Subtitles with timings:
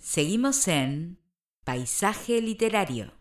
[0.00, 1.18] Seguimos en
[1.62, 3.12] Paisaje Literario.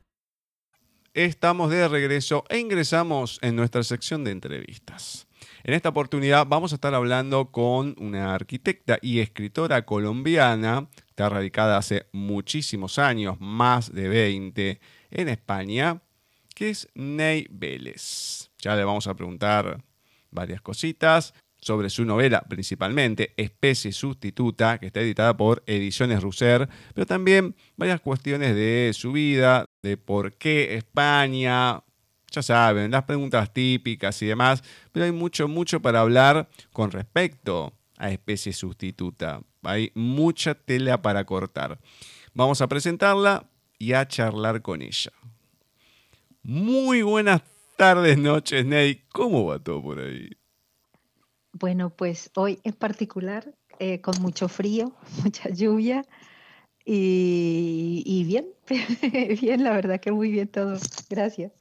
[1.13, 5.27] Estamos de regreso e ingresamos en nuestra sección de entrevistas.
[5.63, 11.77] En esta oportunidad vamos a estar hablando con una arquitecta y escritora colombiana, está radicada
[11.77, 14.79] hace muchísimos años, más de 20,
[15.11, 16.01] en España,
[16.55, 18.51] que es Ney Vélez.
[18.57, 19.83] Ya le vamos a preguntar
[20.31, 27.05] varias cositas sobre su novela, principalmente Especie Sustituta, que está editada por Ediciones Russer, pero
[27.05, 31.83] también varias cuestiones de su vida, de por qué España,
[32.31, 37.73] ya saben, las preguntas típicas y demás, pero hay mucho, mucho para hablar con respecto
[37.97, 39.41] a Especie Sustituta.
[39.63, 41.79] Hay mucha tela para cortar.
[42.33, 45.11] Vamos a presentarla y a charlar con ella.
[46.41, 47.41] Muy buenas
[47.75, 49.03] tardes, noches, Ney.
[49.11, 50.38] ¿Cómo va todo por ahí?
[51.51, 56.05] Bueno, pues hoy en particular, eh, con mucho frío, mucha lluvia
[56.85, 58.47] y, bien,
[59.41, 60.77] bien, la verdad que muy bien todo.
[61.09, 61.51] Gracias.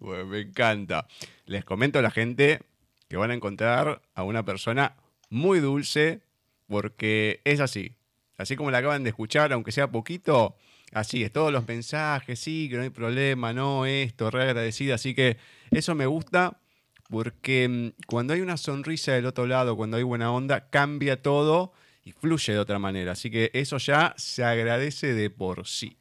[0.00, 1.06] Bueno, me encanta.
[1.44, 2.60] Les comento a la gente
[3.08, 4.96] que van a encontrar a una persona
[5.28, 6.20] muy dulce
[6.66, 7.96] porque es así.
[8.38, 10.56] Así como la acaban de escuchar, aunque sea poquito,
[10.92, 11.32] así es.
[11.32, 14.94] Todos los mensajes, sí, que no hay problema, no, esto, re agradecida.
[14.94, 15.36] Así que
[15.70, 16.60] eso me gusta
[17.08, 21.72] porque mm, cuando hay una sonrisa del otro lado, cuando hay buena onda, cambia todo
[22.04, 23.12] y fluye de otra manera.
[23.12, 25.98] Así que eso ya se agradece de por sí.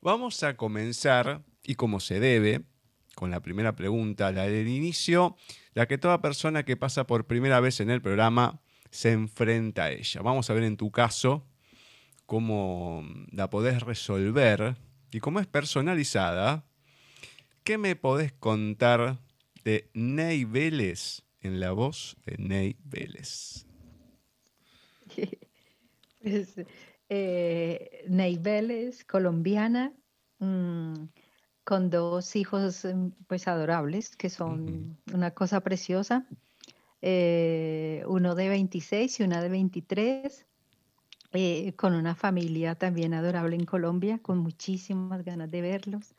[0.00, 2.62] Vamos a comenzar, y como se debe,
[3.14, 5.36] con la primera pregunta, la del inicio,
[5.74, 9.90] la que toda persona que pasa por primera vez en el programa se enfrenta a
[9.92, 10.22] ella.
[10.22, 11.46] Vamos a ver en tu caso
[12.26, 14.76] cómo la podés resolver
[15.10, 16.64] y cómo es personalizada,
[17.64, 19.20] ¿Qué me podés contar
[19.62, 23.66] de Ney Vélez en la voz de Ney Vélez?
[26.20, 26.54] Pues,
[27.08, 29.92] eh, Ney Vélez, colombiana,
[30.38, 30.94] mm,
[31.64, 36.26] con dos hijos mm, pues adorables, que son una cosa preciosa.
[37.00, 40.46] Eh, uno de 26 y una de 23,
[41.32, 46.14] eh, con una familia también adorable en Colombia, con muchísimas ganas de verlos.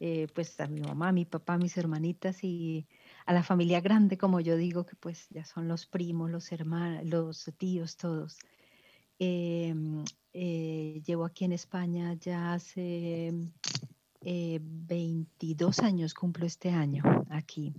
[0.00, 2.86] Eh, pues a mi mamá, a mi papá, a mis hermanitas y
[3.26, 7.04] a la familia grande, como yo digo, que pues ya son los primos, los hermanos,
[7.04, 8.38] los tíos, todos.
[9.18, 13.32] Em, eh, llevo aquí en España ya hace
[14.20, 17.72] 22 eh, años, cumplo este año aquí.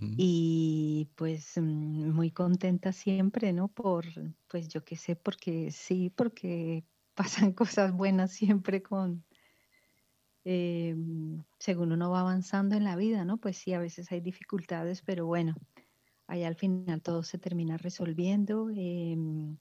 [0.00, 3.68] Y pues mm, muy contenta siempre, ¿no?
[3.68, 4.06] Por,
[4.48, 9.24] pues yo qué sé, porque sí, porque pasan cosas buenas siempre con,
[10.44, 13.38] Em, según uno va avanzando en la vida, ¿no?
[13.38, 15.54] Pues sí, a veces hay dificultades, pero bueno,
[16.26, 18.70] ahí al final todo se termina resolviendo.
[18.70, 19.58] Em,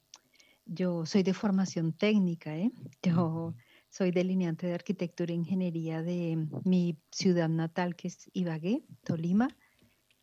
[0.66, 2.72] yo soy de formación técnica, ¿eh?
[3.04, 3.56] Yo
[3.90, 9.48] soy delineante de arquitectura e ingeniería de mi ciudad natal, que es Ibagué, Tolima,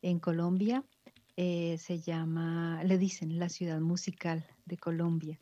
[0.03, 0.84] en Colombia.
[1.37, 5.41] Eh, se llama, le dicen la ciudad musical de Colombia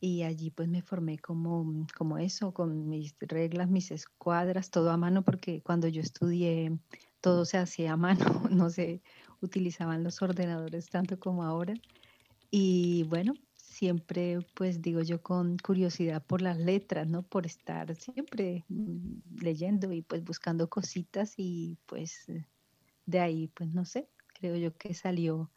[0.00, 4.96] y allí pues me formé como, como eso, con mis reglas, mis escuadras, todo a
[4.96, 6.78] mano, porque cuando yo estudié
[7.20, 8.18] todo se hacía a mano,
[8.50, 9.02] no se
[9.42, 11.74] utilizaban los ordenadores tanto como ahora.
[12.50, 17.22] Y bueno, siempre pues digo yo con curiosidad por las letras, ¿no?
[17.22, 22.26] Por estar siempre mm, leyendo y pues buscando cositas y pues
[23.06, 25.50] de ahí pues no sé, creo yo que salió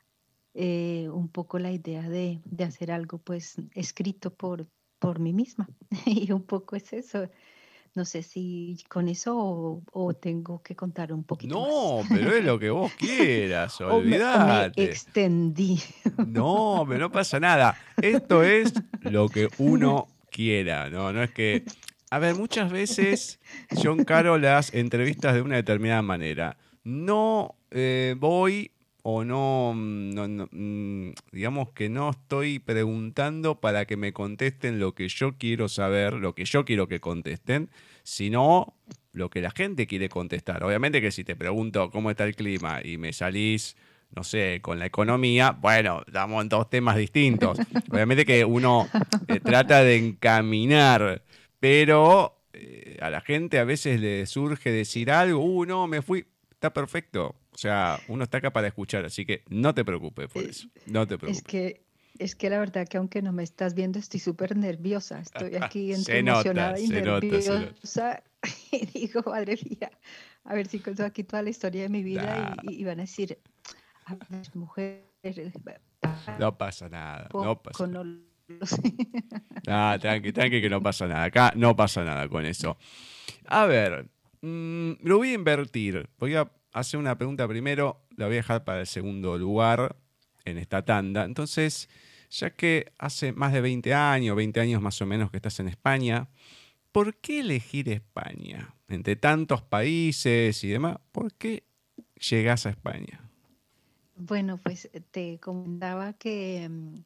[0.53, 4.68] eh, un poco la idea de, hacer algo pues escrito por,
[5.00, 5.68] por mí misma.
[6.06, 7.30] y un poco es eso.
[7.96, 11.56] No sé si con eso o, tengo que contar un poquito.
[11.56, 14.81] No, pero es lo que vos quieras, olvidate.
[14.81, 15.80] me, extendí.
[16.25, 17.78] No, pero no pasa nada.
[18.02, 21.14] Esto es lo que uno quiera, ¿no?
[21.14, 21.64] No es que.
[22.09, 23.40] A ver, muchas veces
[23.81, 26.58] yo encaro las entrevistas de una determinada manera.
[26.84, 28.72] No eh, voy
[29.03, 35.09] o no, mm, mm, digamos que no estoy preguntando para que me contesten lo que
[35.09, 37.70] yo quiero saber, lo que yo quiero que contesten,
[38.03, 38.73] sino
[39.11, 40.64] lo que la gente quiere contestar.
[40.64, 43.76] Obviamente que si te pregunto cómo está el clima y me salís,
[44.16, 47.59] no sé, con la economía, bueno, estamos en dos temas distintos.
[47.91, 48.88] Obviamente que uno
[49.28, 51.23] eh, trata de encaminar,
[51.59, 56.26] pero eh, a la gente a veces le surge decir algo, uh, no, me fui,
[56.53, 60.44] está perfecto o sea, uno está acá para escuchar, así que no te preocupes por
[60.44, 60.67] eso.
[60.88, 61.38] No te preocupes.
[61.38, 61.85] Es que,
[62.17, 65.20] es que la verdad que aunque no me estás viendo, estoy súper nerviosa.
[65.20, 68.23] Estoy aquí entre emocionada y nerviosa.
[68.72, 69.91] y digo, madre mía,
[70.44, 73.38] a ver si cuento aquí toda la historia de mi vida y, van a decir,
[74.05, 75.03] a ver, mujer.
[76.38, 78.09] No pasa nada, no pasa nada.
[79.67, 81.23] ah, tranqui, tranqui, que no pasa nada.
[81.23, 82.78] Acá no pasa nada con eso.
[83.46, 84.09] A ver,
[84.41, 86.09] mm, lo voy a invertir.
[86.20, 89.96] Voy a hacer una pregunta primero, la voy a dejar para el segundo lugar
[90.43, 91.23] en esta tanda.
[91.23, 91.87] Entonces,
[92.29, 95.67] ya que hace más de 20 años, 20 años más o menos que estás en
[95.67, 96.28] España,
[96.91, 98.75] ¿por qué elegir España?
[98.90, 101.64] Entre tantos países y demás, ¿por qué
[102.29, 103.22] llegas a España?
[104.16, 106.99] Bueno, pues te comentaba que mm,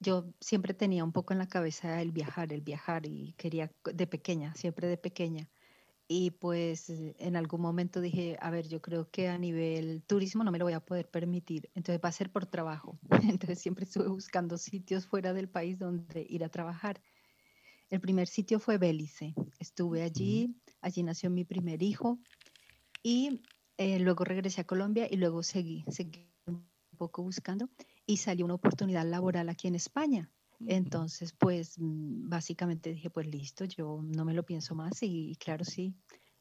[0.00, 4.06] yo siempre tenía un poco en la cabeza el viajar, el viajar y quería de
[4.06, 5.48] pequeña, siempre de pequeña.
[6.10, 10.50] Y pues en algún momento dije, a ver, yo creo que a nivel turismo no
[10.50, 12.98] me lo voy a poder permitir, entonces va a ser por trabajo.
[13.28, 17.02] Entonces siempre estuve buscando sitios fuera del país donde ir a trabajar.
[17.90, 19.34] El primer sitio fue Belice.
[19.58, 22.18] Estuve allí, allí nació mi primer hijo
[23.02, 23.42] y
[23.76, 26.66] eh, luego regresé a Colombia y luego seguí, seguí un
[26.96, 27.68] poco buscando
[28.06, 30.30] y salió una oportunidad laboral aquí en España.
[30.66, 35.64] Entonces, pues mm, básicamente dije, pues listo, yo no me lo pienso más y, claro,
[35.64, 35.94] sí,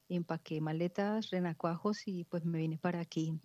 [0.10, 3.40] empaqué maletas, renacuajos y pues me vine para aquí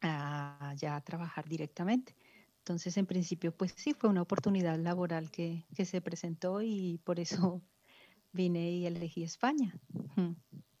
[0.00, 2.14] a, ya a trabajar directamente.
[2.58, 7.18] Entonces, en principio, pues sí, fue una oportunidad laboral que, que se presentó y por
[7.18, 7.62] eso
[8.32, 9.74] vine y elegí España.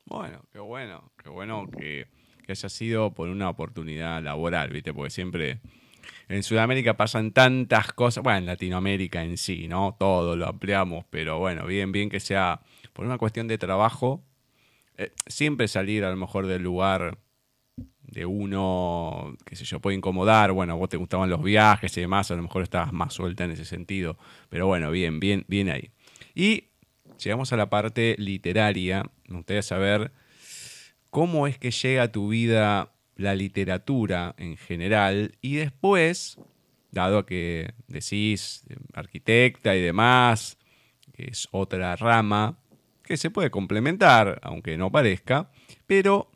[0.04, 2.08] Bueno, qué bueno, qué bueno que,
[2.44, 4.94] que haya sido por una oportunidad laboral, ¿viste?
[4.94, 5.60] Porque siempre
[6.28, 9.96] en Sudamérica pasan tantas cosas, bueno, en Latinoamérica en sí, ¿no?
[9.98, 12.60] Todo lo ampliamos, pero bueno, bien, bien que sea
[12.92, 14.22] por una cuestión de trabajo,
[14.96, 17.18] eh, siempre salir a lo mejor del lugar
[18.02, 22.30] de uno, qué sé yo, puede incomodar, bueno, vos te gustaban los viajes y demás,
[22.30, 24.18] a lo mejor estabas más suelta en ese sentido,
[24.48, 25.90] pero bueno, bien, bien, bien ahí.
[26.34, 26.64] Y
[27.22, 30.12] llegamos a la parte literaria, me gustaría saber
[31.10, 36.38] cómo es que llega a tu vida la literatura en general y después,
[36.90, 40.56] dado que decís eh, arquitecta y demás,
[41.12, 42.58] que es otra rama
[43.02, 45.50] que se puede complementar, aunque no parezca,
[45.86, 46.30] pero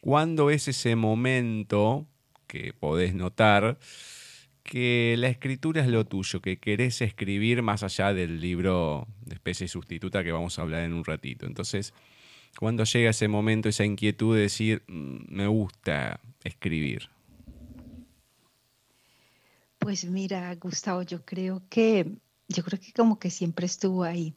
[0.00, 2.06] cuando es ese momento
[2.46, 3.78] que podés notar
[4.62, 9.66] que la escritura es lo tuyo, que querés escribir más allá del libro de especie
[9.66, 11.46] sustituta que vamos a hablar en un ratito.
[11.46, 11.92] Entonces,
[12.58, 17.08] cuando llega ese momento, esa inquietud de decir, mm, me gusta escribir?
[19.78, 22.12] Pues mira, Gustavo, yo creo que,
[22.48, 24.34] yo creo que como que siempre estuvo ahí,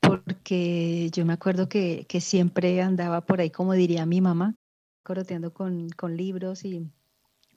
[0.00, 4.54] porque yo me acuerdo que, que siempre andaba por ahí, como diría mi mamá,
[5.02, 6.90] coroteando con, con libros y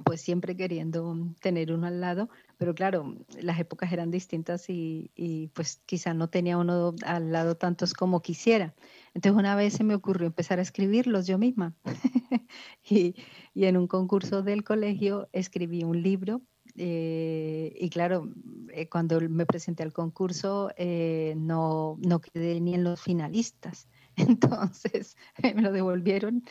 [0.04, 5.48] pues siempre queriendo tener uno al lado, pero claro, las épocas eran distintas y, y,
[5.50, 8.74] pues quizá no tenía uno al lado tantos como quisiera.
[9.14, 11.76] Entonces una vez se me ocurrió empezar a escribirlos yo misma
[12.84, 13.16] y,
[13.54, 16.42] y, en un concurso del colegio escribí un libro
[16.76, 18.30] eh, y claro,
[18.72, 23.88] eh, cuando me presenté al concurso eh, no, no quedé ni en los finalistas.
[24.16, 25.18] Entonces
[25.56, 26.44] me lo devolvieron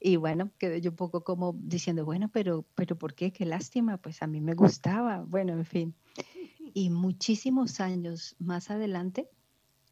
[0.00, 3.32] y bueno, quedé yo un poco como diciendo, bueno, pero, pero ¿por qué?
[3.32, 5.24] Qué lástima, pues a mí me gustaba.
[5.26, 5.94] Bueno, en fin.
[6.72, 9.28] Y muchísimos años más adelante,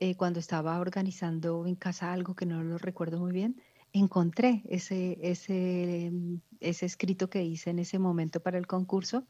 [0.00, 3.60] eh, cuando estaba organizando en casa algo que no lo recuerdo muy bien,
[3.92, 6.12] encontré ese, ese,
[6.60, 9.26] ese escrito que hice en ese momento para el concurso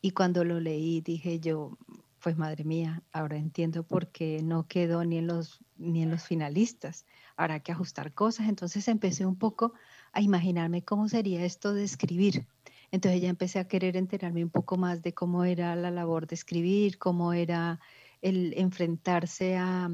[0.00, 1.76] y cuando lo leí dije yo,
[2.22, 6.24] pues madre mía, ahora entiendo por qué no quedó ni en los, ni en los
[6.24, 7.06] finalistas.
[7.36, 8.48] Habrá que ajustar cosas.
[8.48, 9.74] Entonces empecé un poco
[10.12, 12.46] a imaginarme cómo sería esto de escribir.
[12.90, 16.34] Entonces ya empecé a querer enterarme un poco más de cómo era la labor de
[16.34, 17.80] escribir, cómo era
[18.22, 19.88] el enfrentarse a,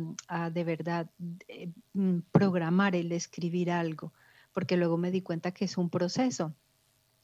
[0.52, 1.10] de verdad
[1.48, 4.12] eh, mm, programar el escribir algo,
[4.52, 6.54] porque luego me di cuenta que es un proceso,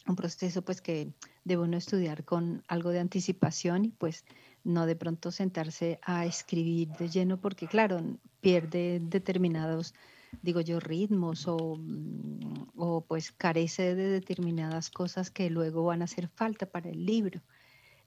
[0.06, 1.12] un proceso pues que
[1.44, 4.24] debe uno estudiar con algo de anticipación y pues
[4.64, 8.00] no de pronto sentarse a escribir de lleno porque claro,
[8.40, 9.94] pierde determinados,
[10.42, 16.04] digo yo, ritmos o, mm, o pues carece de determinadas cosas que luego van a
[16.04, 17.40] hacer falta para el libro.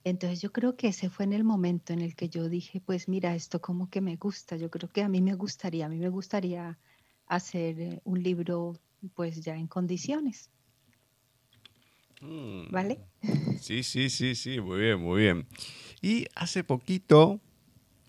[0.04, 3.08] Entonces yo creo que ese fue en el momento en el que yo dije, pues
[3.08, 5.98] mira, esto como que me gusta, yo creo que a mí me gustaría, a mí
[5.98, 6.80] me gustaría
[7.28, 8.80] hacer eh, un libro
[9.14, 10.50] pues ya en condiciones.
[12.22, 12.72] Mm.
[12.72, 13.00] ¿Vale?
[13.60, 15.46] Sí, sí, sí, sí, muy bien, muy bien.
[16.02, 17.40] Y hace poquito,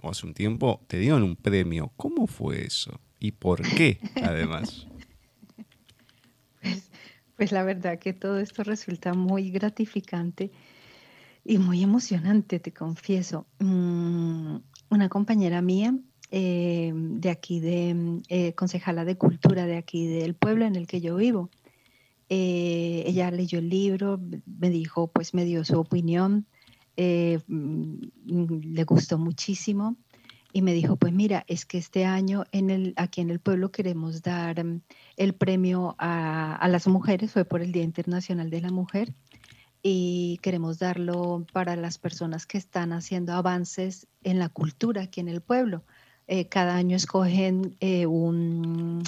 [0.00, 1.92] o hace un tiempo, te dieron un premio.
[1.98, 2.98] ¿Cómo fue eso?
[3.20, 4.86] ¿Y por qué, además?
[6.62, 6.90] Pues,
[7.36, 10.52] pues, la verdad que todo esto resulta muy gratificante
[11.44, 13.46] y muy emocionante, te confieso.
[13.58, 14.56] Mm,
[14.90, 15.98] una compañera mía
[16.30, 21.00] eh, de aquí, de eh, concejala de cultura de aquí del pueblo en el que
[21.00, 21.50] yo vivo,
[22.28, 26.46] eh, ella leyó el libro, me dijo, pues me dio su opinión
[26.96, 29.96] eh, mm, le gustó muchísimo
[30.52, 33.72] y me dijo, pues mira, es que este año en el, aquí en el pueblo
[33.72, 34.82] queremos dar mm,
[35.16, 39.14] el premio a, a, las mujeres, fue por el Día Internacional de la Mujer,
[39.82, 45.28] y queremos darlo para las personas que están haciendo avances en la cultura aquí en
[45.28, 45.82] el pueblo.
[46.28, 49.02] Eh, cada año escogen eh, un,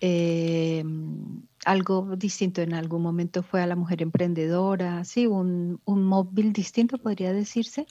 [0.00, 0.82] eh,
[1.66, 2.62] algo distinto.
[2.62, 7.86] En algún momento fue a la mujer emprendedora, sí, un, un móvil distinto podría decirse.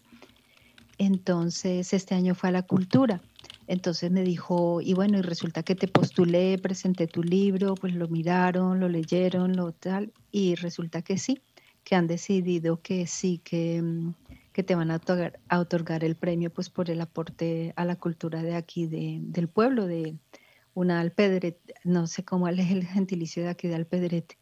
[0.98, 3.22] Entonces, este año fue a la cultura.
[3.68, 8.08] Entonces me dijo, y bueno, y resulta que te postulé, presenté tu libro, pues lo
[8.08, 11.42] miraron, lo leyeron, lo tal, y resulta que sí,
[11.84, 14.14] que han decidido que sí, que, mm,
[14.54, 15.02] que te van a
[15.60, 19.88] otorgar, el premio pues por el aporte a la cultura de aquí, de, del pueblo,
[19.88, 20.16] de
[20.74, 24.38] una alpedrete, no sé cómo es el gentilicio de aquí de alpedrete.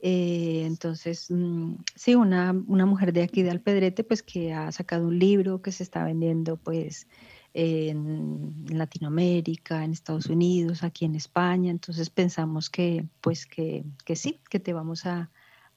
[0.00, 5.08] Eh, entonces, mm, sí, una, una, mujer de aquí de Alpedrete, pues que ha sacado
[5.08, 7.08] un libro que se está vendiendo pues
[7.54, 11.70] en Latinoamérica, en Estados Unidos, aquí en España.
[11.70, 15.30] Entonces pensamos que pues que, que sí, que te vamos a,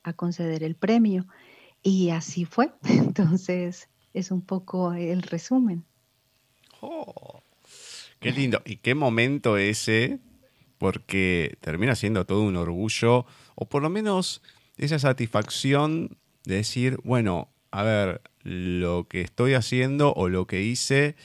[0.03, 1.27] a conceder el premio.
[1.81, 2.71] Y así fue.
[2.83, 5.85] Entonces, es un poco el resumen.
[6.81, 7.41] Oh,
[8.19, 8.61] qué lindo.
[8.65, 10.19] Y qué momento ese,
[10.77, 13.25] porque termina siendo todo un orgullo,
[13.55, 14.41] o por lo menos
[14.77, 21.15] esa satisfacción de decir, bueno, a ver, lo que estoy haciendo o lo que hice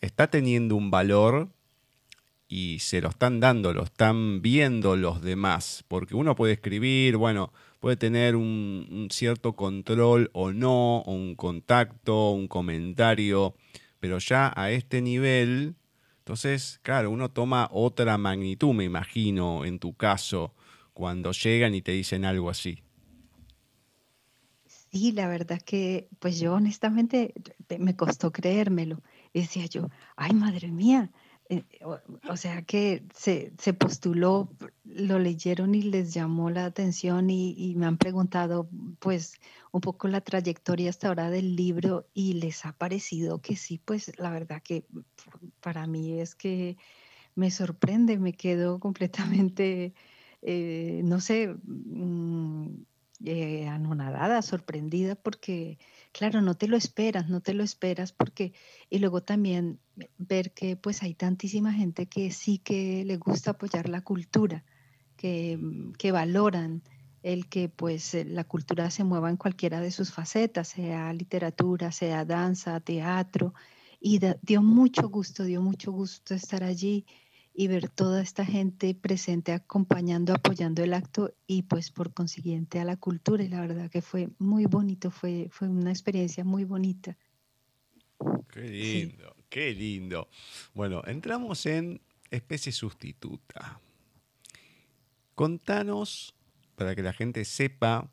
[0.00, 1.50] está teniendo un valor
[2.56, 7.52] y se lo están dando, lo están viendo los demás, porque uno puede escribir, bueno,
[7.80, 13.56] puede tener un, cierto control o no, un contacto, un comentario,
[13.98, 15.74] pero ya a este nivel,
[16.18, 20.54] entonces, claro, uno toma otra magnitud, me imagino, en tu caso,
[20.92, 22.84] cuando llegan y te dicen algo así.
[24.92, 27.34] Sí, la verdad que, pues yo honestamente
[27.80, 29.02] me costó creérmelo.
[29.32, 31.10] decía yo, ay, madre mía,
[32.28, 34.48] o, sea que se, postuló,
[34.84, 39.34] lo leyeron y les llamó la atención y, me han preguntado pues
[39.72, 44.12] un poco la trayectoria hasta ahora del libro y les ha parecido que sí, pues
[44.18, 44.86] la verdad que
[45.60, 46.76] para mí es que
[47.34, 49.94] me sorprende, me quedo completamente,
[50.42, 52.84] eh, no sé, mm,
[53.24, 55.78] eh, anonadada, sorprendida, porque,
[56.12, 58.52] claro, no te lo esperas, no te lo esperas, porque,
[58.90, 59.78] y luego también
[60.18, 64.64] ver que pues hay tantísima gente que sí que le gusta apoyar la cultura,
[65.16, 66.82] que, mm, que valoran
[67.22, 71.92] el que pues eh, la cultura se mueva en cualquiera de sus facetas, sea literatura,
[71.92, 73.54] sea danza, teatro,
[74.00, 77.06] y dio mucho gusto, dio mucho gusto estar allí
[77.56, 82.84] y ver toda esta gente presente acompañando, apoyando el acto y pues por consiguiente a
[82.84, 83.44] la cultura.
[83.44, 87.16] Y la verdad que fue muy bonito, fue, fue una experiencia muy bonita.
[88.52, 90.28] Qué lindo, qué lindo.
[90.74, 93.80] Bueno, entramos en especie sustituta.
[95.36, 96.34] Contanos,
[96.74, 98.10] para que la gente sepa,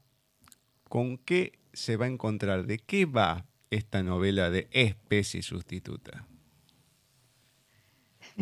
[0.84, 6.28] con qué se va a encontrar, de qué va esta novela de especie sustituta.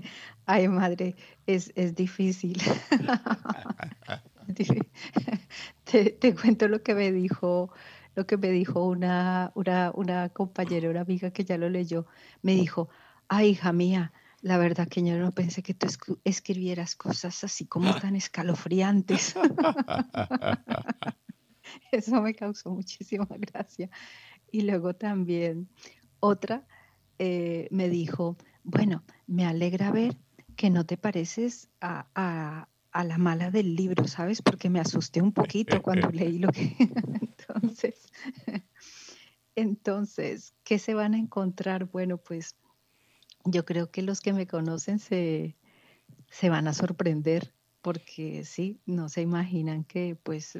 [0.45, 1.15] Ay, madre,
[1.45, 2.61] es, difícil.
[5.83, 7.71] te, cuento lo que me dijo,
[8.15, 12.07] lo que me dijo una, una, compañera, una amiga que ya lo leyó.
[12.41, 12.89] Me dijo,
[13.27, 15.87] ay, hija mía, la verdad que yo no pensé que tú
[16.23, 19.35] escribieras cosas así como tan escalofriantes.
[21.91, 23.89] Eso me causó muchísima gracia.
[24.51, 25.69] Y luego también
[26.19, 26.65] otra
[27.19, 28.37] eh, me dijo,
[28.69, 30.15] bueno, me alegra ver
[30.55, 34.41] que no te pareces a, la mala del libro, ¿sabes?
[34.41, 36.75] Porque me asusté un poquito cuando leí lo que...
[37.21, 38.07] entonces,
[39.55, 41.85] entonces, ¿qué se van a encontrar?
[41.85, 42.55] Bueno, pues
[43.45, 45.55] yo creo que los que me conocen se,
[46.29, 50.59] se van a sorprender porque sí, no se imaginan que, pues,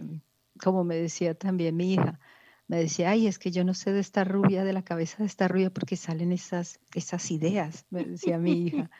[0.63, 2.19] como me decía también mi hija,
[2.69, 5.25] me decía, ay, es que yo no sé de esta rubia, de la cabeza de
[5.25, 8.91] esta rubia, porque salen esas, esas ideas, me decía mi hija.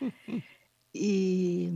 [0.91, 1.69] Y,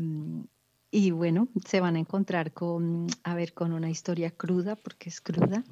[0.90, 5.22] y, bueno, se van a encontrar con, a ver, con una historia cruda, porque es
[5.22, 5.64] cruda.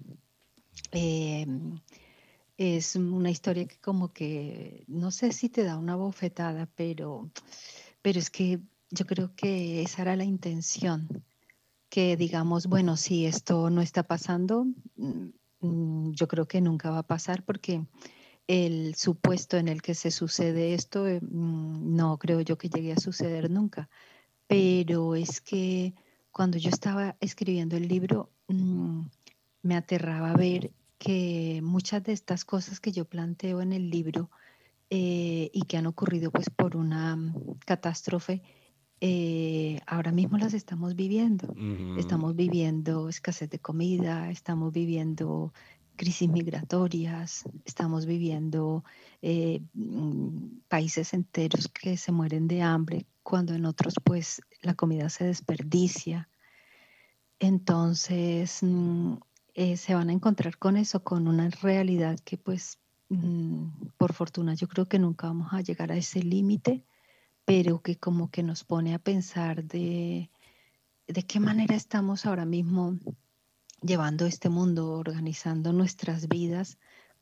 [0.91, 1.79] Em,
[2.55, 7.31] es una historia que como que, no sé si te da una bofetada, pero,
[8.03, 8.59] pero es que
[8.91, 11.23] yo creo que esa era la intención,
[11.89, 14.67] que digamos, bueno, si esto no está pasando,
[15.01, 15.29] Mm,
[15.61, 17.85] yo creo que nunca va a pasar porque
[18.47, 22.93] el supuesto en el que se sucede esto, eh, mm, no creo yo que llegue
[22.93, 23.89] a suceder nunca.
[24.47, 25.93] Pero es que
[26.31, 29.01] cuando yo estaba escribiendo el libro, mm,
[29.63, 34.29] me aterraba ver que muchas de estas cosas que yo planteo en el libro
[34.89, 38.43] eh, y que han ocurrido pues por una mm, catástrofe,
[39.01, 41.53] eh, ahora mismo las estamos viviendo.
[41.98, 45.53] Estamos viviendo escasez de comida, estamos viviendo
[45.96, 48.84] crisis migratorias, estamos viviendo
[49.22, 55.10] eh, mm, países enteros que se mueren de hambre, cuando en otros pues la comida
[55.10, 56.29] se desperdicia.
[57.39, 59.15] Entonces mm,
[59.75, 62.79] se van a encontrar con eso, con una realidad que pues
[63.12, 66.86] Mm, por fortuna yo creo que nunca vamos a llegar a ese límite,
[67.45, 70.29] pero que como que nos pone a pensar de,
[71.07, 72.98] de qué manera estamos ahora mismo
[73.81, 76.77] llevando este mundo, organizando nuestras vidas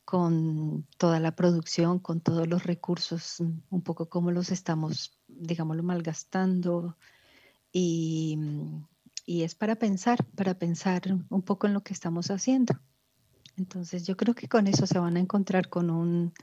[0.06, 5.84] con toda la producción, con todos los recursos, mm, un poco como los estamos, digámoslo,
[5.84, 6.98] malgastando.
[7.72, 8.38] Y,
[9.26, 12.80] y es para pensar, para pensar un poco en lo que estamos haciendo.
[13.60, 16.34] Entonces yo creo que con eso se van a encontrar con un,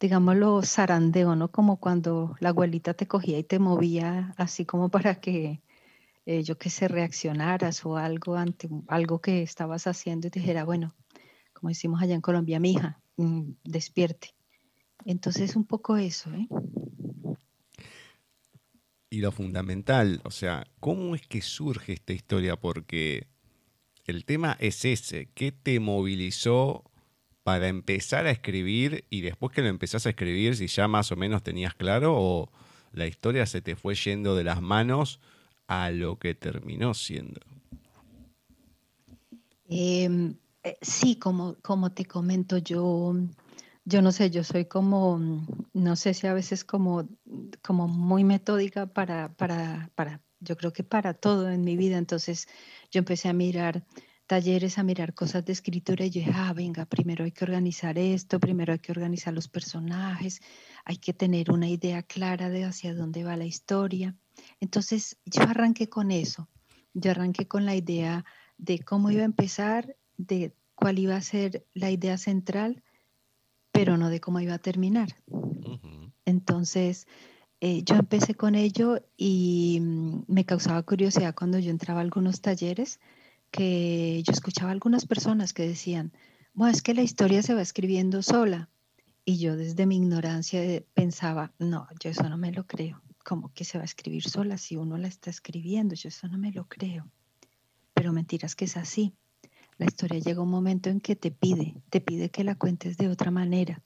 [0.00, 1.50] digámoslo, zarandeo, ¿no?
[1.50, 5.62] Como cuando la abuelita te cogía y te movía así como para que,
[6.26, 10.64] eh, yo que sé, reaccionaras o algo ante algo que estabas haciendo y te dijera,
[10.64, 10.94] bueno,
[11.52, 14.34] como decimos allá en Colombia, mi hija, mm, despierte.
[15.04, 16.48] Entonces un poco eso, ¿eh?
[19.08, 22.56] Y lo fundamental, o sea, ¿cómo es que surge esta historia?
[22.56, 23.28] Porque
[24.06, 25.28] el tema es ese.
[25.34, 26.84] ¿Qué te movilizó
[27.42, 31.16] para empezar a escribir y después que lo empezás a escribir, si ya más o
[31.16, 32.50] menos tenías claro o
[32.92, 35.20] la historia se te fue yendo de las manos
[35.68, 37.40] a lo que terminó siendo?
[39.68, 43.14] Em, eh, sí, como, como te comento, yo,
[43.84, 45.20] yo no sé, yo soy como,
[45.72, 47.08] no sé si a veces como,
[47.62, 52.48] como muy metódica para, para, para, yo creo que para todo en mi vida, entonces
[52.90, 53.84] yo empecé a mirar
[54.26, 57.96] talleres, a mirar cosas de escritura y yo dije, ah, venga, primero hay que organizar
[57.98, 60.40] esto, primero hay que organizar los personajes,
[60.84, 64.16] hay que tener una idea clara de hacia dónde va la historia.
[64.60, 66.48] Entonces yo arranqué con eso,
[66.92, 68.24] yo arranqué con la idea
[68.58, 72.82] de cómo iba a empezar, de cuál iba a ser la idea central,
[73.70, 75.16] pero no de cómo iba a terminar.
[76.24, 77.06] Entonces,
[77.60, 82.40] eh, yo empecé con ello y mm, me causaba curiosidad cuando yo entraba a algunos
[82.40, 83.00] talleres
[83.50, 86.12] que yo escuchaba algunas personas que decían,
[86.52, 88.68] bueno, es que la historia se va escribiendo sola.
[89.24, 93.02] Y yo desde mi ignorancia eh, pensaba, no, yo eso no me lo creo.
[93.24, 95.94] ¿Cómo que se va a escribir sola si uno la está escribiendo?
[95.94, 97.10] Yo eso no me lo creo.
[97.92, 99.14] Pero mentiras que es así.
[99.78, 103.08] La historia llega un momento en que te pide, te pide que la cuentes de
[103.08, 103.82] otra manera.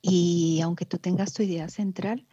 [0.00, 2.27] Y aunque tú tengas tu idea central,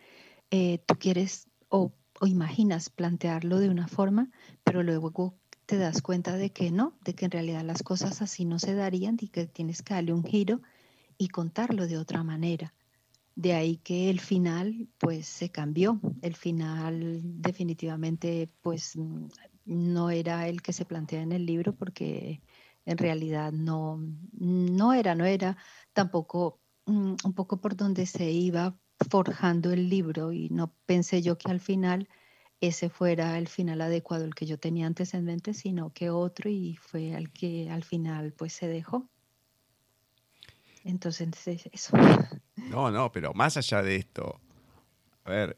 [0.51, 4.31] eh, tú quieres o, imaginas plantearlo de una forma,
[4.63, 8.45] pero luego te das cuenta de que no, de que en realidad las cosas así
[8.45, 10.61] no se darían y que tienes que darle un giro
[11.17, 12.73] y contarlo de otra manera.
[13.35, 15.99] De ahí que el final pues se cambió.
[16.21, 18.93] El final definitivamente pues
[19.65, 22.41] no era el que se plantea en el libro porque
[22.85, 23.99] en realidad no,
[24.31, 25.57] no era, no era
[25.91, 28.77] tampoco mm, un poco por donde se iba
[29.09, 32.07] forjando el libro y no pensé yo que al final
[32.61, 36.49] ese fuera el final adecuado, el que yo tenía antes en mente, sino que otro
[36.49, 39.07] y fue el que al final pues se dejó.
[40.83, 41.29] Entonces,
[41.71, 41.97] eso.
[42.55, 44.39] No, no, pero más allá de esto,
[45.23, 45.57] a ver,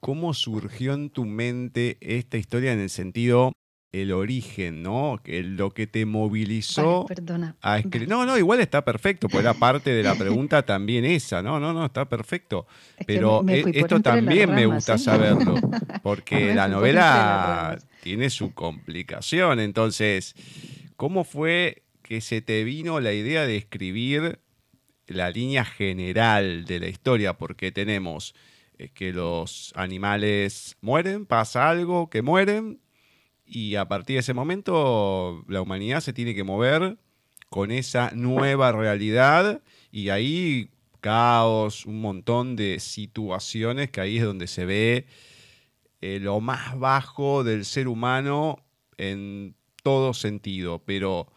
[0.00, 3.52] ¿cómo surgió en tu mente esta historia en el sentido
[3.92, 5.20] el origen, ¿no?
[5.22, 7.06] Que lo que te movilizó
[7.60, 8.08] a escribir.
[8.08, 11.72] No, no, igual está perfecto, pues era parte de la pregunta también esa, no, no,
[11.72, 12.66] no, está perfecto.
[13.06, 14.98] Pero e, esto también me gusta ¿eh?
[14.98, 15.54] saberlo,
[16.02, 19.58] porque la novela tiene su complicación.
[19.58, 20.34] Entonces,
[20.96, 24.38] ¿cómo fue que se te vino la idea de escribir
[25.08, 27.34] la línea general de la historia?
[27.34, 28.36] Porque tenemos
[28.78, 32.78] eh, que los animales mueren, pasa algo, que mueren,
[33.50, 36.98] y a partir de ese momento la humanidad se tiene que mover
[37.48, 39.60] con esa nueva realidad
[39.90, 45.06] y ahí caos, un montón de situaciones que ahí es donde se ve
[46.00, 48.64] eh, lo más bajo del ser humano
[48.96, 51.32] en todo sentido, pero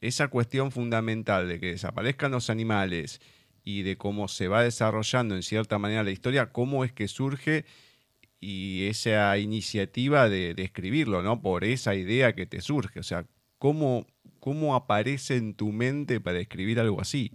[0.00, 3.20] esa cuestión fundamental de que desaparezcan los animales
[3.64, 7.64] y de cómo se va desarrollando en cierta manera la historia, cómo es que surge
[8.44, 11.40] y esa iniciativa de, escribirlo, ¿no?
[11.40, 13.00] Por esa idea que te surge.
[13.00, 13.26] O sea,
[13.58, 14.06] ¿cómo,
[14.38, 17.32] ¿cómo aparece en tu mente para escribir algo así?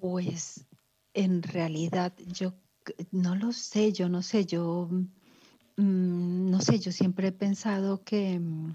[0.00, 0.66] Pues
[1.12, 2.54] en realidad yo
[3.10, 4.88] no lo sé, yo no sé, yo
[5.76, 8.74] mm, no sé, yo siempre he pensado que, mm,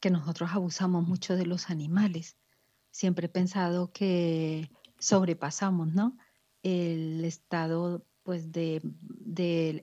[0.00, 2.36] que nosotros abusamos mucho de los animales.
[2.90, 6.18] Siempre he pensado que sobrepasamos, ¿no?
[6.64, 8.82] El estado pues de,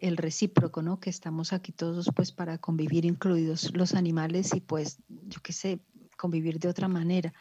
[0.01, 0.99] el recíproco, ¿no?
[0.99, 5.79] Que estamos aquí todos pues para convivir, incluidos los animales y pues yo qué sé,
[6.15, 7.33] convivir de otra manera.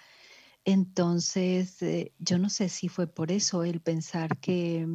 [0.64, 4.88] Entonces, eh, yo no sé si fue por eso el pensar que,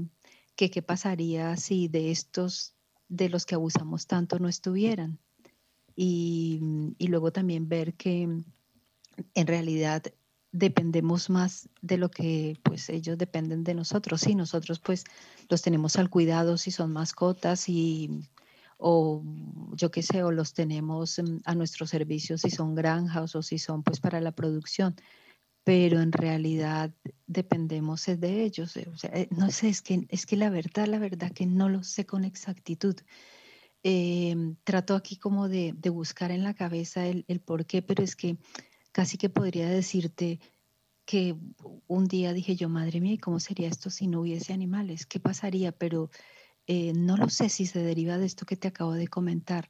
[0.56, 2.74] que qué pasaría si de estos,
[3.08, 5.20] de los que abusamos tanto, no estuvieran.
[5.96, 6.60] Y,
[6.98, 10.02] y luego también ver que en realidad
[10.52, 14.22] dependemos más de lo que pues ellos dependen de nosotros.
[14.22, 15.04] Sí, nosotros pues
[15.50, 18.10] los tenemos al cuidado si son mascotas y
[18.78, 19.22] o
[19.74, 23.60] yo qué sé, o los tenemos mm, a nuestro servicio si son granjas o si
[23.60, 24.96] son pues para la producción,
[25.66, 26.92] pero en realidad
[27.28, 28.78] dependemos de ellos.
[28.78, 31.84] Eh, eh, no sé, es que, es que la verdad, la verdad que no lo
[31.84, 32.96] sé con exactitud.
[33.84, 38.04] Em, trato aquí como de, de, buscar en la cabeza el, el por qué, pero
[38.04, 38.38] es que
[39.00, 40.42] casi que podría decirte
[41.06, 41.34] que
[41.88, 45.06] un día dije yo, madre mía, cómo sería esto si no hubiese animales?
[45.06, 45.72] ¿Qué pasaría?
[45.72, 46.10] Pero
[46.68, 49.70] eh, no lo sé si se deriva de esto que te acabo de comentar.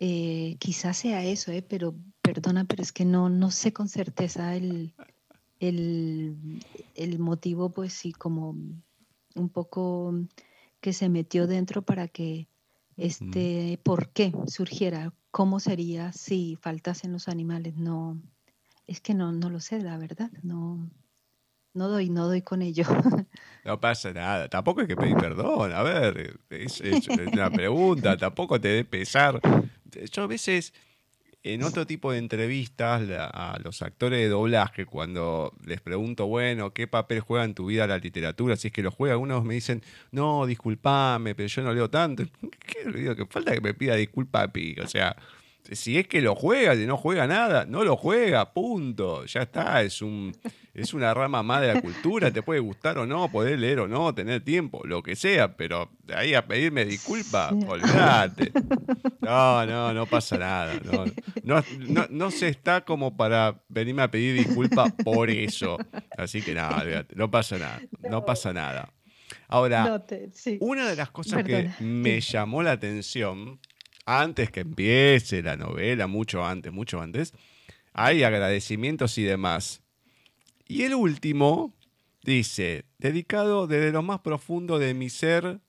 [0.00, 4.56] Eh, quizás sea eso, eh, pero perdona, pero es que no, no sé con certeza
[4.56, 4.94] el,
[5.60, 8.56] el, el motivo, pues sí, como
[9.34, 10.14] un poco
[10.80, 12.48] que se metió dentro para que
[12.96, 18.18] este por qué surgiera, cómo sería si faltasen los animales, no,
[18.86, 20.90] es que no, no lo sé, la verdad, no,
[21.74, 22.84] no doy, no doy con ello.
[23.64, 26.82] No pasa nada, tampoco hay que pedir perdón, a ver, es,
[27.32, 29.40] una pregunta, tampoco te dé pesar.
[30.12, 30.74] Yo a veces,
[31.42, 36.86] en otro tipo de entrevistas, a los actores de doblaje, cuando les pregunto, bueno, ¿qué
[36.86, 38.54] papel juega en tu vida la literatura?
[38.56, 42.22] Si es que lo juega, algunos me dicen, no, disculpame, pero yo no leo tanto.
[42.66, 42.92] ¿Qué?
[42.92, 44.50] Digo, que falta que me pida disculpas,
[44.82, 45.16] o sea
[45.72, 49.24] si es que lo juega, si no juega nada, no lo juega, punto.
[49.26, 50.32] Ya está, es un
[50.74, 53.88] es una rama más de la cultura, te puede gustar o no, poder leer o
[53.88, 58.52] no, tener tiempo, lo que sea, pero de ahí a pedirme disculpas, olvídate.
[59.20, 60.74] No, no, no pasa nada.
[61.44, 61.62] No,
[62.10, 65.78] no, se está como para venirme a pedir disculpas por eso.
[66.18, 68.92] Así que nada, no pasa nada, no pasa nada.
[69.46, 70.02] Ahora,
[70.60, 73.60] una de las cosas que me llamó la atención
[74.06, 77.32] antes que empiece la novela, mucho antes, mucho antes,
[77.92, 79.82] hay agradecimientos y demás.
[80.66, 81.74] Y el último
[82.22, 85.60] dice, dedicado desde lo más profundo de mi ser,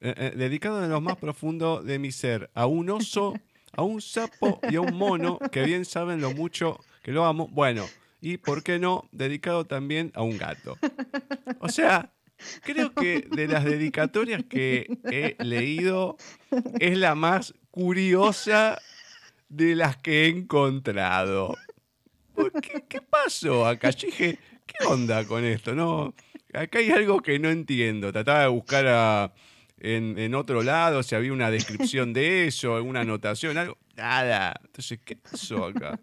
[0.00, 3.34] eh, eh, dedicado desde lo más profundo de mi ser a un oso,
[3.72, 7.48] a un sapo y a un mono, que bien saben lo mucho que lo amo.
[7.48, 7.86] Bueno,
[8.20, 10.78] y por qué no, dedicado también a un gato.
[11.58, 12.12] O sea,
[12.62, 16.16] Creo que de las dedicatorias que he leído
[16.78, 18.78] es la más curiosa
[19.48, 21.56] de las que he encontrado.
[22.88, 23.90] ¿Qué, pasó acá?
[23.90, 25.74] Yo dije, ¿qué onda con esto?
[25.74, 26.14] No,
[26.52, 28.12] acá hay algo que no entiendo.
[28.12, 29.32] Trataba de buscar
[29.78, 33.78] en, otro lado si había una descripción de eso, alguna anotación, algo.
[33.96, 34.54] Nada.
[34.64, 36.00] Entonces, ¿qué pasó acá?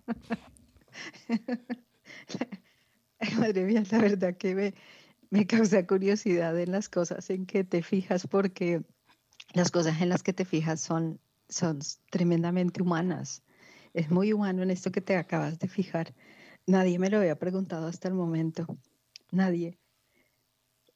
[3.37, 4.73] madre mía, la verdad que me,
[5.29, 8.83] me causa curiosidad en las cosas en que te fijas porque
[9.53, 13.43] las cosas en las que te fijas son, son tremendamente humanas.
[13.93, 16.13] Es muy humano en esto que te acabas de fijar.
[16.67, 18.67] Nadie me lo había preguntado hasta el momento.
[19.31, 19.79] Nadie.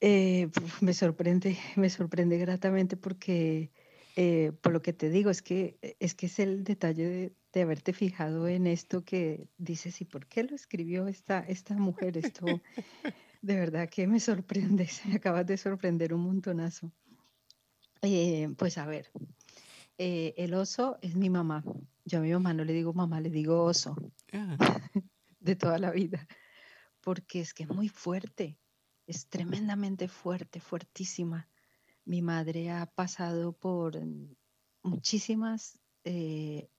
[0.01, 0.49] Eh,
[0.81, 3.71] me sorprende, me sorprende gratamente porque
[4.15, 7.61] eh, por lo que te digo, es que es, que es el detalle de, de
[7.61, 12.17] haberte fijado en esto que dices, ¿y por qué lo escribió esta, esta mujer?
[12.17, 12.45] Esto
[13.43, 16.91] de verdad que me sorprende, me acabas de sorprender un montonazo.
[18.01, 19.11] Eh, pues a ver,
[19.97, 21.63] eh, el oso es mi mamá.
[22.05, 23.95] Yo a mi mamá no le digo mamá, le digo oso.
[24.31, 24.57] Ah.
[25.39, 26.25] de toda la vida.
[27.01, 28.57] Porque es que es muy fuerte,
[29.07, 31.49] es tremendamente fuerte, fuertísima.
[32.05, 33.99] Mi madre ha pasado por
[34.83, 36.69] muchísimas eh,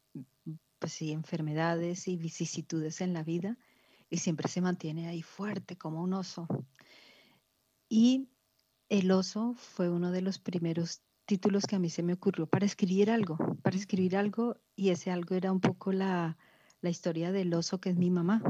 [0.78, 3.58] pues enfermedades y vicisitudes en la vida
[4.14, 6.46] y siempre se mantiene ahí fuerte como un oso.
[7.88, 8.28] Y
[8.88, 12.64] el oso fue uno de los primeros títulos que a mí se me ocurrió para
[12.64, 16.38] escribir algo, para escribir algo y ese algo era un poco la,
[16.80, 18.40] la historia del oso que es mi mamá.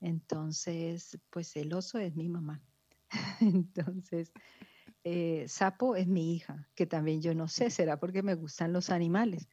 [0.00, 2.62] Entonces, pues el oso es mi mamá.
[3.40, 4.32] Entonces,
[5.02, 8.90] eh, Sapo es mi hija, que también yo no sé, será porque me gustan los
[8.90, 9.48] animales,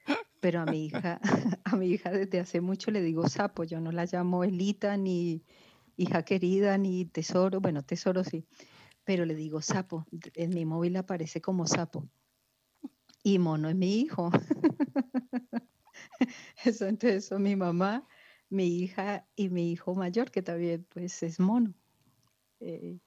[0.46, 1.20] pero a mi hija,
[1.64, 5.44] a mi hija desde hace mucho le digo sapo, yo no la llamo Elita, ni
[5.98, 8.46] hija querida, ni tesoro, bueno, tesoro sí,
[9.04, 10.06] pero le digo sapo,
[10.36, 12.08] en mi móvil aparece como sapo.
[13.24, 14.30] Y mono es mi hijo.
[16.64, 18.08] Eso entonces mi mamá,
[18.48, 21.74] mi hija y mi hijo mayor, que también pues es mono.
[22.60, 23.00] Eh,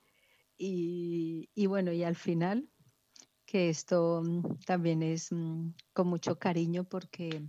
[0.57, 2.68] y, y, bueno, y al final,
[3.49, 7.43] que esto mm, también es mm, con mucho cariño porque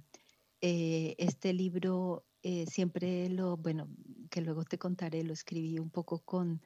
[0.61, 3.89] eh, este libro eh, siempre lo, bueno,
[4.31, 6.61] que luego te contaré, lo escribí un poco con,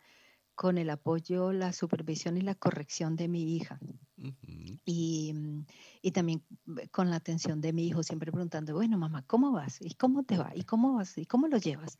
[0.53, 3.79] con el apoyo, la supervisión y la corrección de mi hija.
[4.85, 5.65] y, mm,
[6.03, 6.43] y, también
[6.91, 9.79] con la atención de mi hijo, siempre preguntando, bueno, mamá, ¿cómo vas?
[9.81, 10.51] ¿Y cómo te va?
[10.53, 11.17] ¿Y cómo vas?
[11.17, 11.97] ¿Y cómo lo llevas?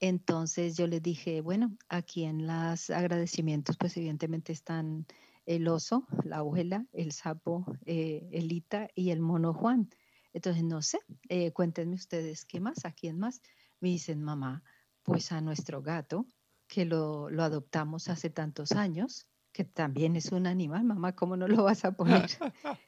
[0.00, 5.06] Entonces yo le dije, bueno, aquí en los agradecimientos, pues evidentemente están
[5.46, 9.90] el oso, la abuela, el sapo, eh, Elita y el mono Juan.
[10.32, 13.40] Entonces, no sé, eh, cuéntenme ustedes qué más, a quién más.
[13.80, 14.64] Me dicen, mamá,
[15.02, 16.26] pues a nuestro gato,
[16.66, 21.46] que lo, lo adoptamos hace tantos años, que también es un animal, mamá, ¿cómo no
[21.46, 22.28] lo vas a poner?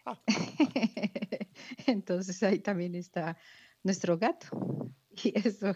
[1.86, 3.38] Entonces ahí también está
[3.82, 4.48] nuestro gato.
[5.22, 5.72] Y eso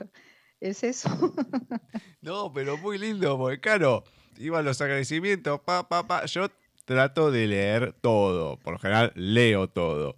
[0.61, 1.35] es eso.
[2.21, 4.05] no, pero muy lindo, porque claro,
[4.37, 6.27] iban los agradecimientos, pa, pa, pa.
[6.27, 6.49] Yo
[6.91, 10.17] trato de leer todo, por lo general leo todo.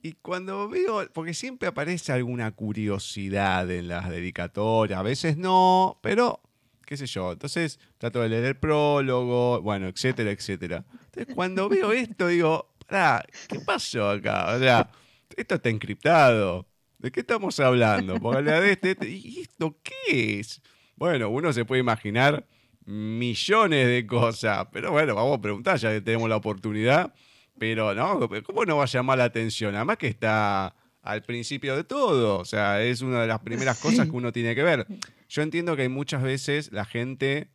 [0.00, 6.40] Y cuando veo, porque siempre aparece alguna curiosidad en las dedicatorias, a veces no, pero
[6.86, 7.32] qué sé yo.
[7.32, 10.84] Entonces trato de leer el prólogo, bueno, etcétera, etcétera.
[11.06, 14.54] Entonces cuando veo esto digo, pará, ¿qué pasó acá?
[14.54, 14.88] O sea,
[15.36, 16.68] esto está encriptado.
[16.98, 18.20] ¿De qué estamos hablando?
[18.20, 20.62] Porque la de este, este, ¿y esto qué es?
[20.94, 22.46] Bueno, uno se puede imaginar
[22.90, 27.14] millones de cosas, pero bueno, vamos a preguntar ya que tenemos la oportunidad.
[27.58, 29.74] Pero no, ¿cómo no va a llamar la atención?
[29.74, 34.06] Además que está al principio de todo, o sea, es una de las primeras cosas
[34.06, 34.86] que uno tiene que ver.
[35.28, 37.50] Yo entiendo que muchas veces la gente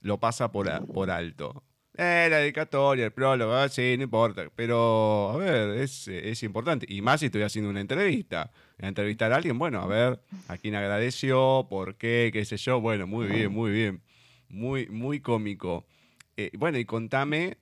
[0.00, 1.62] lo pasa por, por alto.
[1.96, 4.50] Eh, la dedicatoria, el prólogo, ah, sí, no importa.
[4.56, 6.86] Pero, a ver, es, es, importante.
[6.88, 8.50] Y más si estoy haciendo una entrevista.
[8.78, 12.80] entrevistar a alguien, bueno, a ver, a quién agradeció, por qué, qué sé yo.
[12.80, 14.02] Bueno, muy bien, muy bien.
[14.54, 15.84] Muy, muy cómico.
[16.36, 17.58] Eh, bueno, y contame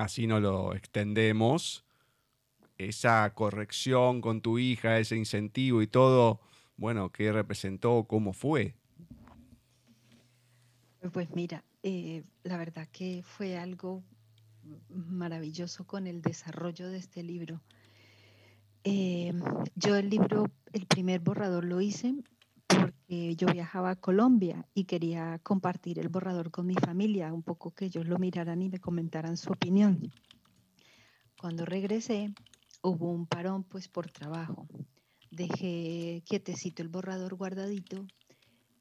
[0.00, 1.84] así no lo extendemos,
[2.78, 6.40] esa corrección con tu hija, ese incentivo y todo,
[6.76, 8.04] bueno, ¿qué representó?
[8.08, 8.74] ¿Cómo fue?
[11.12, 14.02] Pues mira, eh, la verdad que fue algo
[14.88, 17.60] maravilloso con el desarrollo de este libro.
[18.84, 19.32] Eh,
[19.74, 22.14] yo el libro, el primer borrador lo hice
[22.78, 27.72] porque yo viajaba a Colombia y quería compartir el borrador con mi familia, un poco
[27.72, 30.12] que ellos lo miraran y me comentaran su opinión.
[31.40, 32.32] Cuando regresé,
[32.82, 34.66] hubo un parón pues por trabajo.
[35.30, 38.06] Dejé quietecito el borrador guardadito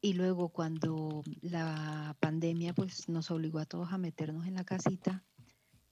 [0.01, 5.23] y luego cuando la pandemia pues nos obligó a todos a meternos en la casita,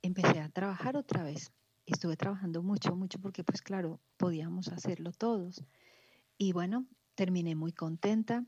[0.02, 1.52] empecé a trabajar otra vez.
[1.86, 5.64] Estuve trabajando mucho, mucho porque pues claro, podíamos hacerlo todos.
[6.38, 6.86] Y bueno,
[7.18, 8.46] terminé muy contenta.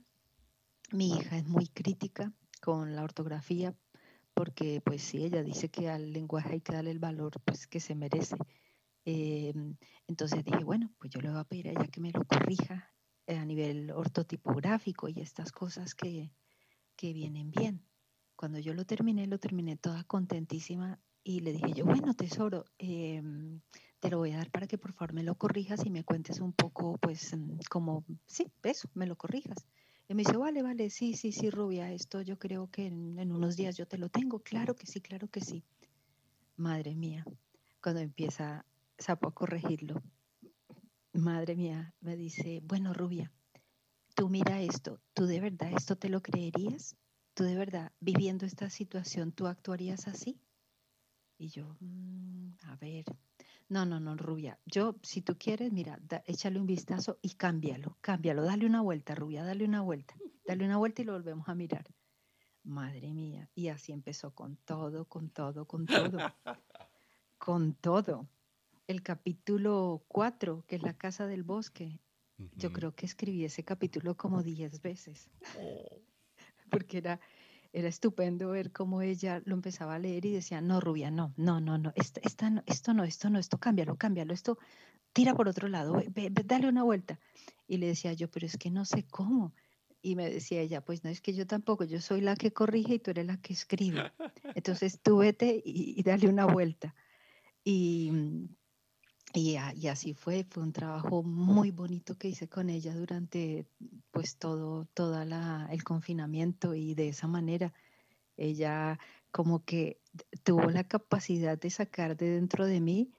[0.91, 3.75] Mi hija es muy crítica con la ortografía
[4.35, 7.79] porque pues sí, ella dice que al lenguaje hay que darle el valor pues que
[7.79, 8.37] se merece.
[9.05, 9.75] Em,
[10.07, 12.93] entonces dije, bueno, pues yo le voy a pedir a ella que me lo corrija
[13.27, 16.31] a nivel ortotipográfico y estas cosas que,
[16.95, 17.83] que vienen bien.
[18.35, 23.21] Cuando yo lo terminé, lo terminé toda contentísima y le dije yo, bueno, tesoro, eh,
[23.99, 26.39] te lo voy a dar para que por favor me lo corrijas y me cuentes
[26.39, 29.65] un poco, pues, mm, como, sí, eso, me lo corrijas.
[30.07, 33.55] Y me dice, vale, vale, sí, sí, sí, rubia, esto yo creo que en, unos
[33.55, 34.39] días yo te lo tengo.
[34.39, 35.63] Claro que sí, claro que sí.
[36.55, 37.25] Madre mía,
[37.81, 38.65] cuando empieza
[38.97, 40.01] Sapo a corregirlo,
[41.13, 43.31] madre mía, me dice, bueno, rubia,
[44.13, 46.97] tú mira esto, ¿tú de verdad esto te lo creerías?
[47.33, 50.41] ¿Tú de verdad, viviendo esta situación, tú actuarías así?
[51.37, 53.05] Y yo, mm, a ver,
[53.69, 54.59] no, no, no, rubia.
[54.65, 59.43] Yo, si tú quieres, mira, échale un vistazo y cámbialo, cámbialo, dale una vuelta, rubia,
[59.43, 61.85] dale una vuelta, dale una vuelta y lo volvemos a mirar.
[62.63, 66.17] Madre mía, y así empezó con todo, con todo, con todo,
[67.37, 68.27] con todo.
[68.87, 71.99] El capítulo 4, que es la casa del bosque,
[72.55, 75.29] yo creo que escribí ese capítulo como 10 veces,
[75.59, 76.01] oh.
[76.71, 77.19] porque era
[77.71, 81.59] era estupendo ver cómo ella lo empezaba a leer y decía, no, Rubia, no, no,
[81.59, 84.57] no, no, esto, no, esto no, esto no, esto cámbialo, cámbialo, esto
[85.13, 86.01] tira por otro lado,
[86.45, 87.19] dale una vuelta.
[87.67, 89.53] Y le decía yo, pero es que no sé cómo.
[90.01, 92.95] Y me decía ella, pues no es que yo tampoco, yo soy la que corrige
[92.95, 94.11] y tú eres la que escribe.
[94.55, 96.95] Entonces tú vete y, y dale una vuelta.
[97.63, 98.11] Y,
[99.33, 103.67] y, así fue, fue un trabajo muy bonito que hice con ella durante
[104.11, 105.23] pues todo toda
[105.71, 107.73] el confinamiento y de esa manera
[108.37, 108.99] ella
[109.31, 110.01] como que
[110.43, 113.11] tuvo la capacidad de sacar de dentro de mí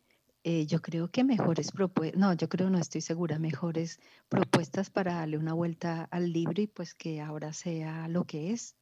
[0.43, 5.15] Eh, yo creo que mejores propuestas, no, yo creo, no estoy segura, mejores propuestas para
[5.17, 8.75] darle una vuelta al libro y pues que ahora sea lo que es.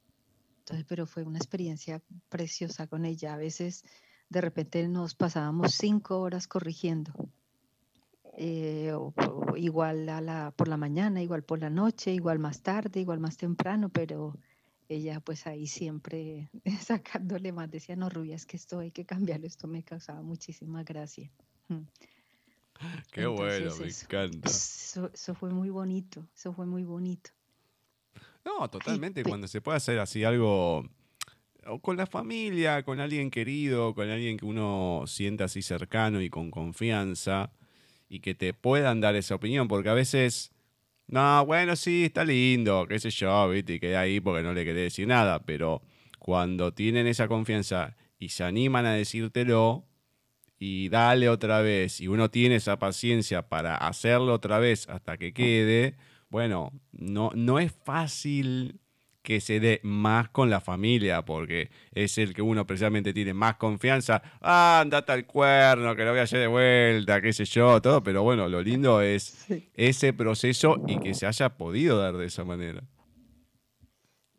[0.61, 3.35] Entonces, pero fue una experiencia preciosa con ella.
[3.35, 3.85] A veces
[4.29, 7.13] de repente nos pasábamos cinco horas corrigiendo.
[8.41, 8.93] Eh,
[9.57, 13.37] igual a la, por la mañana, igual por la noche, igual más tarde, igual más
[13.37, 14.39] temprano, pero
[14.89, 16.49] ella pues ahí siempre
[16.81, 20.85] sacándole más, decía, no, Rubia, es que esto hay que cambiarlo, esto me causaba muchísima
[20.85, 21.33] gracia.
[21.69, 21.83] Mm.
[23.11, 24.49] Qué bueno, me encanta.
[24.49, 27.31] Eso, fue muy bonito, eso fue muy bonito.
[28.45, 30.89] No, totalmente, cuando se puede hacer así algo
[31.67, 36.31] o con la familia, con alguien querido, con alguien que uno sienta así cercano y
[36.31, 37.53] con confianza
[38.09, 40.53] y que te puedan dar esa opinión, porque a veces
[41.09, 43.75] no, bueno, sí, está lindo, qué sé yo, ¿viste?
[43.75, 45.83] Y queda ahí porque no le quería decir nada, pero
[46.19, 49.87] cuando tienen esa confianza y se animan a decírtelo
[50.59, 55.33] y dale otra vez, y uno tiene esa paciencia para hacerlo otra vez hasta que
[55.33, 55.97] quede,
[56.29, 58.79] bueno, no, no es fácil
[59.29, 63.57] que se dé más con la familia, porque es el que uno precisamente tiene más
[63.57, 64.23] confianza.
[64.41, 68.03] Ah, andate al cuerno, que lo voy a hacer de vuelta, qué sé yo, todo.
[68.03, 72.43] Pero bueno, lo lindo es ese proceso y que se haya podido dar de esa
[72.45, 72.83] manera.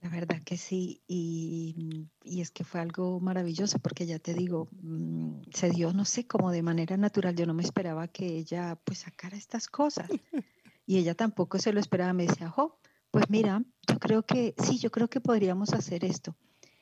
[0.02, 4.70] La verdad que sí, y, y, es que fue algo maravilloso porque ya te digo,
[4.82, 8.76] mm, se dio, no sé, como de manera natural, yo no me esperaba que ella
[8.86, 10.10] pues sacara estas cosas
[10.88, 12.80] y ella tampoco se lo esperaba, me decía, jo,
[13.12, 16.36] pues mira, yo creo que sí, yo creo que podríamos hacer esto.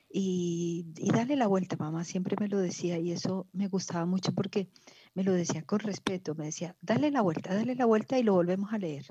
[0.10, 4.34] Y, y darle la vuelta, mamá, siempre me lo decía y eso me gustaba mucho
[4.34, 4.70] porque
[5.14, 8.34] me lo decía con respeto, me decía, dale la vuelta, dale la vuelta y lo
[8.34, 9.06] volvemos a leer.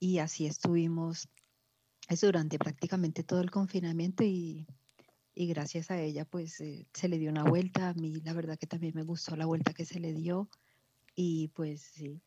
[0.00, 1.28] Y así estuvimos
[2.08, 4.66] eso durante prácticamente todo el confinamiento y,
[5.34, 8.58] y gracias a ella pues eh, se le dio una vuelta, a mí la verdad
[8.58, 10.48] que también me gustó la vuelta que se le dio
[11.14, 12.20] y pues sí,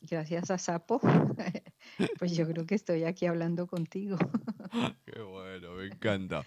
[0.00, 1.00] gracias a Sapo,
[2.18, 4.16] pues yo creo que estoy aquí hablando contigo.
[5.06, 6.44] Qué bueno, me encanta.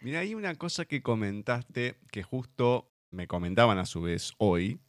[0.00, 4.80] Mira, hay una cosa que comentaste que justo me comentaban a su vez hoy,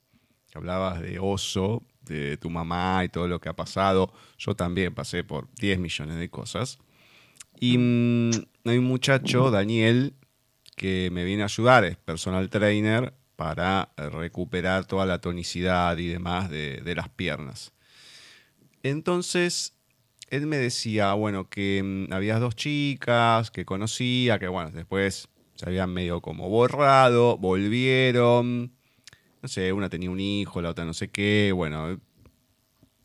[0.50, 4.14] que hablabas de oso, de tu mamá y todo lo que ha pasado.
[4.38, 6.80] Yo también pasé por 10 millones de cosas.
[7.60, 8.32] Y mm,
[8.66, 10.16] hay un muchacho, Daniel,
[10.76, 16.48] que me viene a ayudar, es personal trainer, para recuperar toda la tonicidad y demás
[16.52, 17.74] de, las piernas.
[18.84, 19.74] Entonces,
[20.30, 25.66] él me decía, bueno, que mm, había dos chicas que conocía, que bueno, después se
[25.66, 28.74] habían medio como borrado, volvieron,
[29.42, 32.00] no sé, una tenía un hijo, la otra no sé qué, bueno,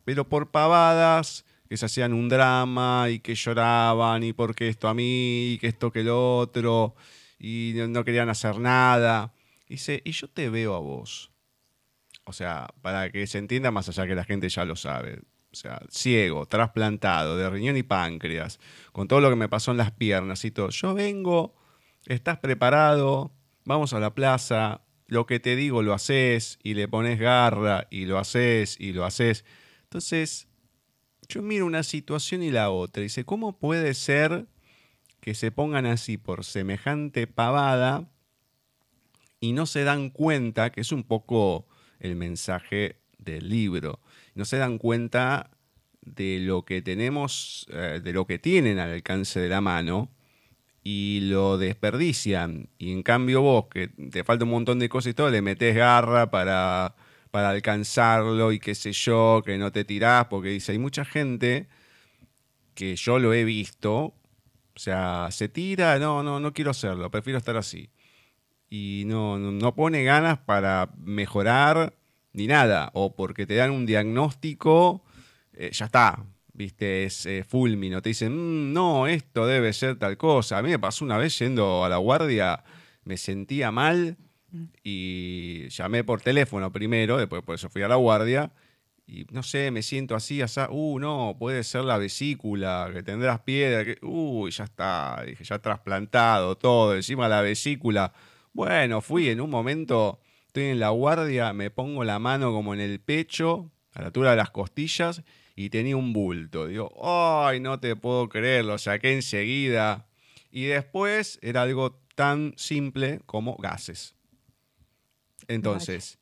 [0.05, 4.93] pero por pavadas que se hacían un drama y que lloraban y porque esto a
[4.93, 6.95] mí y que esto que el otro
[7.39, 9.33] y no querían hacer nada.
[9.67, 11.33] Dice, y yo te veo a vos.
[12.25, 15.21] O sea, para que se entienda más allá que la gente ya lo sabe.
[15.53, 18.61] O sea, ciego, trasplantado, de riñón y páncreas,
[18.93, 20.71] con todo lo que me pasó en las piernas y todo.
[20.71, 21.55] Yo vengo,
[22.07, 23.33] estás preparado,
[23.65, 28.07] vamos a la plaza, lo que te digo lo haces y le pones garra y
[28.07, 29.45] lo haces y lo haces.
[29.85, 30.49] Entonces,
[31.29, 33.03] yo miro una situación y la otra.
[33.03, 34.47] Dice, ¿cómo puede ser
[35.21, 38.11] que se pongan así por semejante pavada
[39.41, 41.67] y no se dan cuenta, que es un poco
[42.01, 44.01] el mensaje del libro,
[44.35, 45.51] no se dan cuenta
[46.03, 50.11] de lo que tenemos, eh, de lo que tienen al alcance de la mano
[50.83, 52.69] y lo desperdician.
[52.79, 55.75] Y en cambio vos, que te falta un montón de cosas y todo, le metes
[55.75, 56.95] garra para,
[57.31, 61.69] para alcanzarlo y qué sé yo, que no te tirás, porque dice, hay mucha gente
[62.75, 63.97] que yo lo he visto,
[64.75, 67.91] o sea, se tira, no, no, no quiero hacerlo, prefiero estar así
[68.69, 71.95] y no, no pone ganas para mejorar
[72.33, 75.03] ni nada, o porque te dan un diagnóstico,
[75.55, 80.17] eh, ya está, viste, es eh, fulmino, te dicen, mm, no, esto debe ser tal
[80.17, 80.59] cosa.
[80.59, 82.63] A mí me pasó una vez yendo a la guardia,
[83.05, 84.17] me sentía mal
[84.83, 88.53] y llamé por teléfono primero, después por eso fui a la guardia.
[89.07, 93.41] Y no sé, me siento así, así, uh, no, puede ser la vesícula, que tendrás
[93.41, 98.13] piedra, que, uy, ya está, dije, ya trasplantado todo, encima la vesícula,
[98.57, 102.81] bueno, fui en un momento, estoy en la guardia, me pongo la mano como en
[102.81, 105.23] el pecho, a la altura de las costillas,
[105.55, 106.67] y tenía un bulto.
[106.67, 110.09] Digo, ay, no te puedo creer, lo saqué enseguida.
[110.51, 114.15] Y después era algo tan simple como gases.
[115.49, 116.19] Entonces,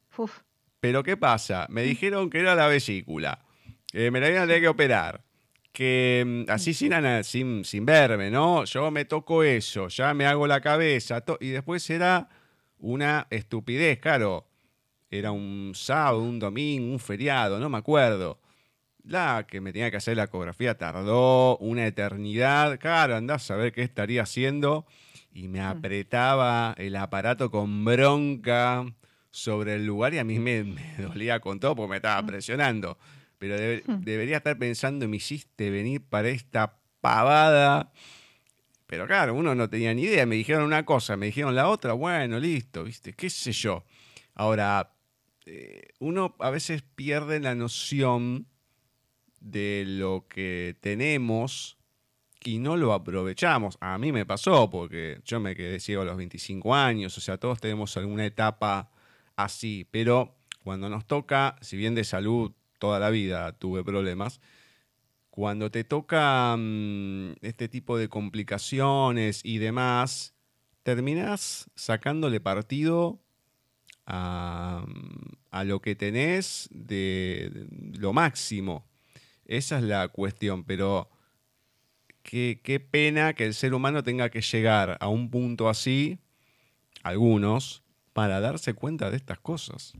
[0.81, 1.69] pero ¿qué pasa?
[1.71, 3.45] Me dijeron que era la vesícula,
[3.93, 5.25] que me la iban a tener que operar
[5.75, 8.65] que mm, así sin, sin, verme, ¿no?
[8.65, 12.29] Yo me toco eso, ya me hago la cabeza, y después era
[12.79, 14.47] una estupidez, claro.
[15.11, 18.41] era un sábado, un domingo, un feriado, no me acuerdo.
[19.03, 22.79] La que me tenía que hacer la ecografía tardó una eternidad.
[22.79, 24.87] Claro, andás a ver qué estaría haciendo.
[25.33, 25.67] Y me mm.
[25.67, 28.87] apretaba el aparato con bronca
[29.31, 32.27] sobre el lugar y a mí me, dolía con todo porque me estaba mm.
[32.27, 32.97] presionando.
[33.47, 34.05] Pero mm.
[34.05, 37.93] debería estar pensando, me hiciste venir para esta pavada.
[38.87, 40.25] Pero claro, uno no tenía ni idea.
[40.25, 41.93] Me dijeron una cosa, me dijeron la otra.
[41.93, 43.13] Bueno, listo, ¿viste?
[43.13, 43.85] ¿Qué sé yo?
[44.35, 44.95] Ahora,
[45.45, 48.47] eh, uno a veces pierde la noción
[49.41, 51.77] de lo que tenemos
[52.43, 53.77] y no lo aprovechamos.
[53.81, 57.37] A mí me pasó porque yo me quedé ciego a los 25 años, o sea,
[57.37, 58.91] todos tenemos alguna etapa
[59.37, 62.53] así, pero cuando nos toca, si bien de salud
[62.85, 64.43] toda la vida tuve problemas,
[65.31, 70.35] cuando te toca mm, este tipo de complicaciones y demás,
[70.83, 73.23] terminas sacándole partido
[74.05, 74.85] a,
[75.65, 77.69] lo que tenés de,
[77.99, 78.85] lo máximo.
[79.47, 81.09] Esa es la cuestión, pero
[82.23, 86.19] qué, qué, pena que el ser humano tenga que llegar a un punto así,
[87.03, 87.83] algunos,
[88.13, 89.95] para darse cuenta de estas cosas.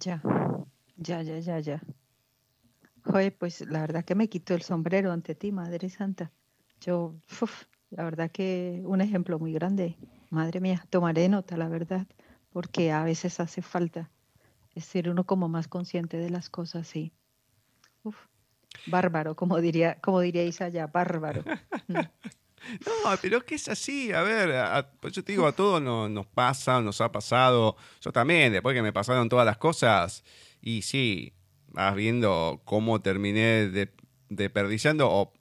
[0.00, 0.20] Ya,
[0.96, 1.82] ya, ya, ya, ya.
[3.04, 6.32] Joder, pues la verdad que me quito el sombrero ante ti, Madre Santa.
[6.80, 7.14] Yo,
[7.90, 9.96] la verdad que un ejemplo muy grande.
[10.30, 12.06] Madre mía, tomaré nota, la verdad
[12.56, 14.10] porque a veces hace falta
[14.76, 17.12] ser uno como más consciente de las cosas, sí.
[18.02, 18.16] Uf,
[18.86, 21.44] bárbaro, como diría, como diría Isaya, bárbaro.
[21.88, 22.00] Mm.
[22.84, 26.26] No, pero es que es así, a ver, pues yo te digo, a todos nos,
[26.26, 30.24] pasa, nos ha pasado, yo también, después que me pasaron todas las cosas,
[30.60, 31.32] y sí,
[31.68, 33.90] vas viendo cómo terminé de,
[34.28, 35.32] desperdiciando o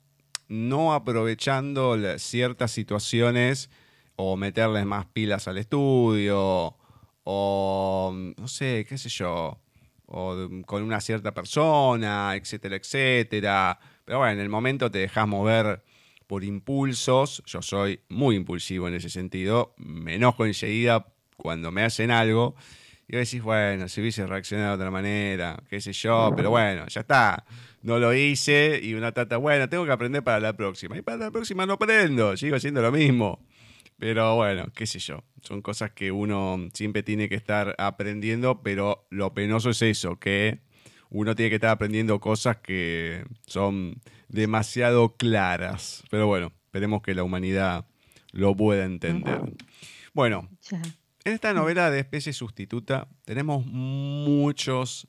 [0.48, 3.70] no aprovechando ciertas situaciones
[4.16, 6.76] o meterles más pilas al estudio
[7.24, 9.60] o no sé, qué sé yo,
[10.06, 13.80] o con una cierta persona, etcétera, etcétera.
[14.06, 15.84] Pero bueno, en el momento te dejas mover
[16.28, 17.44] por impulsos.
[17.48, 19.74] Yo soy muy impulsivo en ese sentido.
[19.78, 21.08] Me enojo enseguida
[21.38, 22.56] cuando me hacen algo.
[23.08, 27.02] Y decís, bueno, si hubiese reaccionado de otra manera, qué sé yo, pero bueno, ya
[27.02, 27.46] está.
[27.84, 30.98] No lo hice y una tata, bueno, tengo que aprender para la próxima.
[30.98, 33.46] Y para la próxima no aprendo, sigo haciendo lo mismo.
[33.98, 35.24] Pero bueno, qué sé yo.
[35.42, 40.60] Son cosas que uno siempre tiene que estar aprendiendo, pero lo penoso es eso, que
[41.10, 46.04] uno tiene que estar aprendiendo cosas que son demasiado claras.
[46.10, 47.86] Pero bueno, esperemos que la humanidad
[48.32, 49.42] lo pueda entender.
[50.14, 50.50] Bueno,
[51.26, 55.08] en esta novela de especie sustituta tenemos muchos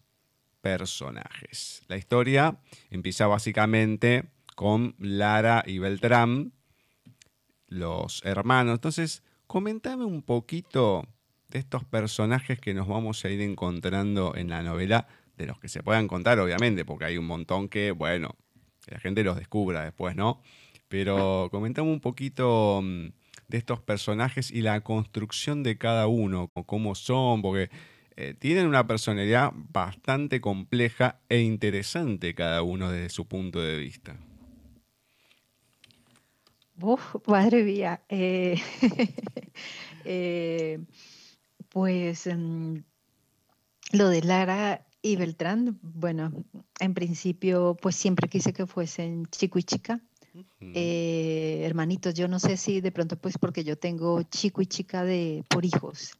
[0.62, 1.82] personajes.
[1.88, 2.58] La historia
[2.90, 6.52] empieza básicamente con Lara y Beltrán,
[7.68, 8.76] los hermanos.
[8.76, 11.06] Entonces, comentame un poquito
[11.48, 15.06] de estos personajes que nos vamos a ir encontrando en la novela,
[15.36, 18.36] de los que se puedan contar, obviamente, porque hay un montón que, bueno,
[18.86, 20.40] la gente los descubra después, ¿no?
[20.88, 23.08] Pero comentame un poquito mm,
[23.48, 27.70] de estos personajes y la construcción de cada uno, cómo son, porque
[28.16, 34.16] eh, tienen una personalidad bastante compleja e interesante cada uno desde su punto de vista.
[36.80, 38.02] Uf, madre mía.
[38.08, 38.60] Eh,
[40.04, 40.78] eh,
[41.68, 42.76] pues mm,
[43.92, 46.32] lo de Lara y Beltrán, bueno,
[46.80, 50.00] en principio, pues siempre quise que fuesen chico y chica.
[50.60, 55.04] Eh, hermanitos, yo no sé si de pronto, pues porque yo tengo chico y chica
[55.04, 56.18] de por hijos,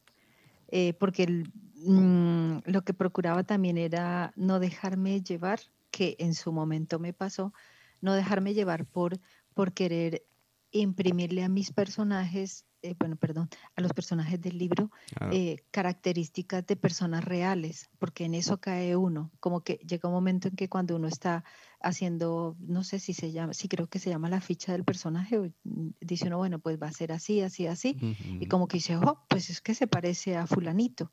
[0.99, 1.43] porque
[1.75, 5.59] mm, lo que procuraba también era no dejarme llevar,
[5.91, 7.53] que en su momento me pasó,
[8.01, 9.19] no dejarme llevar por,
[9.53, 10.23] por querer
[10.71, 14.91] imprimirle a mis personajes, eh, bueno, perdón, a los personajes del libro,
[15.31, 20.47] eh, características de personas reales, porque en eso cae uno, como que llega un momento
[20.47, 21.43] en que cuando uno está
[21.79, 25.53] haciendo, no sé si se llama, sí creo que se llama la ficha del personaje,
[25.63, 27.97] mm, dice uno, bueno, pues va a ser así, así, así,
[28.39, 31.11] y como que dice, oh, pues es que se parece a fulanito.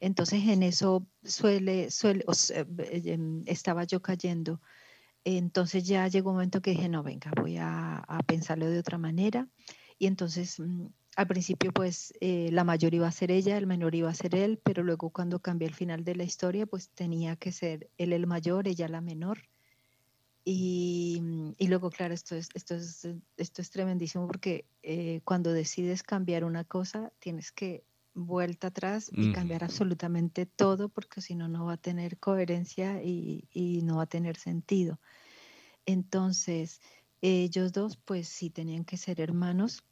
[0.00, 2.24] Entonces en eso suele, suele,
[2.54, 4.60] eh, em, estaba yo cayendo
[5.24, 9.48] entonces ya llegó un momento que dije, no, venga, voy a, pensarlo de otra manera.
[9.98, 10.86] Y entonces mm,
[11.16, 14.34] al principio pues eh, la mayor iba a ser ella, el menor iba a ser
[14.34, 18.12] él, pero luego cuando cambié el final de la historia pues tenía que ser él
[18.12, 19.38] el mayor, ella la menor.
[20.46, 26.02] Y, mm, luego, claro, esto es, esto es, esto es tremendísimo porque eh, cuando decides
[26.02, 27.84] cambiar una cosa, tienes que
[28.14, 33.80] vuelta atrás y cambiar absolutamente todo porque si no, no va a tener coherencia y,
[33.82, 35.00] no va a tener sentido.
[35.84, 36.80] Entonces,
[37.24, 39.82] ellos dos, pues sí tenían que ser hermanos.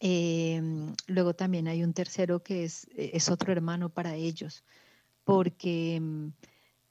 [0.00, 4.62] Em, luego también hay un tercero que es, e, es otro hermano para ellos,
[5.24, 6.32] porque em,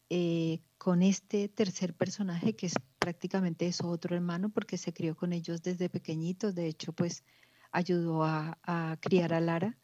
[0.10, 5.32] eh, con este tercer personaje, que es prácticamente es otro hermano, porque se crió con
[5.32, 7.24] ellos desde pequeñitos, de hecho, pues
[7.72, 9.78] ayudó a, criar a Lara.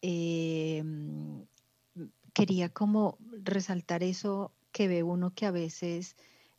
[0.00, 1.44] Em,
[2.32, 6.16] quería como resaltar eso que ve uno que a veces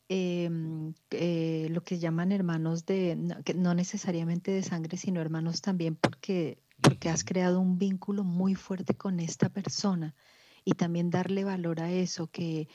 [0.07, 5.61] Em, eh, lo que llaman hermanos de, no, que no necesariamente de sangre, sino hermanos
[5.61, 10.13] también porque, porque has creado un vínculo muy fuerte con esta persona
[10.63, 12.67] y también darle valor a eso, que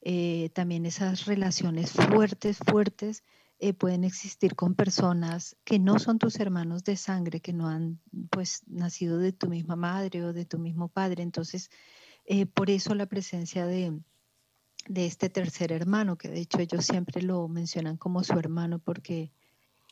[0.00, 3.22] eh, también esas relaciones fuertes, fuertes,
[3.58, 8.00] eh, pueden existir con personas que no son tus hermanos de sangre, que no han
[8.30, 11.22] pues nacido de tu misma madre o de tu mismo padre.
[11.22, 11.70] Entonces,
[12.54, 14.00] por eso la presencia de,
[14.88, 19.30] de este tercer hermano, que de hecho ellos siempre lo mencionan como su hermano porque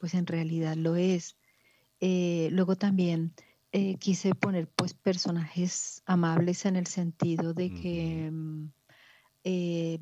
[0.00, 1.36] pues en realidad lo es.
[2.00, 3.34] Eh, luego también
[3.72, 8.68] eh, quise poner pues personajes amables en el sentido de que mm,
[9.44, 9.98] eh,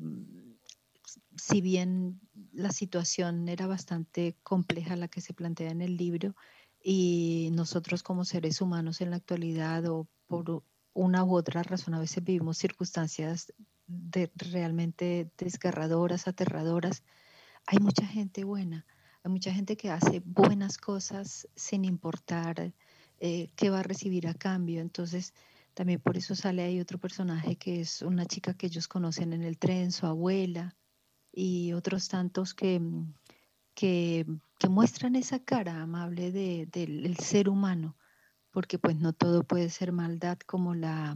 [1.37, 2.19] si bien
[2.53, 6.35] la situación era bastante compleja la que se plantea en el libro
[6.81, 11.99] y nosotros como seres humanos en la actualidad o por una u otra razón a
[11.99, 13.53] veces vivimos circunstancias
[13.87, 17.03] de, realmente desgarradoras, aterradoras.
[17.67, 18.85] Hay mucha gente buena,
[19.23, 22.73] hay mucha gente que hace buenas cosas sin importar
[23.19, 24.81] eh, qué va a recibir a cambio.
[24.81, 25.33] Entonces,
[25.73, 29.43] también por eso sale ahí otro personaje que es una chica que ellos conocen en
[29.43, 30.75] el tren, su abuela,
[31.35, 32.81] y otros tantos que,
[33.75, 34.25] que,
[34.69, 37.95] muestran esa cara amable del ser humano,
[38.49, 41.15] porque pues no todo puede ser maldad como la,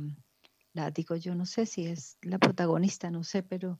[0.73, 3.79] la digo yo, no sé si es la protagonista, no sé, pero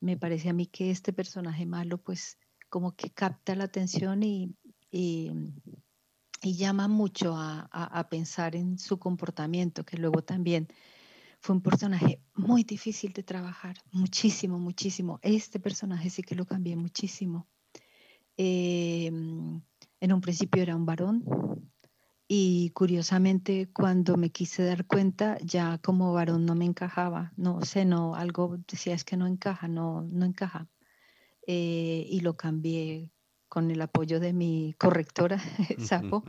[0.00, 4.54] me parece a mí que este personaje malo pues como que capta la atención y,
[4.90, 5.30] y,
[6.42, 10.68] llama mucho a, pensar en su comportamiento, que luego también
[11.40, 15.20] fue un personaje muy difícil de trabajar, muchísimo, muchísimo.
[15.22, 17.46] Este personaje sí que lo cambié muchísimo.
[18.36, 19.62] Em,
[20.00, 21.24] en un principio era un varón,
[22.26, 27.84] y curiosamente cuando me quise dar cuenta ya como varón no me encajaba, no sé,
[27.84, 30.68] no, algo decía es que no encaja, no, no encaja.
[31.46, 33.10] Eh, y lo cambié
[33.48, 35.38] con el apoyo de mi correctora,
[35.78, 36.24] Sapo,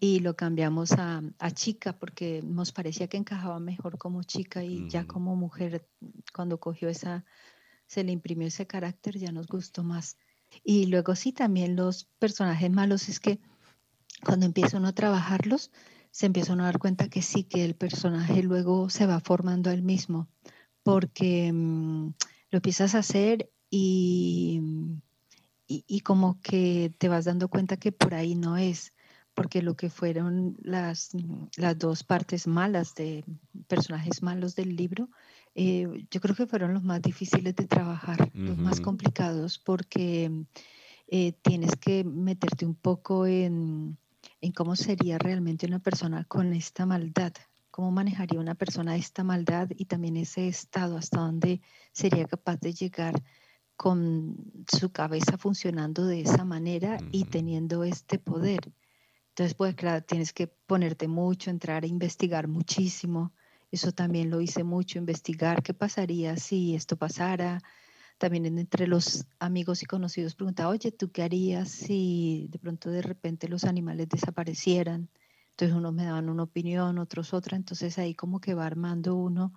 [0.00, 1.22] y lo cambiamos a,
[1.54, 5.88] chica porque nos parecía que encajaba mejor como chica y ya como mujer,
[6.34, 7.24] cuando cogió esa,
[7.86, 10.18] se le imprimió ese carácter, ya nos gustó más.
[10.64, 13.38] Y luego sí, también los personajes malos es que
[14.24, 15.70] cuando empieza uno a trabajarlos,
[16.10, 19.70] se empieza uno a dar cuenta que sí, que el personaje luego se va formando
[19.70, 20.28] él mismo,
[20.82, 22.14] porque mm,
[22.50, 24.60] lo empiezas a hacer y,
[25.66, 28.94] y, como que te vas dando cuenta que por ahí no es,
[29.34, 31.10] porque lo que fueron las,
[31.56, 33.24] las dos partes malas de
[33.66, 35.10] personajes malos del libro,
[35.54, 40.44] eh, yo creo que fueron los más difíciles de trabajar, los más complicados, porque
[41.08, 43.98] eh, tienes que meterte un poco en
[44.40, 47.32] en cómo sería realmente una persona con esta maldad,
[47.70, 51.60] cómo manejaría una persona esta maldad y también ese estado, hasta dónde
[51.92, 53.14] sería capaz de llegar
[53.76, 54.36] con
[54.66, 58.72] su cabeza funcionando de esa manera y teniendo este poder.
[59.28, 63.32] Entonces, pues claro, tienes que ponerte mucho, entrar a investigar muchísimo.
[63.70, 67.62] Eso también lo hice mucho, investigar qué pasaría si esto pasara,
[68.18, 73.02] también entre los amigos y conocidos preguntaba, oye, ¿tú qué harías si de pronto de
[73.02, 75.08] repente los animales desaparecieran?
[75.50, 79.52] Entonces unos me daban una opinión, otros otra, entonces ahí como que va armando uno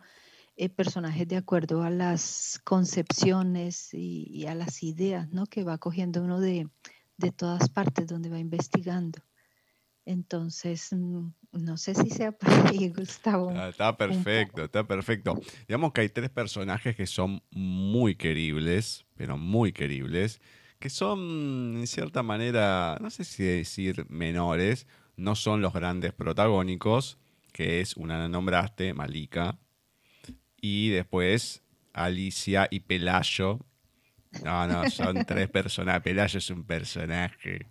[0.56, 5.46] eh, personajes de acuerdo a las concepciones y, a las ideas, ¿no?
[5.48, 6.70] Que va cogiendo uno de,
[7.18, 9.22] de todas partes donde va investigando.
[10.06, 13.52] Entonces, mm, no sé si sea para ti, Gustavo.
[13.52, 15.40] Ah, está perfecto, está perfecto.
[15.68, 20.42] Digamos que hay tres personajes que son muy queribles, pero muy queribles,
[20.80, 27.20] que son en cierta manera, no sé si decir menores, no son los grandes protagónicos,
[27.52, 29.60] que es una nombraste, Malika,
[30.60, 33.60] y después Alicia y Pelayo.
[34.44, 36.02] No, no, son tres personajes.
[36.02, 37.71] Pelayo es un personaje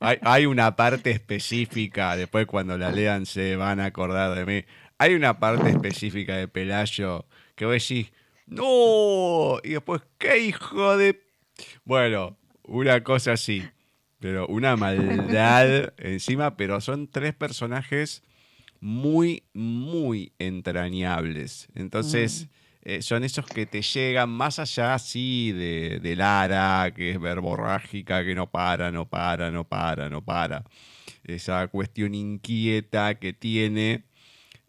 [0.00, 4.64] hay, una parte específica, después cuando la lean se van a acordar de mí.
[4.98, 8.12] Hay una parte específica de Pelayo que vos decís,
[8.46, 11.22] no, y después, ¿qué hijo de...?
[11.84, 13.64] Bueno, una cosa así,
[14.20, 18.22] pero una maldad encima, pero son tres personajes
[18.80, 21.68] muy, muy entrañables.
[21.74, 22.48] Entonces...
[22.82, 28.34] Eh, son esos que te llegan más allá, así de, Lara, que es verborrágica, que
[28.34, 30.64] no para, no para, no para, no para.
[31.24, 34.04] esa cuestión inquieta que tiene.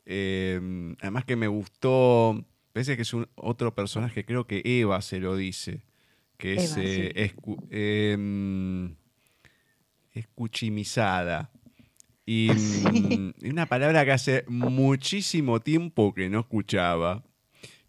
[0.05, 0.59] Eh,
[1.01, 2.43] además que me gustó,
[2.73, 5.83] parece que es un, otro personaje, creo que Eva se lo dice,
[6.37, 7.33] que es, eh,
[7.69, 8.95] em,
[10.13, 11.51] escuchimizada.
[12.25, 17.23] Y mm, una palabra que hace muchísimo tiempo que no escuchaba.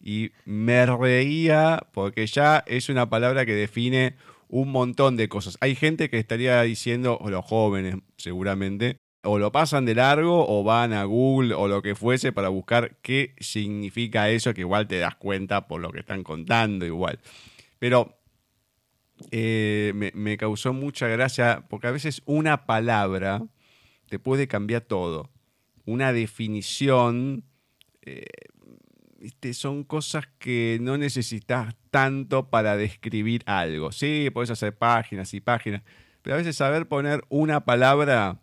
[0.03, 4.17] Y me reía porque ya es una palabra que define
[4.49, 5.57] un montón de cosas.
[5.61, 10.65] Hay gente que estaría diciendo, o los jóvenes seguramente, o lo pasan de largo o
[10.65, 14.99] van a Google o lo que fuese para buscar qué significa eso, que igual te
[14.99, 17.21] das cuenta por lo que están contando igual.
[17.79, 18.19] Pero
[19.31, 23.43] eh, me, causó mucha gracia porque a veces una palabra
[24.09, 25.31] te puede cambiar todo.
[25.85, 27.45] Una definición,
[28.03, 28.25] eh,
[29.53, 33.93] son cosas que no necesitas tanto para describir algo.
[33.93, 35.83] Sí, puedes hacer páginas y páginas,
[36.23, 38.41] pero a veces saber poner una palabra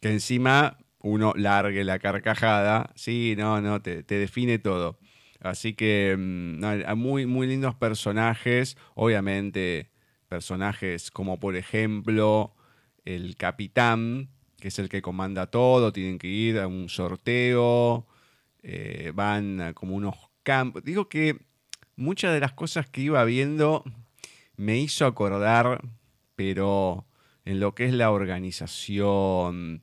[0.00, 4.98] que encima uno largue la carcajada, sí, no, no, te, define todo.
[5.40, 9.90] Así que mm, muy, muy lindos personajes, obviamente
[10.28, 12.54] personajes como por ejemplo
[13.04, 18.06] el capitán, que es el que comanda todo, tienen que ir a un sorteo,
[18.64, 20.82] eh, van como unos campos.
[20.82, 21.38] Digo que
[21.96, 23.84] muchas de las cosas que iba viendo
[24.56, 25.82] me hizo acordar,
[26.34, 27.06] pero
[27.44, 29.82] en lo que es la organización,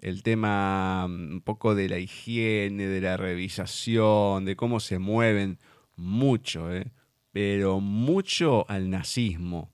[0.00, 5.58] el tema mm, un poco de la higiene, de la revisación, de cómo se mueven,
[5.96, 6.92] mucho, ¿eh?
[7.30, 9.70] pero mucho al nazismo.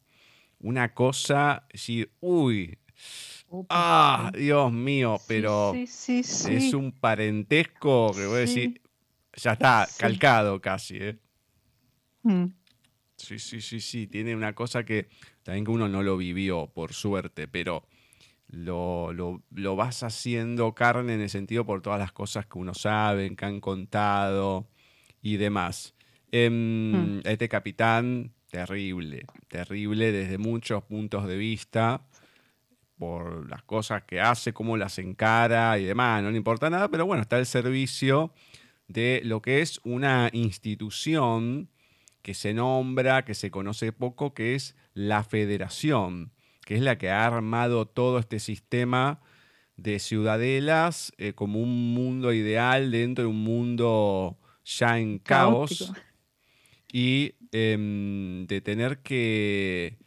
[0.58, 2.78] Una cosa, decir, uy,
[3.68, 8.80] ah, Dios mío, pero es un parentesco que voy a decir,
[9.34, 10.96] ya está, calcado casi.
[10.98, 11.18] ¿eh?
[12.22, 12.46] Mm.
[13.16, 15.08] Sí, sí, sí, sí, tiene una cosa que
[15.42, 17.86] también que uno no lo vivió, por suerte, pero
[18.48, 23.34] lo, lo, vas haciendo carne en el sentido por todas las cosas que uno sabe,
[23.36, 24.68] que han contado
[25.22, 25.94] y demás.
[26.32, 27.20] Em, hmm.
[27.24, 32.06] Este capitán, terrible, terrible desde muchos puntos de vista,
[33.00, 37.04] por las cosas que hace, cómo las encara y demás, no le importa nada, pero
[37.04, 38.32] bueno, está al servicio
[38.86, 41.68] de lo que es una institución
[42.22, 46.30] que se nombra, que se conoce poco, que es la Federación
[46.70, 49.20] que es la que ha armado todo este sistema
[49.76, 55.92] de ciudadelas eh, como un mundo ideal dentro de un mundo ya en caos
[56.92, 59.98] y em, de tener que,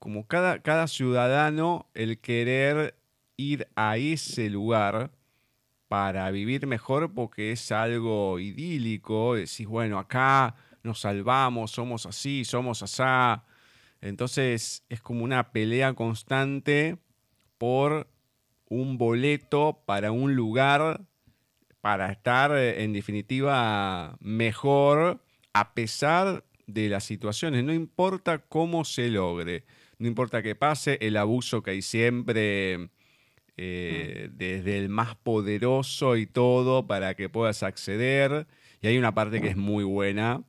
[0.00, 2.96] como cada, cada ciudadano, el querer
[3.36, 5.12] ir a ese lugar
[5.88, 12.82] para vivir mejor porque es algo idílico, decís, bueno, acá nos salvamos, somos así, somos
[12.82, 13.44] asá,
[14.00, 16.96] entonces es como una pelea constante
[17.58, 18.08] por
[18.68, 21.02] un boleto para un lugar
[21.80, 25.22] para estar eh, en definitiva mejor
[25.52, 27.64] a pesar de las situaciones.
[27.64, 29.64] No importa cómo se logre,
[30.00, 32.88] no importa que pase el abuso que hay siempre
[33.58, 34.36] eh, mm.
[34.38, 38.46] desde el más poderoso y todo para que puedas acceder.
[38.80, 40.42] Y hay una parte que es muy buena,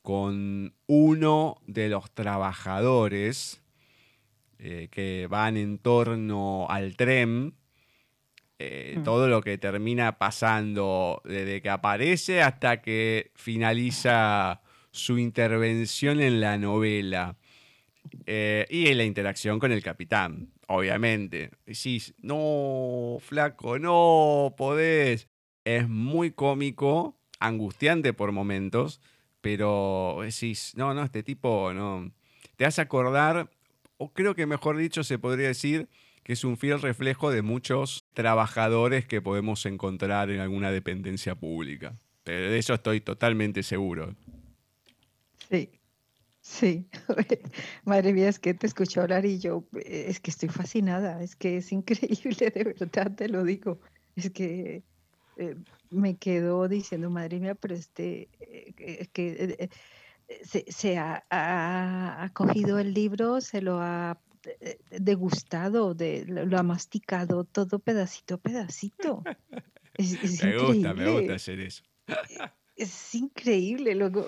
[0.00, 3.62] con uno de los trabajadores
[4.58, 7.54] eh, que van en torno al tren.
[8.58, 9.02] Eh, mm.
[9.02, 16.56] Todo lo que termina pasando desde que aparece hasta que finaliza su intervención en la
[16.56, 17.36] novela.
[18.26, 21.50] Eh, y en la interacción con el capitán, obviamente.
[21.64, 25.28] Decís, no, flaco, no podés.
[25.64, 29.00] Es muy cómico, angustiante por momentos,
[29.40, 32.12] pero decís, no, no, este tipo no.
[32.56, 33.50] Te hace acordar,
[33.96, 35.88] o creo que mejor dicho se podría decir
[36.22, 41.96] que es un fiel reflejo de muchos trabajadores que podemos encontrar en alguna dependencia pública.
[42.24, 44.16] Pero de eso estoy totalmente seguro.
[45.48, 45.70] Sí,
[46.46, 46.88] sí.
[47.84, 51.58] Madre mía, es que te escucho hablar y yo es que estoy fascinada, es que
[51.58, 53.80] es increíble, de verdad te lo digo.
[54.14, 54.82] Es que
[55.36, 55.56] eh,
[55.90, 59.68] me quedo diciendo, madre mía, pero este, eh, que eh,
[60.44, 64.18] se, ha, cogido el libro, se lo ha
[64.90, 69.22] degustado, de, lo ha masticado todo pedacito a pedacito.
[69.98, 71.82] me gusta, me gusta hacer eso.
[72.76, 74.26] Es increíble luego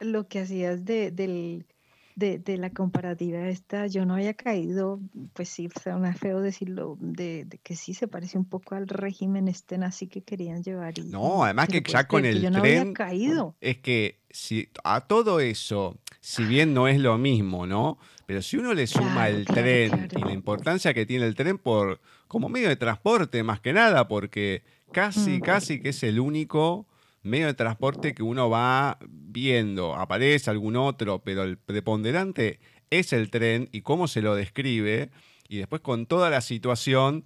[0.00, 1.66] lo que hacías de, del,
[2.14, 4.98] de, de, la comparativa esta, yo no había caído,
[5.34, 9.76] pues sí, suena feo decirlo, de, que sí se parece un poco al régimen este
[9.76, 10.94] nazi que querían llevar.
[11.10, 13.54] no, además que ya con el yo tren, caído.
[13.60, 17.98] es que si a todo eso, si bien no es lo mismo, ¿no?
[18.26, 22.00] Pero si uno le suma el tren y la importancia que tiene el tren por
[22.26, 24.62] como medio de transporte más que nada, porque
[24.92, 25.40] casi, Mm.
[25.40, 26.86] casi que es el único
[27.26, 29.94] medio de transporte que uno va viendo.
[29.94, 32.60] Aparece algún otro, pero el preponderante
[32.90, 35.10] es el tren y cómo se lo describe.
[35.48, 37.24] Y después con toda la situación,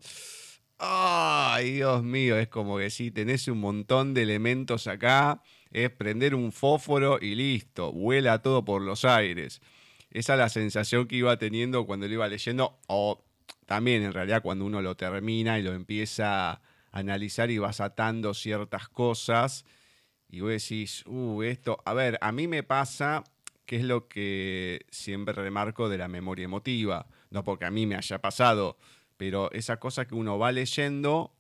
[0.78, 6.34] ay Dios mío, es como que sí, tenés un montón de elementos acá, es prender
[6.34, 9.60] un fósforo y listo, vuela todo por los aires.
[10.10, 13.24] Esa es la sensación que iba teniendo cuando lo iba leyendo, o
[13.66, 18.34] también en realidad cuando uno lo termina y lo empieza a analizar y vas atando
[18.34, 19.64] ciertas cosas
[20.30, 23.24] y vos decís, uh, esto, a ver, a mí me pasa,
[23.66, 27.96] que es lo que siempre remarco de la memoria emotiva, no porque a mí me
[27.96, 28.76] haya pasado,
[29.16, 31.32] pero esa cosa que uno va leyendo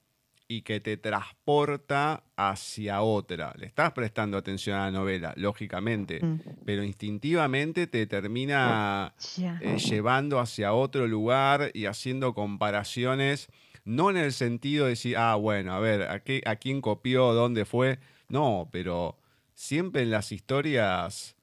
[0.48, 3.54] y que te transporta hacia otra.
[3.56, 9.14] Le estás prestando atención a la novela, lógicamente, Mm, pero instintivamente te termina
[9.60, 13.48] eh, llevando hacia otro lugar y haciendo comparaciones,
[13.84, 17.32] no en el sentido de decir, ah, bueno, a ver, ¿a, qué- a quién copió,
[17.32, 17.98] dónde fue?
[18.30, 19.18] No, pero
[19.54, 21.36] siempre en las historias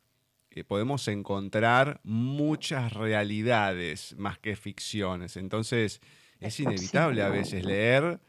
[0.50, 5.38] eh, podemos encontrar muchas realidades más que ficciones.
[5.38, 6.02] Entonces,
[6.40, 8.20] es inevitable a veces leer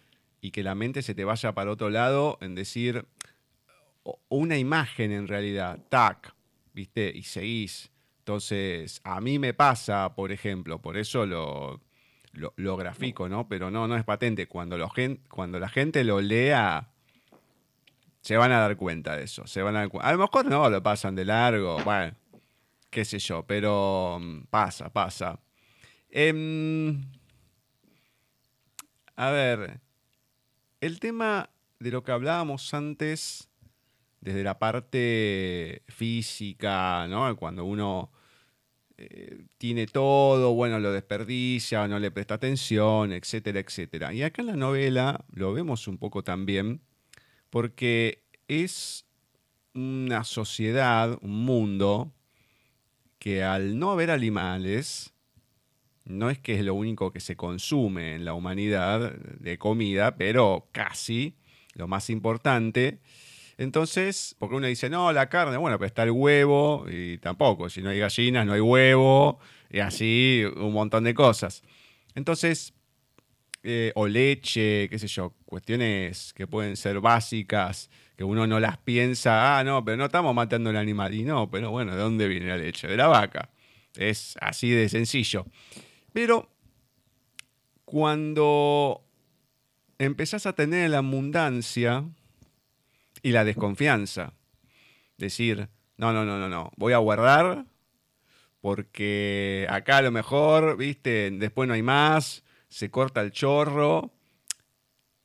[0.41, 3.07] y que la mente se te vaya para otro lado en decir
[4.29, 6.35] una imagen en realidad, tac,
[6.73, 7.13] ¿viste?
[7.15, 7.91] Y seguís.
[8.21, 11.81] Entonces, a mí me pasa, por ejemplo, por eso lo,
[12.33, 13.49] lo, lo grafico, ¿no?
[13.49, 14.47] Pero no, no es patente.
[14.49, 16.91] Cuando, lo gen- cuando la gente lo lea,
[18.21, 19.47] se van a dar cuenta de eso.
[19.47, 22.15] Se van a, a lo mejor no, lo pasan de largo, bueno,
[22.91, 25.41] qué sé yo, pero mm, pasa, pasa.
[26.11, 27.05] Em,
[29.17, 29.81] a ver,
[30.81, 31.51] el tema
[31.81, 33.49] de lo que hablábamos antes,
[34.21, 37.37] desde la parte física, ¿no?
[37.37, 38.11] Cuando uno
[38.97, 44.13] eh, tiene todo, bueno, lo desperdicia, no le presta atención, etcétera, etcétera.
[44.13, 46.81] Y acá en la novela lo vemos un poco también,
[47.51, 49.07] porque es
[49.75, 52.13] una sociedad, un mundo,
[53.19, 55.13] que al no haber animales,
[56.05, 60.69] no es que es lo único que se consume en la humanidad de comida, pero
[60.73, 61.37] casi
[61.75, 63.01] lo más importante.
[63.59, 67.83] Entonces, porque uno dice, no, la carne, bueno, pero está el huevo, y tampoco, si
[67.83, 71.63] no hay gallinas, no hay huevo, y así un montón de cosas.
[72.15, 72.73] Entonces,
[73.63, 78.79] eh, o leche, qué sé yo, cuestiones que pueden ser básicas, que uno no las
[78.79, 81.15] piensa, ah, no, pero no estamos matando el animal.
[81.15, 82.87] Y no, pero bueno, ¿de dónde viene la leche?
[82.89, 83.51] De la vaca.
[83.97, 85.47] Es así de sencillo.
[86.13, 86.51] Pero
[87.85, 89.05] cuando
[89.99, 92.05] empezás a tener la abundancia
[93.23, 94.35] y la desconfianza,
[95.17, 97.67] decir, no, no, no, no, no, voy a guardar
[98.61, 104.13] porque acá a lo mejor, viste, después no hay más, se corta el chorro.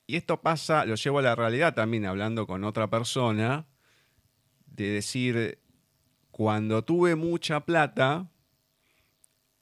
[0.07, 3.65] Y esto pasa, lo llevo a la realidad también hablando con otra persona,
[4.65, 5.59] de decir,
[6.31, 8.29] cuando tuve mucha plata,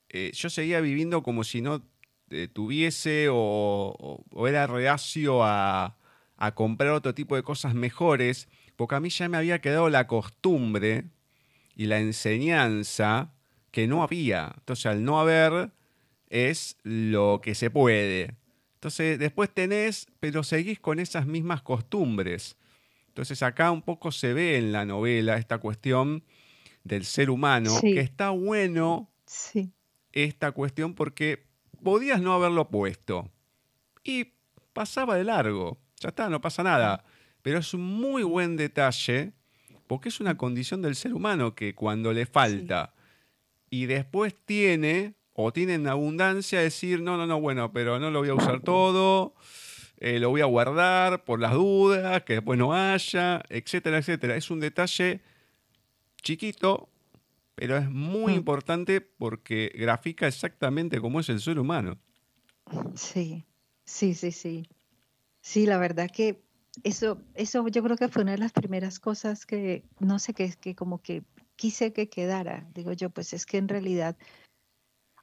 [0.08, 1.82] eh, yo seguía viviendo como si no
[2.30, 5.96] eh, tuviese o, era reacio a,
[6.36, 10.06] a comprar otro tipo de cosas mejores, porque a mí ya me había quedado la
[10.06, 11.04] costumbre
[11.76, 13.32] y la enseñanza
[13.70, 14.52] que no había.
[14.58, 15.72] Entonces, al no haber,
[16.32, 18.36] es lo que se puede.
[18.74, 22.56] Entonces, después tenés, pero seguís con esas mismas costumbres.
[23.08, 26.24] Entonces, acá un poco se ve en la novela esta cuestión
[26.84, 27.92] del ser humano, Sí.
[27.92, 29.70] que está bueno Sí.
[30.12, 31.44] esta cuestión porque
[31.82, 33.30] podías no haberlo puesto
[34.02, 34.32] y
[34.72, 35.78] pasaba de largo.
[36.00, 37.04] Ya está, no pasa nada.
[37.42, 39.32] Pero es un muy buen detalle
[39.86, 42.94] porque es una condición del ser humano que cuando le falta
[43.68, 48.20] y después tiene o tiene en abundancia decir, no, no, no, bueno, pero no lo
[48.20, 49.34] voy a usar todo,
[49.98, 54.36] eh, lo voy a guardar por las dudas, que después no haya, etcétera, etcétera.
[54.36, 55.20] Es un detalle
[56.22, 56.88] chiquito,
[57.54, 58.36] pero es muy Mm.
[58.36, 61.98] importante porque grafica exactamente cómo es el ser humano.
[62.94, 63.44] Sí,
[63.84, 64.64] sí, sí, sí.
[65.42, 66.42] Sí, la verdad que
[66.84, 70.52] eso, eso yo creo que fue una de las primeras cosas que, no sé, que,
[70.60, 71.24] que como que
[71.56, 72.68] quise que quedara.
[72.74, 74.16] Digo yo, pues es que en realidad,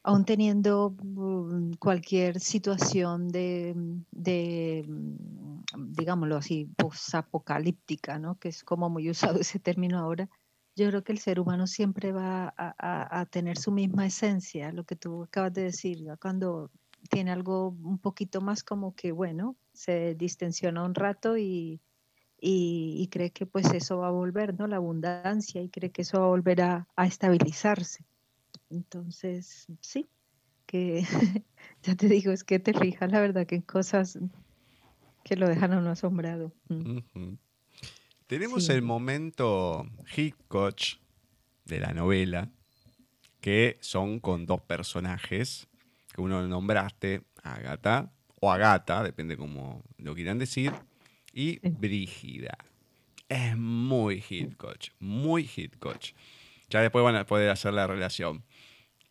[0.04, 8.39] aún teniendo mm, cualquier situación de, mm, mm, digámoslo así, posapocalíptica, ¿no?
[8.39, 10.30] Que es como muy usado ese término ahora.
[10.76, 14.95] Yo creo que el ser humano siempre va a, tener su misma esencia, lo que
[14.95, 16.72] tú acabas de decir, cuando
[17.10, 21.82] tiene algo un poquito más como que, bueno, se distensiona un rato y,
[22.39, 24.68] y, y cree que pues eso va a volver, ¿no?
[24.68, 28.06] La abundancia y cree que eso va a volver a estabilizarse.
[28.70, 30.09] Entonces, sí,
[30.65, 31.03] que,
[31.84, 34.20] ya te digo, es que te fijas la verdad que en cosas
[35.24, 36.53] que lo dejan a uno asombrado.
[36.70, 37.34] Mm.
[38.28, 40.80] Tenemos el momento Hitchcock
[41.65, 42.51] de la novela,
[43.41, 45.67] que son con dos personajes,
[46.13, 50.72] que uno nombraste, Agatha, o Agata, depende cómo lo quieran decir,
[51.34, 52.57] y Brígida.
[53.28, 56.01] Es muy Hitchcock, muy Hitchcock.
[56.70, 58.43] Ya después van a poder hacer la relación.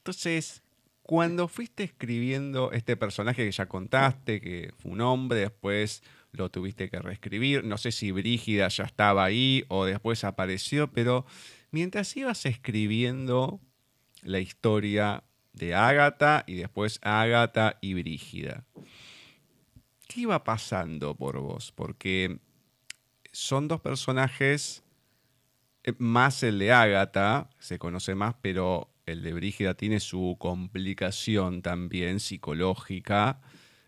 [0.09, 0.63] Entonces,
[1.03, 6.03] cuando fuiste escribiendo este personaje que ya contaste, que fue un hombre, después
[6.33, 11.27] lo tuviste que reescribir, no sé si Brígida ya estaba ahí o después apareció, pero
[11.73, 13.61] mientras ibas escribiendo
[14.23, 18.65] la historia de Ágata y después Ágata y Brígida,
[20.07, 21.71] ¿qué iba pasando por vos?
[21.71, 22.39] Porque
[23.31, 24.83] son dos personajes,
[25.85, 31.63] eh, más el de Ágata, se conoce más, pero el de Brígida tiene su complicación
[31.63, 33.41] también psicológica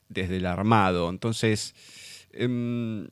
[0.09, 1.09] desde el armado.
[1.11, 1.75] Entonces,
[2.33, 3.09] em,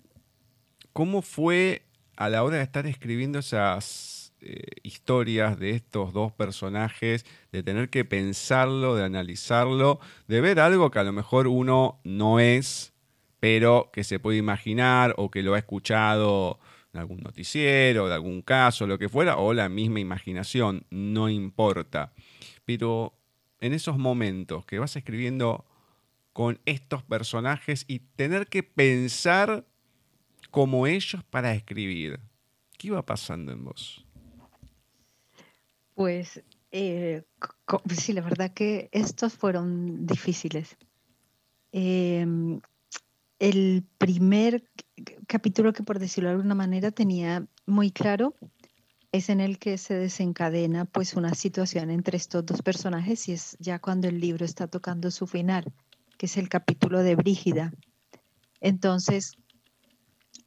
[0.92, 1.82] ¿cómo fue
[2.16, 7.90] a la hora de estar escribiendo esas eh, historias de estos dos personajes, de tener
[7.90, 9.98] que pensarlo, de analizarlo,
[10.28, 12.92] de ver algo que a lo mejor uno no es,
[13.40, 16.60] pero que se puede imaginar o que lo ha escuchado
[16.92, 22.12] en algún noticiero, de algún caso, lo que fuera, o la misma imaginación, no importa.
[22.64, 23.14] Pero
[23.60, 25.64] en esos momentos que vas escribiendo
[26.32, 29.66] con estos personajes y tener que pensar
[30.50, 32.20] como ellos para escribir,
[32.78, 34.04] ¿qué iba pasando en vos?
[35.94, 37.24] Pues eh,
[37.90, 40.76] sí, la verdad que estos fueron difíciles.
[41.72, 42.60] Em,
[43.38, 44.62] el primer
[45.26, 48.34] capítulo que por decirlo de alguna manera tenía muy claro
[49.12, 53.56] es en el que se desencadena pues una situación entre estos dos personajes y es
[53.58, 55.72] ya cuando el libro está tocando su final,
[56.18, 57.72] que es el capítulo de Brígida.
[58.60, 59.32] Entonces,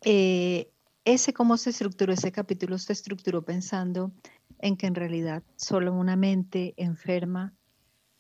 [0.04, 0.70] eh,
[1.06, 4.12] ese cómo se estructuró, ese capítulo se estructuró pensando
[4.60, 7.54] en que en realidad solo una mente enferma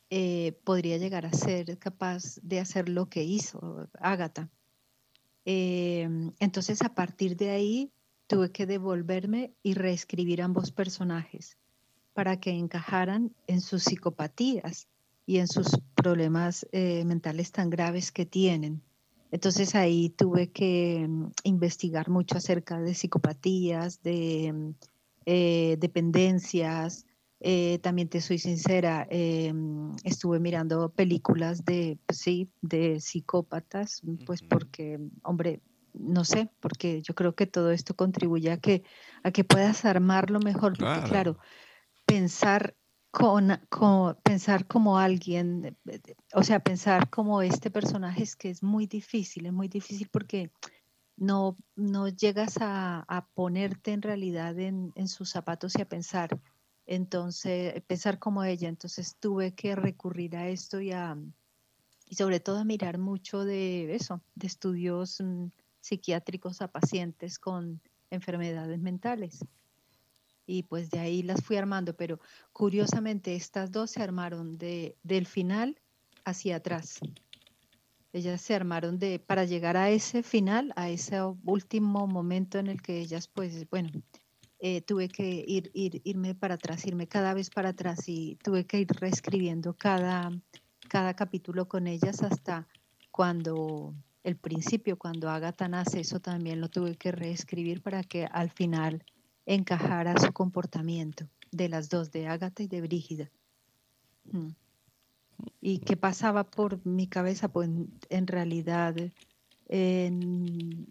[0.09, 4.49] eh, podría llegar a ser capaz de hacer lo que hizo Ágata.
[5.45, 7.91] Em, entonces, a partir de ahí,
[8.27, 11.57] tuve que devolverme y reescribir ambos personajes
[12.13, 14.87] para que encajaran en sus psicopatías
[15.25, 18.81] y en sus problemas eh, mentales tan graves que tienen.
[19.31, 24.73] Entonces ahí tuve que mm, investigar mucho acerca de psicopatías, de mm,
[25.25, 27.05] eh, dependencias,
[27.43, 34.43] eh, también te soy sincera, em, estuve mirando películas de, pues sí, de psicópatas, pues
[34.43, 35.59] porque, hombre,
[35.93, 38.83] no sé, porque yo creo que todo esto contribuye a que,
[39.23, 41.39] a que puedas armarlo mejor, porque claro,
[42.05, 42.75] pensar
[43.09, 43.59] con,
[44.23, 45.75] pensar como alguien,
[46.35, 50.51] o sea, pensar como este personaje es que es muy difícil, es muy difícil porque
[51.17, 56.39] no, no llegas a, ponerte en realidad en, en, sus zapatos y a pensar
[56.85, 61.17] entonces, pensar como ella, entonces tuve que recurrir a esto y, a,
[62.07, 65.47] y sobre todo a mirar mucho de eso, de estudios mm,
[65.79, 69.45] psiquiátricos a pacientes con enfermedades mentales.
[70.45, 72.19] Y pues de ahí las fui armando, pero
[72.51, 75.79] curiosamente estas dos se armaron de, del final
[76.25, 76.99] hacia atrás.
[78.13, 82.81] Ellas se armaron de, para llegar a ese final, a ese último momento en el
[82.81, 83.89] que ellas, pues, bueno,
[84.63, 88.79] eh, tuve que ir, irme para atrás, irme cada vez para atrás y tuve que
[88.79, 90.31] ir reescribiendo cada,
[90.87, 92.67] cada capítulo con ellas hasta
[93.09, 98.51] cuando el principio, cuando Agatha nace, eso también lo tuve que reescribir para que al
[98.51, 99.03] final
[99.47, 103.31] encajara su comportamiento de las dos, de Agatha y de Brígida.
[104.31, 104.49] Mm.
[105.59, 107.47] ¿Y qué pasaba por mi cabeza?
[107.51, 107.67] Pues
[108.09, 108.95] en realidad
[109.67, 110.85] en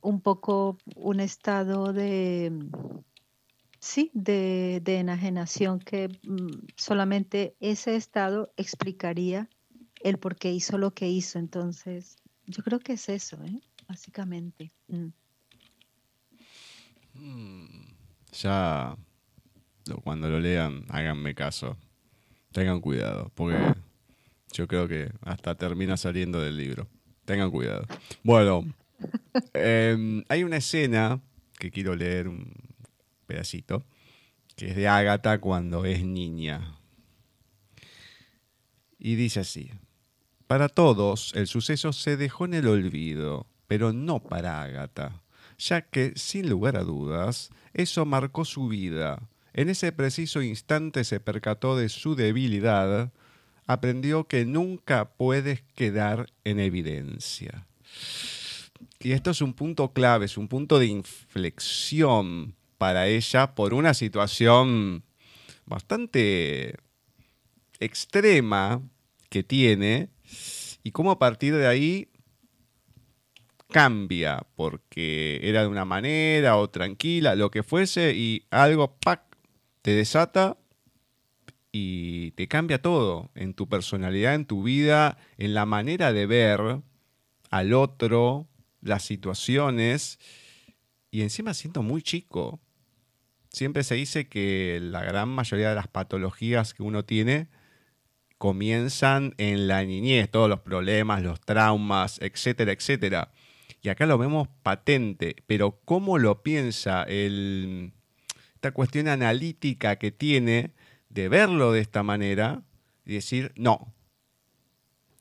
[0.00, 2.52] un poco un estado de,
[3.80, 9.48] sí, de, enajenación que mm, solamente ese estado explicaría
[10.02, 11.38] el por qué hizo lo que hizo.
[11.38, 12.16] Entonces,
[12.46, 13.60] yo creo que es eso, ¿eh?
[13.88, 14.72] básicamente.
[14.88, 15.08] Mm.
[17.14, 17.88] Mm,
[18.32, 18.96] ya
[20.04, 21.76] cuando lo lean, háganme caso.
[22.52, 23.74] Tengan cuidado, porque
[24.52, 26.88] yo creo que hasta termina saliendo del libro.
[27.24, 27.86] Tengan cuidado.
[28.22, 28.64] Bueno,
[29.54, 31.20] Em, hay una escena
[31.58, 32.52] que quiero leer un
[33.26, 33.84] pedacito,
[34.56, 36.78] que es de Ágata cuando es niña.
[38.98, 39.70] Y dice así,
[40.46, 45.22] para todos el suceso se dejó en el olvido, pero no para Ágata,
[45.58, 49.28] ya que, sin lugar a dudas, eso marcó su vida.
[49.52, 53.12] En ese preciso instante se percató de su debilidad,
[53.66, 57.66] aprendió que nunca puedes quedar en evidencia.
[59.00, 63.94] Y esto es un punto clave, es un punto de inflexión para ella por una
[63.94, 65.04] situación
[65.66, 66.76] bastante
[67.80, 68.82] extrema
[69.28, 70.10] que tiene
[70.82, 72.08] y cómo a partir de ahí
[73.68, 78.96] cambia, porque era de una manera o tranquila, lo que fuese, y algo
[79.82, 80.56] te desata
[81.70, 86.80] y te cambia todo en tu personalidad, en tu vida, en la manera de ver
[87.50, 88.48] al otro,
[88.80, 90.18] las situaciones,
[91.10, 92.60] y encima siento muy chico.
[93.50, 97.48] Siempre se dice que la gran mayoría de las patologías que uno tiene
[98.36, 103.32] comienzan en la niñez, todos los problemas, los traumas, etcétera, etcétera.
[103.82, 107.92] Y acá lo vemos patente, pero cómo lo piensa el,
[108.54, 110.72] esta cuestión analítica que tiene
[111.08, 112.62] de verlo de esta manera
[113.06, 113.94] y decir, no,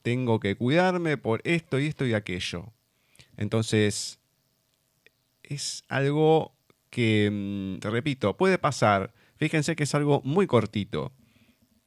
[0.02, 2.74] tengo que cuidarme por esto y esto y aquello.
[3.38, 4.20] Entonces,
[5.44, 6.56] es algo
[6.90, 9.14] que, mm, repito, puede pasar.
[9.38, 11.14] Fíjense que es algo muy cortito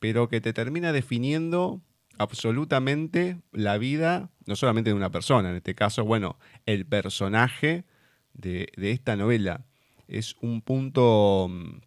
[0.01, 1.81] pero que te termina definiendo
[2.19, 7.85] absolutamente la vida, no solamente de una persona, en este caso, bueno, el personaje
[8.33, 9.67] de, esta novela.
[10.09, 11.81] Es un punto mm,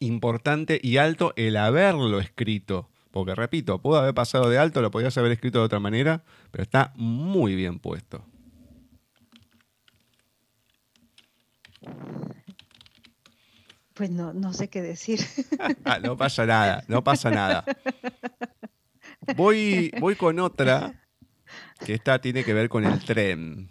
[0.00, 2.88] importante y alto el haberlo escrito.
[3.12, 6.62] Porque repito, pudo haber pasado de alto, lo podías haber escrito de otra manera, pero
[6.62, 8.24] está muy bien puesto.
[13.94, 15.20] Pues no, no sé qué decir.
[15.84, 17.64] Ah, no pasa nada, no pasa nada.
[19.36, 21.06] Voy, voy con otra,
[21.84, 23.70] que esta tiene que ver con el tren.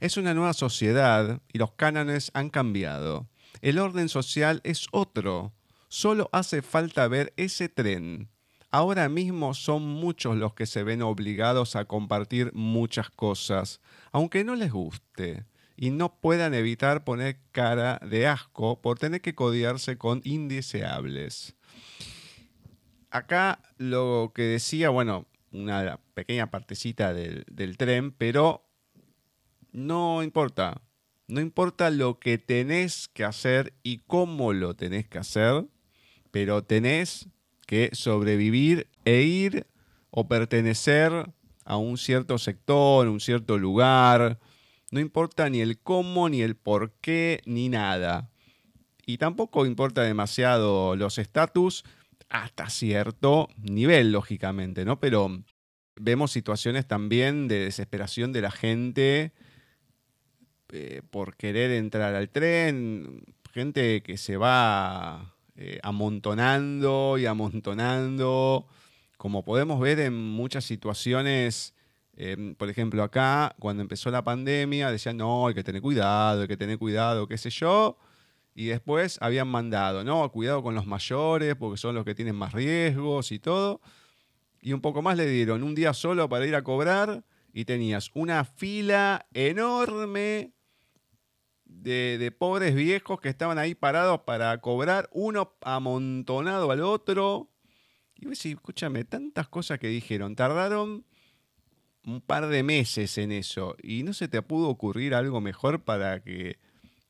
[0.00, 3.28] Es una nueva sociedad y los cánones han cambiado.
[3.60, 5.52] El orden social es otro.
[5.88, 8.30] Solo hace falta ver ese tren.
[8.70, 14.54] Ahora mismo son muchos los que se ven obligados a compartir muchas cosas, aunque no
[14.54, 15.44] les guste
[15.76, 21.56] y no puedan evitar poner cara de asco por tener que codiarse con indeseables.
[23.10, 28.66] Acá lo que decía, bueno, una pequeña partecita del, del tren, pero
[29.72, 30.80] no importa.
[31.28, 35.66] No importa lo que tenés que hacer y cómo lo tenés que hacer,
[36.30, 37.28] pero tenés
[37.66, 39.66] que sobrevivir e ir
[40.10, 41.32] o pertenecer
[41.64, 44.38] a un cierto sector, un cierto lugar,
[44.92, 48.30] no importa ni el cómo, ni el por qué, ni nada.
[49.06, 51.82] Y tampoco importa demasiado los estatus
[52.28, 55.00] hasta cierto nivel, lógicamente, ¿no?
[55.00, 55.42] Pero
[55.96, 59.32] vemos situaciones también de desesperación de la gente
[60.70, 68.66] eh, por querer entrar al tren, gente que se va eh, amontonando y amontonando,
[69.16, 71.74] como podemos ver en muchas situaciones
[72.14, 76.48] Em, por ejemplo, acá, cuando empezó la pandemia, decían, no, hay que tener cuidado, hay
[76.48, 77.96] que tener cuidado, qué sé yo.
[78.54, 82.52] Y después habían mandado, no, cuidado con los mayores, porque son los que tienen más
[82.52, 83.80] riesgos y todo.
[84.60, 88.10] Y un poco más le dieron un día solo para ir a cobrar y tenías
[88.14, 90.52] una fila enorme
[91.64, 97.50] de, de, pobres viejos que estaban ahí parados para cobrar, uno amontonado al otro.
[98.16, 101.06] Y vos decís, escúchame, tantas cosas que dijeron, tardaron
[102.04, 106.22] un par de meses en eso y no se te pudo ocurrir algo mejor para
[106.22, 106.58] que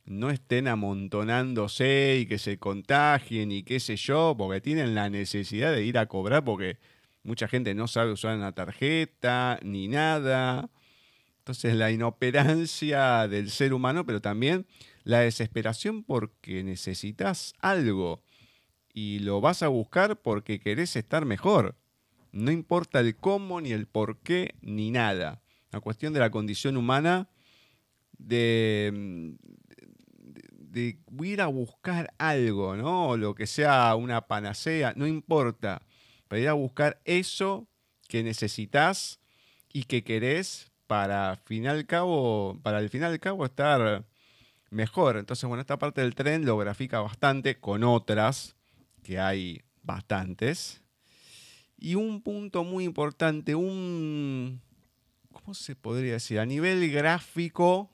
[0.04, 5.72] no estén amontonándose y que se contagien y qué sé yo, porque tienen la necesidad
[5.72, 6.78] de ir a cobrar porque
[7.22, 10.70] mucha gente no sabe usar una tarjeta ni nada.
[11.38, 14.66] Entonces la inoperancia del ser humano, pero también
[15.04, 18.22] la desesperación porque necesitas algo
[18.92, 21.76] y lo vas a buscar porque querés estar mejor.
[22.32, 25.42] No importa el cómo, ni el por qué, ni nada.
[25.70, 27.28] La cuestión de la condición humana
[28.18, 29.36] de,
[30.52, 33.16] de, ir a buscar algo, ¿no?
[33.16, 35.82] lo que sea una panacea, no importa.
[36.28, 37.68] Para ir a buscar eso
[38.08, 39.20] que necesitas
[39.72, 44.04] y que querés para final cabo, para el final cabo estar
[44.70, 45.16] mejor.
[45.16, 48.56] Entonces, bueno, esta parte del tren lo grafica bastante con otras,
[49.02, 50.81] que hay bastantes.
[51.84, 54.62] Y un punto muy importante, un,
[55.32, 56.38] ¿cómo se podría decir?
[56.38, 57.90] A nivel gráfico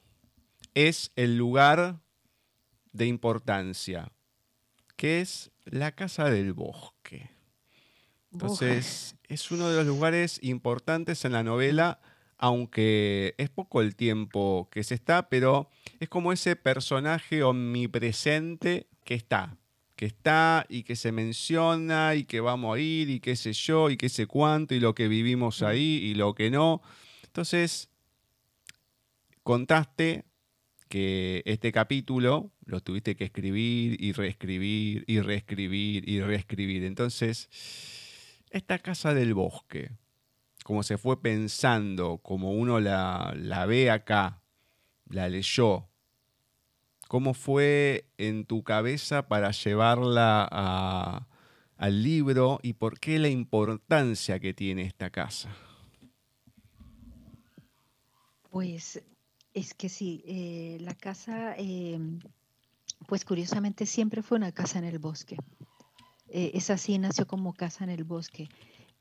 [0.75, 1.99] es el lugar
[2.93, 4.13] de importancia,
[4.97, 7.31] que es la Casa del Bosque.
[8.31, 11.99] Entonces, es uno de los lugares importantes en la novela,
[12.37, 19.15] aunque es poco el tiempo que se está, pero es como ese personaje omnipresente que
[19.15, 19.57] está
[19.99, 23.91] que está y que se menciona y que vamos a ir y qué sé yo
[23.91, 26.83] y qué sé cuánto y lo que vivimos ahí y lo que no.
[27.25, 27.89] Entonces,
[29.43, 30.25] contaste
[30.89, 36.85] que este capítulo lo tuviste que escribir y reescribir y reescribir y reescribir.
[36.85, 37.49] Entonces,
[38.51, 39.91] esta casa del bosque,
[40.63, 44.45] como se fue pensando, como uno la, la ve acá,
[45.11, 45.88] la leyó,
[47.09, 51.27] ¿cómo fue en tu cabeza para llevarla
[51.77, 55.51] al libro y por qué la importancia que tiene esta casa?
[58.51, 59.03] Pues
[59.55, 62.21] es que sí, eh, la casa, em,
[63.07, 65.37] pues curiosamente siempre fue una casa en el bosque.
[66.29, 68.49] Eh, esa sí nació como casa en el bosque.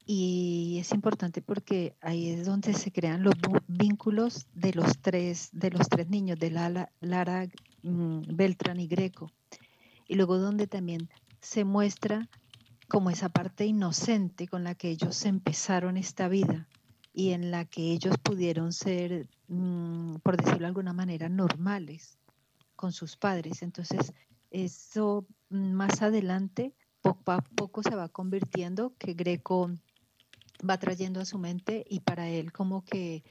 [0.05, 3.35] Y es importante porque ahí es donde se crean los
[3.67, 7.45] vínculos de los tres, de los tres niños, de Lara, Lara
[8.27, 9.31] Beltrán y Greco.
[10.07, 11.09] Y luego donde también
[11.41, 12.29] se muestra
[12.87, 16.67] como esa parte inocente con la que ellos empezaron esta vida
[17.13, 22.17] y en la que ellos pudieron ser, mm, por decirlo de alguna manera, normales
[22.75, 23.63] con sus padres.
[23.63, 24.13] Entonces,
[24.51, 29.71] eso mm, más adelante, poco a poco se va convirtiendo que Greco
[30.67, 33.23] va trayendo a su mente y para él como que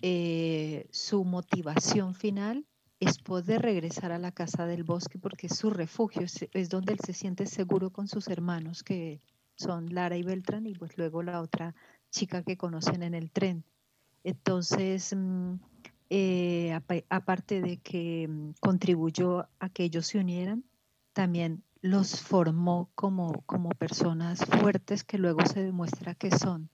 [0.00, 2.66] eh, su motivación final
[3.00, 7.00] es poder regresar a la casa del bosque porque es su refugio, es, donde él
[7.04, 9.20] se siente seguro con sus hermanos que
[9.56, 11.74] son Lara y Beltrán y pues luego la otra
[12.10, 13.64] chica que conocen en el tren.
[14.22, 15.54] Entonces, mm,
[16.10, 16.78] eh,
[17.08, 20.64] aparte de que mm, contribuyó a que ellos se unieran,
[21.12, 26.70] también los formó como, como personas fuertes que luego se demuestra que son.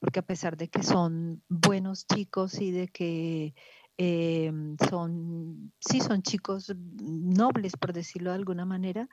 [0.00, 3.54] Porque a pesar de que son buenos chicos y de que
[3.98, 4.52] eh,
[4.88, 9.08] son, sí, son chicos nobles, por decirlo de alguna manera,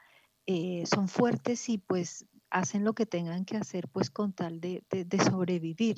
[0.45, 4.83] eh, son fuertes y pues hacen lo que tengan que hacer pues con tal de,
[5.27, 5.95] sobrevivir,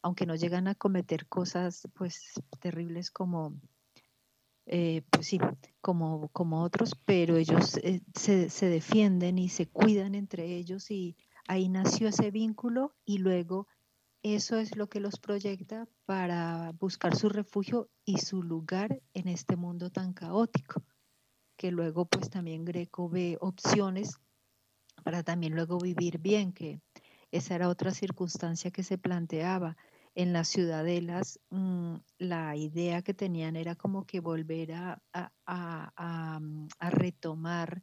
[0.00, 3.60] aunque no llegan a cometer cosas pues terribles como,
[4.66, 5.40] eh, pues sí,
[5.80, 11.16] como, como otros, pero ellos eh, se, se, defienden y se cuidan entre ellos y
[11.48, 13.66] ahí nació ese vínculo y luego
[14.22, 19.56] eso es lo que los proyecta para buscar su refugio y su lugar en este
[19.56, 20.84] mundo tan caótico,
[21.56, 24.18] que luego pues también Greco ve opciones
[25.02, 26.80] para también luego vivir bien, que
[27.30, 29.76] esa era otra circunstancia que se planteaba.
[30.14, 36.90] En las ciudadelas, mm, la idea que tenían era como que volver a, mm, a,
[36.90, 37.82] retomar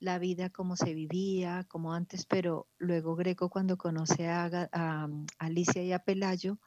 [0.00, 5.82] la vida como se vivía, como antes, pero luego Greco cuando conoce a, mm, Alicia
[5.82, 6.58] y a Pelayo,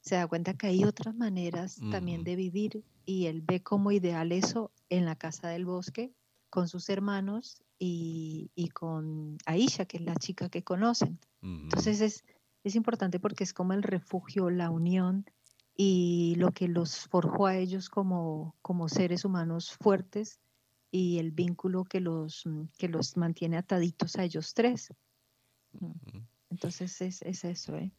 [0.00, 4.32] se da cuenta que hay otras maneras también de vivir y él ve como ideal
[4.32, 6.14] eso en la casa del bosque
[6.48, 11.18] con sus hermanos y, con Aisha, que es la chica que conocen.
[11.42, 12.24] Entonces es,
[12.64, 15.26] es importante porque es como el refugio, la unión
[15.76, 20.40] y lo que los forjó a ellos como, como seres humanos fuertes
[20.90, 22.44] y el vínculo que los,
[22.78, 24.92] que los mantiene ataditos a ellos tres.
[26.50, 27.76] Entonces es, es eso.
[27.76, 27.92] ¿eh?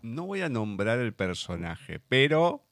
[0.00, 2.64] No voy a nombrar el personaje, pero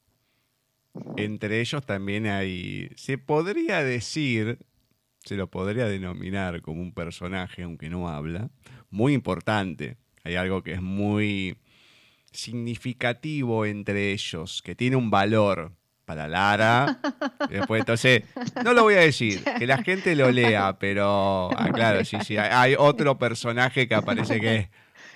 [1.16, 4.58] entre ellos también hay, se podría decir,
[5.24, 8.50] se lo podría denominar como un personaje, aunque no habla,
[8.90, 9.96] muy importante.
[10.22, 11.58] Hay algo que es muy
[12.32, 15.72] significativo entre ellos, que tiene un valor
[16.10, 16.98] para Lara.
[17.48, 18.24] Después, entonces,
[18.64, 22.36] no lo voy a decir, que la gente lo lea, pero, ah, claro, sí, sí,
[22.36, 24.68] hay otro personaje que aparece que es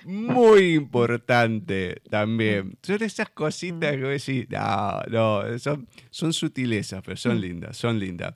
[0.05, 2.77] muy importante también.
[2.81, 7.75] Son esas cositas que voy a decir, no, no, son, son sutilezas, pero son lindas,
[7.75, 8.33] son lindas.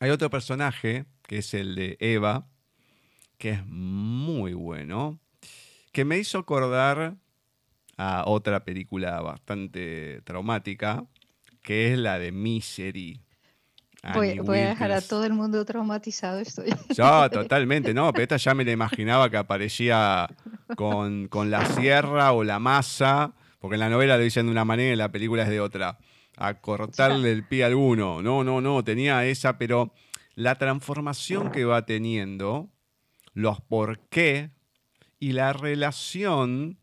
[0.00, 2.48] Hay otro personaje, que es el de Eva,
[3.36, 5.20] que es muy bueno,
[5.92, 7.14] que me hizo acordar
[7.96, 11.06] a otra película bastante traumática,
[11.68, 13.20] que es la de Misery.
[14.14, 16.70] Voy, voy, a dejar a todo el mundo traumatizado, estoy.
[16.96, 20.26] Ya, totalmente, no, pero esta ya me la imaginaba que aparecía
[20.76, 24.64] con, con la sierra o la masa, porque en la novela lo dicen de una
[24.64, 25.98] manera y en la película es de otra
[26.38, 28.22] a cortarle el pie a alguno.
[28.22, 29.92] No, no, no, tenía esa, pero
[30.36, 32.70] la transformación que va teniendo,
[33.34, 34.52] los por qué
[35.18, 36.78] y la relación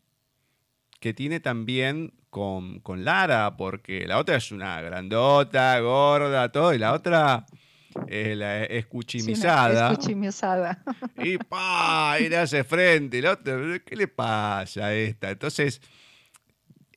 [1.00, 6.78] que tiene también con, con Lara, porque la otra es una grandota, gorda, todo, y
[6.78, 7.46] la otra
[8.08, 9.92] es la escuchimizada.
[9.92, 10.84] escuchimizada.
[11.16, 15.30] Y pa, y le hace frente, el otro, ¿qué le pasa a esta?
[15.30, 15.80] Entonces,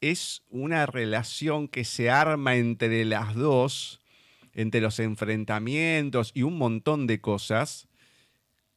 [0.02, 4.02] es una relación que se arma entre las dos,
[4.54, 7.88] entre los enfrentamientos y un montón de cosas,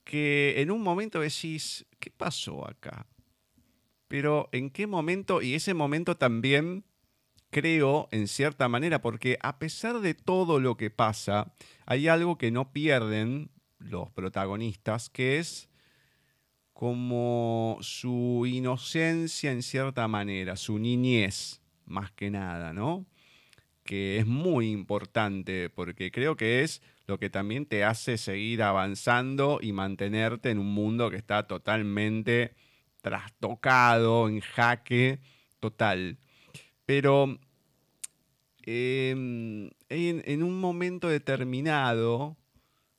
[0.05, 3.09] que en un momento decís, ¿qué pasó acá?
[4.13, 6.85] Pero en qué momento, y ese momento también
[7.49, 11.55] creo en cierta manera, porque a pesar de todo lo que pasa,
[11.87, 15.71] hay algo que no pierden los protagonistas, que es
[16.75, 23.07] como su inocencia en cierta manera, su niñez, más que nada, ¿no?
[23.83, 29.59] Que es muy importante porque creo que es lo que también te hace seguir avanzando
[29.63, 32.55] y mantenerte en un mundo que está totalmente
[33.03, 35.21] trastocado, en jaque
[35.61, 36.19] total.
[36.87, 37.39] Pero
[38.63, 42.37] em, en, un momento determinado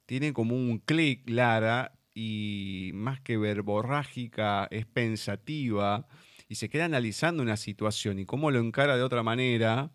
[0.05, 6.07] tiene como un clic, Lara, y más que verborrágica, es pensativa
[6.47, 9.91] y se queda analizando una situación y cómo lo encara de otra manera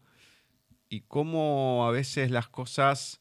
[0.89, 3.21] y cómo a veces las cosas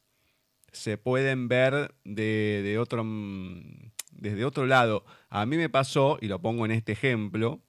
[0.72, 5.04] se pueden ver de, otro, mm, desde otro lado.
[5.28, 7.60] A mí me pasó, y lo pongo en este ejemplo,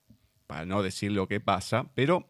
[0.47, 2.29] para no decir lo que pasa, pero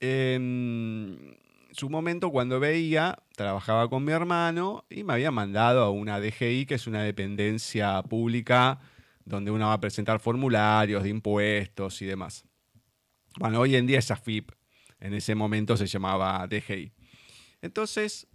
[0.00, 1.38] en
[1.72, 6.66] su momento cuando veía, trabajaba con mi hermano y me había mandado a una DGI,
[6.66, 8.78] que es una dependencia pública
[9.24, 12.44] donde uno va a presentar formularios de impuestos y demás.
[13.38, 14.52] Bueno, hoy en día es AFIP,
[15.00, 16.92] en ese momento se llamaba DGI.
[17.62, 18.28] Entonces,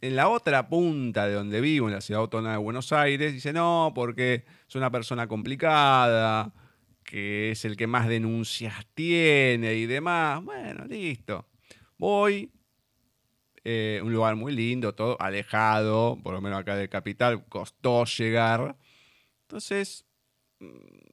[0.00, 3.52] en la otra punta de donde vivo, en la ciudad autónoma de Buenos Aires, dice,
[3.52, 6.52] no, porque es una persona complicada,
[7.02, 10.42] que es el que más denuncias tiene y demás.
[10.42, 11.46] Bueno, listo.
[11.98, 12.50] Voy,
[13.64, 18.76] eh, un lugar muy lindo, todo alejado, por lo menos acá del capital, costó llegar.
[19.42, 20.04] Entonces,
[20.60, 20.66] mm,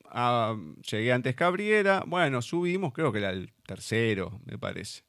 [0.10, 0.56] ah,
[0.90, 5.04] llegué antes Cabriera, bueno, subimos, creo que era el tercero, me parece.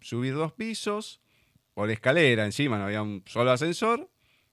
[0.00, 1.22] subí dos pisos,
[1.74, 4.08] por escalera encima, no había un solo ascensor.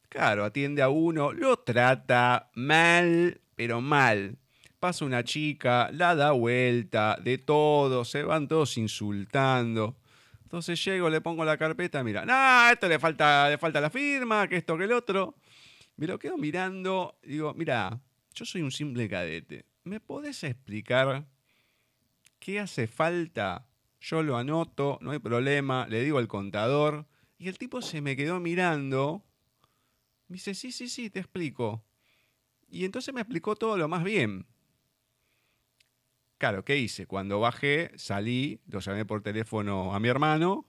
[0.10, 4.38] Claro, atiende a uno, lo trata mal, pero mal.
[4.80, 9.98] Pasa una chica, la da vuelta, de todo, se van todos insultando.
[10.44, 14.48] Entonces llego, le pongo la carpeta, mira, no, esto le falta, le falta la firma,
[14.48, 15.36] que esto, que el otro.
[15.98, 18.00] Me lo quedo mirando, digo, mira,
[18.34, 19.66] yo soy un simple cadete.
[19.84, 21.26] ¿Me podés explicar
[22.40, 23.69] qué hace falta?
[24.00, 27.08] Yo lo anoto, no hay problema, le digo al contador.
[27.38, 29.24] Y el tipo se me quedó mirando.
[30.28, 31.84] Me dice, sí, sí, sí, te explico.
[32.68, 34.46] Y entonces me explicó todo lo más bien.
[36.38, 37.06] Claro, ¿qué hice?
[37.06, 40.66] Cuando bajé, salí, lo llamé por teléfono a mi hermano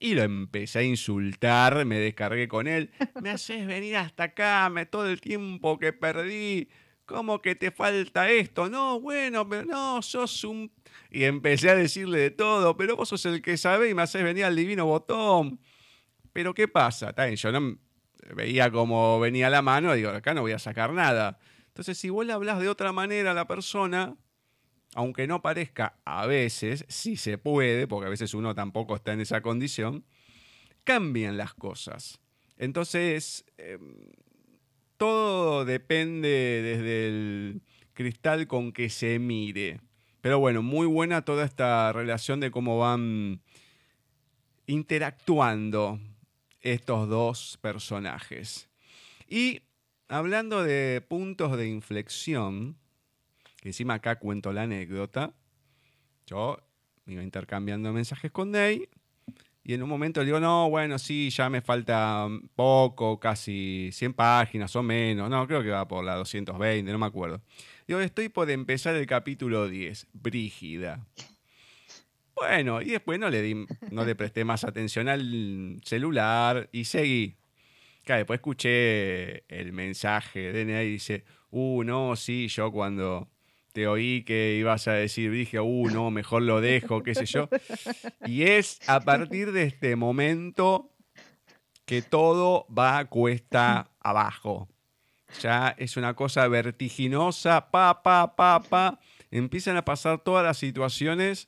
[0.00, 2.90] y lo empecé a insultar, me descargué con él.
[3.20, 6.68] Me haces venir hasta acá, me todo el tiempo que perdí.
[7.04, 8.68] ¿Cómo que te falta esto?
[8.68, 10.72] No, bueno, pero no, sos un...
[11.10, 14.22] Y empecé a decirle de todo, pero vos sos el que sabe y me haces
[14.22, 15.60] venir al divino botón.
[16.32, 17.10] Pero ¿qué pasa?
[17.10, 17.78] Está yo no
[18.34, 21.38] veía cómo venía la mano, digo, acá no voy a sacar nada.
[21.68, 24.16] Entonces, si vos le hablas de otra manera a la persona,
[24.94, 29.20] aunque no parezca a veces, si se puede, porque a veces uno tampoco está en
[29.20, 30.04] esa condición,
[30.84, 32.20] cambian las cosas.
[32.58, 33.94] Entonces, em,
[35.02, 37.62] todo depende desde el
[37.92, 39.80] cristal con que se mire.
[40.20, 43.40] Pero bueno, muy buena toda esta relación de cómo van
[44.68, 45.98] interactuando
[46.60, 48.68] estos dos personajes.
[49.26, 49.62] Y
[50.06, 52.76] hablando de puntos de inflexión,
[53.60, 55.34] que encima acá cuento la anécdota,
[56.28, 56.58] yo
[57.06, 58.88] iba intercambiando mensajes con Ney
[59.64, 64.14] y en un momento le digo, no, bueno, sí, ya me falta poco, casi 100
[64.14, 67.40] páginas o menos, no, creo que va por la 220, no me acuerdo.
[67.86, 71.06] Digo, estoy por empezar el capítulo 10, Brígida.
[72.34, 77.36] Bueno, y después no le, di, no le presté más atención al celular y seguí.
[78.04, 83.28] Claro, después escuché el mensaje de Ney y dice, uh, no, sí, yo cuando
[83.72, 87.48] te oí que ibas a decir, dije, uh, no, mejor lo dejo, qué sé yo.
[88.26, 90.90] Y es a partir de este momento
[91.84, 94.68] que todo va a cuesta abajo.
[95.40, 99.00] Ya es una cosa vertiginosa, pa, pa, pa, pa.
[99.30, 101.46] Empiezan a pasar todas las situaciones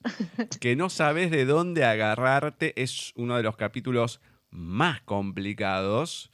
[0.61, 2.73] que no sabes de dónde agarrarte.
[2.83, 4.21] Es uno de los capítulos
[4.51, 6.31] más complicados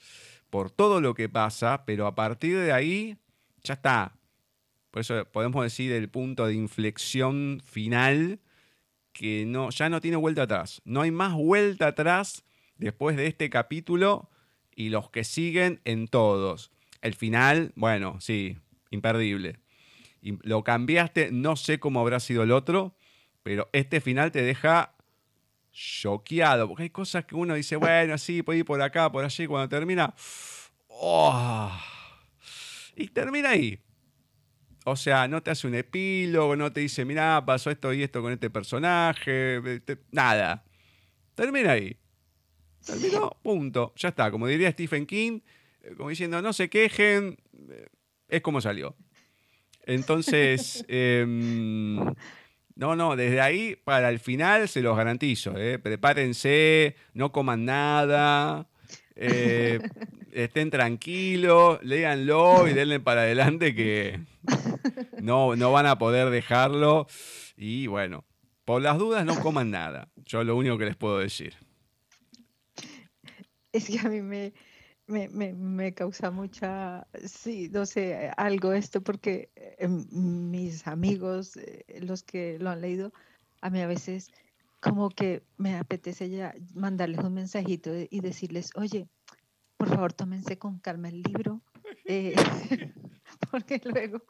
[0.48, 3.18] por todo lo que pasa, pero a partir de ahí
[3.62, 4.19] ya está
[4.90, 8.40] por eso podemos decir el punto de inflexión final
[9.12, 10.82] que no, ya no tiene vuelta atrás.
[10.84, 12.44] No hay más vuelta atrás
[12.76, 14.30] después de este capítulo
[14.74, 16.72] y los que siguen en todos.
[17.02, 18.58] El final, bueno, sí,
[18.90, 19.60] imperdible.
[20.22, 22.94] Lo cambiaste, no sé cómo habrá sido el otro,
[23.42, 24.94] pero este final te deja
[25.72, 29.46] choqueado, porque hay cosas que uno dice, bueno, sí, puede ir por acá, por allí,
[29.46, 30.14] cuando termina,
[30.88, 31.70] oh,
[32.96, 33.78] Y termina ahí.
[34.90, 38.22] O sea, no te hace un epílogo, no te dice, mirá, pasó esto y esto
[38.22, 40.64] con este personaje, este, nada.
[41.36, 41.96] Termina ahí.
[42.84, 43.92] Terminó, punto.
[43.96, 44.32] Ya está.
[44.32, 45.40] Como diría Stephen King,
[45.82, 47.38] eh, como diciendo, no se quejen,
[47.70, 47.86] eh,
[48.28, 48.96] es como salió.
[49.86, 51.96] Entonces, em,
[52.74, 55.56] no, no, desde ahí para el final se los garantizo.
[55.56, 55.78] ¿eh?
[55.78, 58.68] Prepárense, no coman nada,
[59.16, 64.20] estén tranquilos, léanlo y denle para adelante que
[65.20, 67.06] no, no van a poder dejarlo.
[67.56, 68.24] Y bueno,
[68.64, 70.08] por las dudas no coman nada.
[70.24, 71.54] Yo lo único que les puedo decir.
[73.72, 74.52] Es que a mí me,
[75.06, 82.58] me, causa mucha, sí, no sé, algo esto, porque eh, mis amigos, eh, los que
[82.58, 83.12] lo han leído,
[83.60, 84.30] a mí a veces
[84.80, 89.08] como que me apetece ya mandarles un mensajito y decirles, oye,
[89.76, 91.62] por favor, tómense con calma el libro,
[92.06, 92.34] eh,
[93.50, 94.22] porque luego,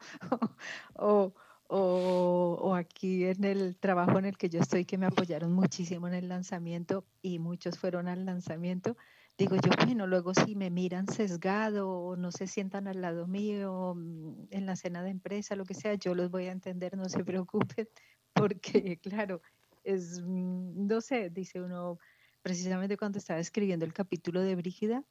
[0.95, 1.33] o,
[1.67, 6.13] o, aquí en el trabajo en el que yo estoy, que me apoyaron muchísimo en
[6.13, 8.97] el lanzamiento y muchos fueron al lanzamiento,
[9.37, 13.93] digo yo, bueno, luego si me miran sesgado o no se sientan al lado mío
[13.95, 17.07] mm, en la cena de empresa, lo que sea, yo los voy a entender, no
[17.07, 17.87] se preocupen,
[18.33, 19.41] porque claro,
[19.83, 21.99] es, mm, no sé, dice uno,
[22.41, 25.03] precisamente cuando estaba escribiendo el capítulo de Brígida,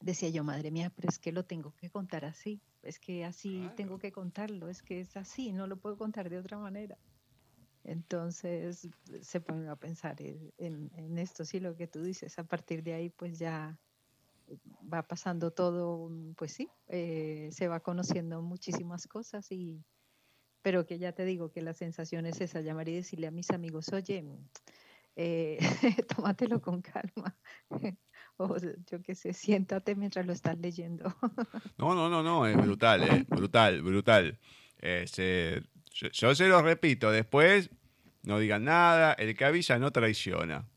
[0.00, 3.68] decía yo, madre mía, pero es que lo tengo que contar así, es que así
[3.76, 6.96] tengo que contarlo, es que es así, no lo puedo contar de otra manera.
[7.84, 8.88] Entonces
[9.22, 13.10] se pone a pensar en, esto, sí, lo que tú dices, a partir de ahí
[13.10, 13.78] pues ya
[14.92, 19.82] va pasando todo, pues sí, eh, se va conociendo muchísimas cosas y,
[20.62, 23.50] pero que ya te digo que la sensación es esa, llamar y decirle a mis
[23.50, 24.24] amigos, oye,
[25.16, 25.58] eh,
[26.16, 27.36] tómatelo con calma.
[28.38, 31.14] o yo qué sé, siéntate mientras lo estás leyendo.
[31.78, 34.38] no, no, no, no, es brutal, eh, brutal, brutal.
[34.80, 35.04] Eh,
[36.12, 37.70] yo, se lo repito, después
[38.22, 40.68] no digan nada, el que no traiciona.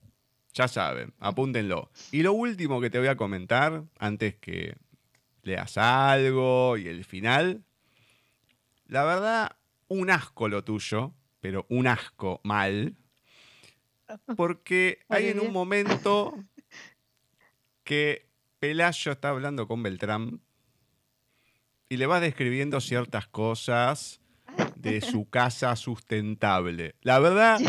[0.53, 1.91] Ya saben, apúntenlo.
[2.11, 4.75] Y lo último que te voy a comentar, antes que
[5.43, 7.63] leas algo y el final,
[8.87, 9.51] la verdad,
[9.91, 12.95] un asco lo tuyo, pero un asco mal.
[14.37, 16.33] Porque hay en un momento
[17.83, 20.39] que Pelayo está hablando con Beltrán
[21.89, 24.21] y le va describiendo ciertas cosas
[24.77, 26.95] de su casa sustentable.
[27.01, 27.59] La verdad,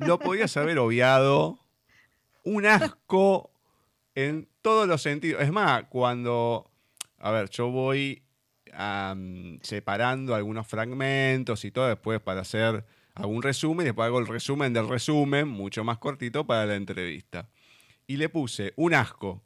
[0.00, 1.60] lo podías haber obviado.
[2.42, 3.52] Un asco
[4.16, 5.42] en todos los sentidos.
[5.42, 6.72] Es más, cuando,
[7.18, 8.24] a ver, yo voy
[9.62, 12.84] separando algunos fragmentos y todo después para hacer
[13.18, 17.48] algún resumen después hago el resumen del resumen, mucho más cortito para la entrevista.
[18.06, 19.42] Y le puse un asco,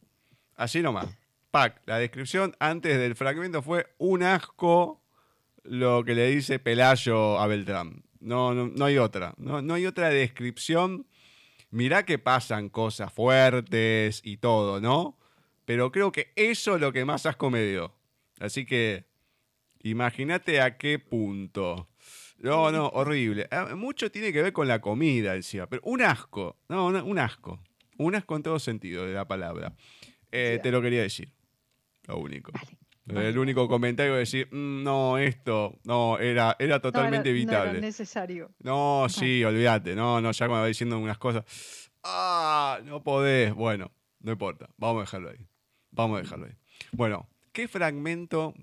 [0.57, 1.09] así nomás.
[1.51, 5.03] Pac, la descripción antes del fragmento fue un asco
[5.65, 8.05] lo que le dice Pelayo a Beltrán.
[8.21, 9.35] No, no, hay otra.
[9.37, 11.07] No, no hay otra descripción.
[11.71, 15.19] Mirá que pasan cosas fuertes y todo, ¿no?
[15.65, 17.95] Pero creo que eso es lo que más asco me dio.
[18.39, 19.07] Así que
[19.83, 21.89] imagínate a qué punto.
[22.39, 23.47] No, no, horrible.
[23.51, 26.57] Ah, mucho tiene que ver con la comida, decía, pero un asco.
[26.69, 27.63] No, un asco.
[27.99, 29.75] Un asco en todo sentido de la palabra.
[30.33, 31.33] Eh, te lo quería decir.
[32.09, 32.51] Lo único.
[33.07, 37.65] El único comentario es decir, mm, no, esto, no, era, era totalmente evitable.
[37.65, 38.51] No era necesario.
[38.61, 39.95] No, sí, olvídate.
[39.95, 41.45] No, no, ya cuando va diciendo unas cosas.
[42.05, 43.55] Ah, no podés.
[43.55, 43.91] Bueno,
[44.21, 44.69] no importa.
[44.77, 45.47] Vamos a dejarlo ahí.
[45.91, 46.57] Vamos a dejarlo ahí.
[46.93, 48.55] Bueno, ¿qué fragmento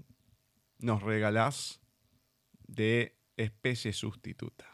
[0.79, 1.81] nos regalás
[2.67, 4.65] de especie sustituta.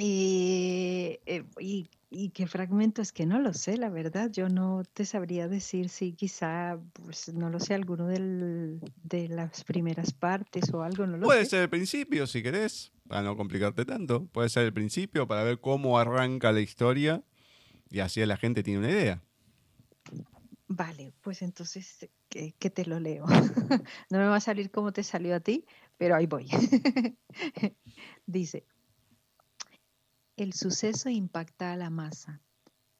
[0.00, 4.30] Y, eh, y, qué fragmento es que no lo sé, la verdad.
[4.30, 10.12] Yo no te sabría decir si quizá, pues no lo sé, alguno de las primeras
[10.12, 14.26] partes o algo, no lo Puede ser el principio, si querés, para no complicarte tanto.
[14.26, 17.24] Puede ser el principio para ver cómo arranca la historia
[17.90, 19.22] y así la gente tiene una idea.
[20.68, 23.24] Vale, pues entonces que, te lo leo.
[24.10, 25.64] no me va a salir como te salió a ti,
[25.96, 26.46] pero ahí voy.
[28.26, 28.66] Dice,
[30.36, 32.42] el suceso impacta a la masa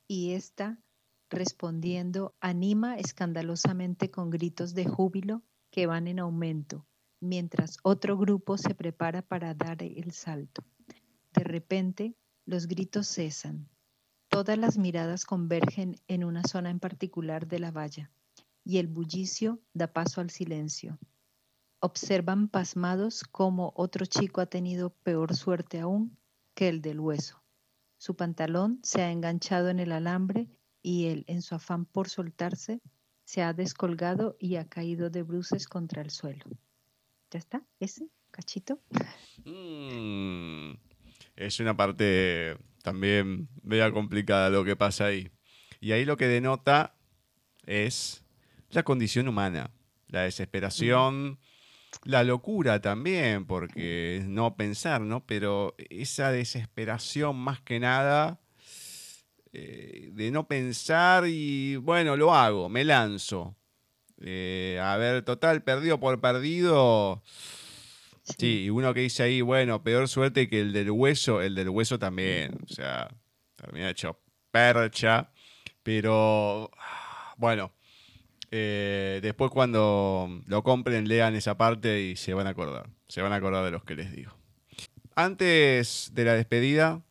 [0.07, 0.81] y ésta,
[1.29, 6.87] respondiendo, anima escandalosamente con gritos de júbilo que van en aumento,
[7.21, 10.65] mientras otro grupo se prepara para dar el salto.
[11.35, 12.17] De repente,
[12.47, 13.69] los gritos cesan.
[14.39, 18.13] Todas las miradas convergen en una zona en particular de la valla
[18.63, 20.97] y el bullicio da paso al silencio.
[21.81, 26.17] Observan pasmados cómo otro chico ha tenido peor suerte aún
[26.55, 27.43] que el del hueso.
[27.97, 30.47] Su pantalón se ha enganchado en el alambre
[30.83, 32.81] y él, en su afán por soltarse,
[33.25, 36.45] se ha descolgado y ha caído de bruces contra el suelo.
[37.33, 37.65] ¿Ya está?
[37.81, 38.79] ¿Ese cachito?
[39.45, 40.75] Mm,
[41.37, 42.59] es una parte
[42.89, 45.31] también vea complicada lo que pasa ahí.
[45.79, 46.95] Y ahí lo que denota
[47.67, 48.25] es
[48.71, 49.71] la condición humana,
[50.09, 51.39] la desesperación,
[52.05, 55.27] la locura también, porque no pensar, ¿no?
[55.27, 58.41] Pero esa desesperación más que nada
[59.53, 63.55] eh, de no pensar y bueno, lo hago, me lanzo.
[64.23, 67.23] Eh, a ver, total, perdido por perdido.
[68.37, 68.65] Sí.
[68.65, 71.99] y uno que dice ahí, bueno, peor suerte que el del hueso, el del hueso
[71.99, 72.59] también.
[72.65, 73.09] O sea,
[73.57, 74.19] termina hecho
[74.51, 75.31] percha.
[75.83, 76.71] Pero,
[77.37, 77.73] bueno,
[78.51, 82.89] eh, después cuando lo compren, lean esa parte y se van a acordar.
[83.09, 84.33] Se van a acordar de los que les digo.
[85.15, 87.03] Antes de la despedida,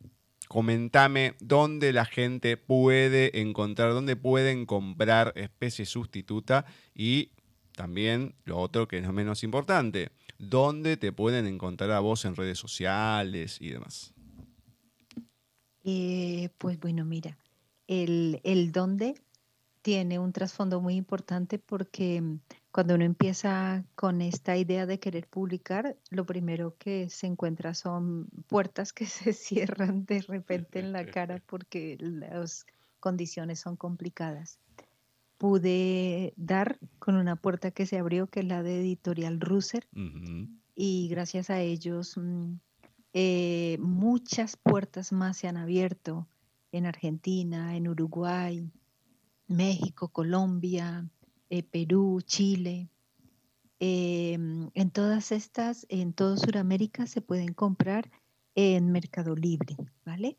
[0.48, 6.64] comentame dónde la gente puede encontrar, dónde pueden comprar especie sustituta
[6.94, 7.32] y
[7.76, 12.36] también lo otro que no es menos importante, dónde te pueden encontrar a vos en
[12.36, 14.14] redes sociales y demás.
[15.84, 17.38] Eh, pues bueno, mira,
[17.86, 19.14] el, el dónde
[19.82, 22.40] tiene un trasfondo muy importante porque mm,
[22.70, 28.28] cuando uno empieza con esta idea de querer publicar, lo primero que se encuentra son
[28.48, 32.66] puertas que se cierran de repente en la cara porque las
[33.00, 34.58] condiciones son complicadas.
[35.38, 39.88] Pude dar con una puerta que se abrió, que es la de Editorial Russer,
[40.74, 42.54] y gracias a ellos mm,
[43.12, 46.28] eh, muchas puertas más se han abierto
[46.72, 48.70] en Argentina, en Uruguay,
[49.46, 51.08] México, Colombia,
[51.50, 52.88] eh, Perú, Chile.
[53.80, 58.10] Em, en todas estas, en todo Sudamérica se pueden comprar
[58.54, 60.36] en Mercado Libre, ¿vale?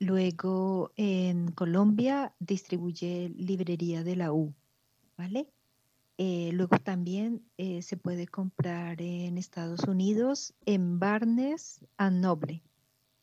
[0.00, 4.52] Luego en Colombia distribuye Librería de la U,
[5.16, 5.48] ¿vale?
[6.18, 12.62] Eh, luego también eh, se puede comprar en Estados Unidos en Barnes and Noble,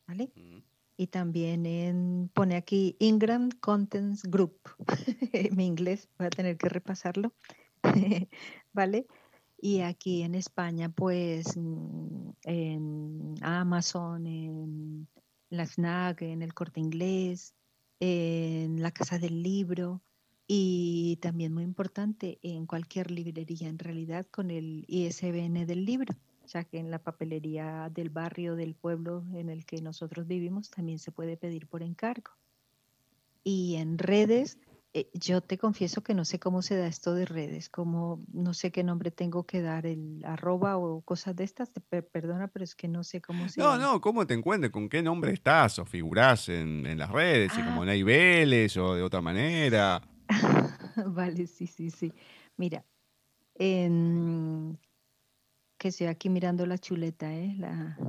[0.07, 0.31] ¿vale?
[0.35, 0.61] Mm
[0.97, 4.57] y también en, pone aquí Ingram Contents Group.
[5.55, 7.33] Mi inglés, voy a tener que repasarlo.
[8.73, 9.05] ¿Vale?
[9.61, 15.07] Y aquí en España, pues mm, en Amazon, en
[15.49, 17.55] la FNAC, en el Corte Inglés,
[17.99, 20.01] en la Casa del Libro
[20.47, 26.15] y también muy importante en cualquier librería en realidad con el ISBN del libro
[26.47, 30.97] ya que en la papelería del barrio, del pueblo en el que nosotros vivimos, también
[30.97, 32.31] se puede pedir por encargo.
[33.43, 34.57] Y en redes,
[34.97, 38.55] eh, yo te confieso que no sé cómo se da esto de redes, como no
[38.55, 41.71] sé qué nombre tengo que dar, el arroba o cosas de estas,
[42.11, 44.71] perdona, pero es que no sé cómo se No, no, ¿cómo te encuentras?
[44.71, 47.51] ¿Con qué nombre estás o figurás en, las redes?
[47.55, 47.85] ¿Y como ah.
[47.85, 50.01] Ney Vélez o de otra manera?
[51.05, 52.11] vale, sí, sí, sí.
[52.55, 52.83] Mira,
[53.53, 54.79] en,
[55.77, 57.53] que estoy aquí mirando la chuleta, ¿eh?
[57.59, 57.99] La,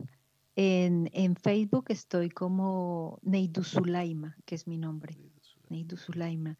[0.57, 5.19] en, en, Facebook estoy como Neidu Sulaima, que es mi nombre.
[5.69, 6.57] Neidu Sulaima.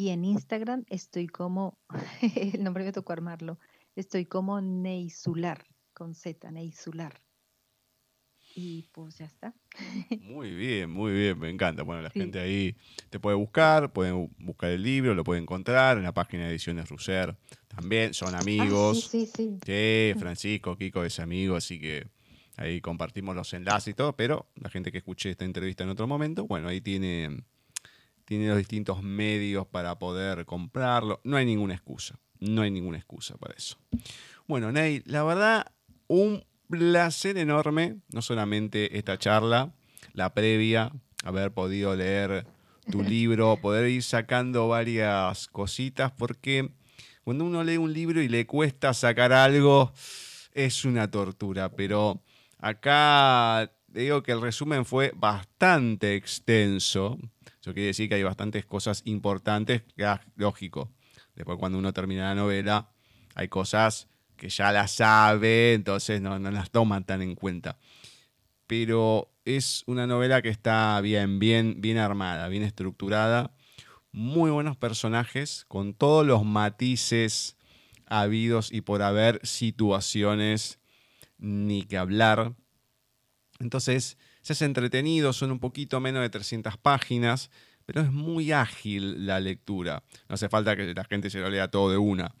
[0.00, 1.76] Y en Instagram estoy como,
[2.36, 3.58] el nombre me tocó armarlo,
[3.96, 7.20] estoy como Neisular, con Z, Neisular.
[8.54, 9.54] Y pues ya está.
[10.22, 11.82] Muy bien, muy bien, me encanta.
[11.82, 12.76] Bueno, la gente ahí
[13.10, 16.88] te puede buscar, pueden buscar el libro, lo puede encontrar en la página de Ediciones
[16.88, 17.36] Russer.
[17.68, 19.08] También son ah, amigos.
[19.10, 20.14] sí, sí, sí.
[20.18, 22.08] Francisco, Kiko es amigo, así que
[22.56, 26.06] ahí compartimos los enlaces y todo, pero la gente que escuche esta entrevista en otro
[26.06, 27.44] momento, bueno, ahí tiene,
[28.28, 31.18] tiene los distintos medios para poder comprarlo.
[31.24, 33.78] No hay ninguna excusa, no hay ninguna excusa para eso.
[34.46, 35.72] Bueno, Ney, la verdad,
[36.08, 39.72] un placer enorme, no solamente esta charla,
[40.12, 40.92] la previa,
[41.24, 42.46] haber podido leer
[42.92, 46.70] tu libro, poder ir sacando varias cositas, porque
[47.24, 49.90] cuando uno lee un libro y le cuesta sacar algo,
[50.52, 52.22] es una tortura, pero
[52.58, 53.72] acá
[54.02, 57.18] digo que el resumen fue bastante extenso.
[57.60, 60.90] Eso quiere decir que hay bastantes cosas importantes, que es lógico.
[61.34, 62.90] Después cuando uno termina la novela,
[63.34, 67.78] hay cosas que ya la sabe, entonces no, las toman tan en cuenta.
[68.66, 73.52] Pero es una novela que está bien, bien, bien armada, bien estructurada,
[74.12, 77.56] muy buenos personajes, con todos los matices
[78.06, 80.78] habidos y por haber situaciones
[81.38, 82.54] ni que hablar.
[83.58, 87.50] Entonces, se hace entretenido, son un poquito menos de 300 páginas,
[87.86, 90.02] pero es muy ágil la lectura.
[90.28, 92.34] No hace falta que la gente se lo lea todo de una.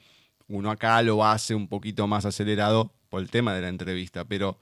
[0.46, 4.58] Uno acá lo hace un poquito más acelerado por el tema de la entrevista, pero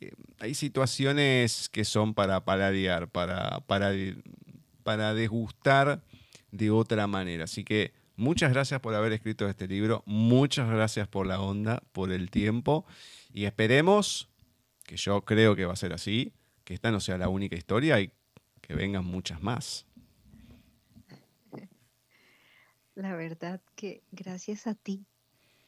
[0.00, 3.92] eh, hay situaciones que son para paladear, para, para,
[4.82, 6.02] para desgustar
[6.50, 7.44] de otra manera.
[7.44, 12.10] Así que Muchas gracias por haber escrito este libro, muchas gracias por la onda, por
[12.10, 12.84] el tiempo
[13.32, 14.28] y esperemos,
[14.88, 16.32] que yo creo que va a ser así,
[16.64, 18.10] que esta no sea la única historia y
[18.62, 19.86] que vengan muchas más.
[22.94, 25.04] La verdad que gracias a ti,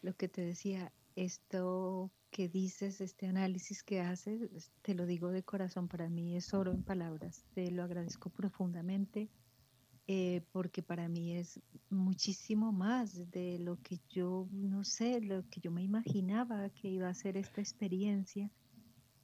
[0.01, 5.42] lo que te decía, esto que dices, este análisis que haces, te lo digo de
[5.42, 9.28] corazón, para mí es oro en palabras, te lo agradezco profundamente
[10.06, 11.60] eh, porque para mí es
[11.90, 17.09] muchísimo más de lo que yo, no sé, lo que yo me imaginaba que iba
[17.09, 18.51] a ser esta experiencia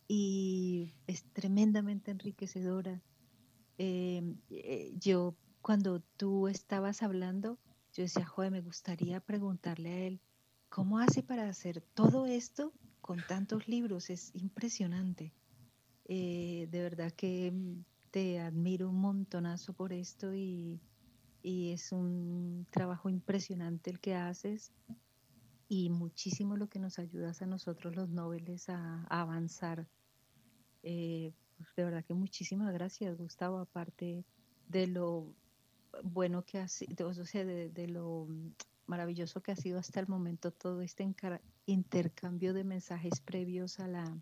[0.09, 3.03] y es tremendamente enriquecedora.
[3.78, 7.59] Em, eh, yo, cuando tú estabas hablando,
[7.93, 10.20] yo decía, joder, me gustaría preguntarle a él,
[10.69, 14.11] ¿cómo hace para hacer todo esto con tantos libros?
[14.11, 15.33] Es impresionante.
[16.09, 17.53] Eh, de verdad que
[18.11, 20.81] te admiro un montonazo por esto y,
[21.43, 24.73] es un trabajo impresionante el que haces
[25.69, 29.87] y muchísimo lo que nos ayudas a nosotros los noveles a, avanzar.
[30.89, 34.25] Eh, pues, de verdad que muchísimas gracias, Gustavo, aparte
[34.69, 35.35] de lo
[36.05, 38.29] bueno que ha sido, o sea, de, lo
[38.87, 41.05] maravilloso que ha sido hasta el momento todo este
[41.67, 44.17] intercambio de mensajes previos a la,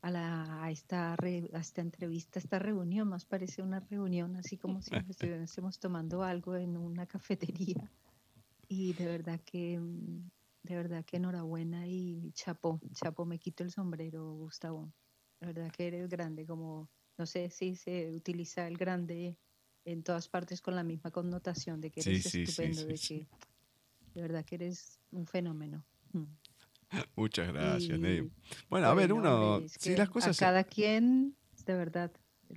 [0.00, 1.14] a, la, esta,
[1.52, 6.78] esta entrevista, esta reunión, más parece una reunión, así como si estuviésemos tomando algo en
[6.78, 7.92] una cafetería.
[8.66, 9.78] Y de verdad que,
[10.62, 14.90] de verdad que enhorabuena y chapo, chapo, me quito el sombrero, Gustavo.
[15.40, 16.88] De verdad que eres grande, como,
[17.18, 19.36] no sé si se utiliza el grande
[19.84, 23.28] en todas partes con la misma connotación de que eres estupendo, de que
[24.14, 25.84] de verdad que eres un fenómeno.
[26.12, 26.24] Mm.
[27.16, 27.98] Muchas gracias,
[28.68, 30.40] Bueno, a ver, uno, si las cosas...
[30.40, 31.36] A cada quien,
[31.66, 32.10] de verdad,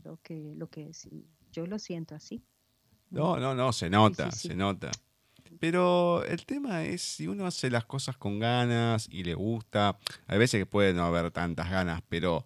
[0.03, 1.07] lo que, lo que es,
[1.51, 2.43] yo lo siento así.
[3.09, 4.91] No, no, no, se nota, se nota.
[5.59, 9.97] Pero el tema es si uno hace las cosas con ganas y le gusta,
[10.27, 12.45] hay veces que puede no haber tantas ganas, pero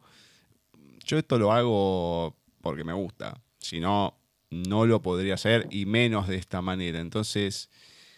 [1.04, 3.42] yo esto lo hago porque me gusta.
[3.60, 4.18] Si no,
[4.50, 7.00] no lo podría hacer y menos de esta manera.
[7.00, 7.70] Entonces,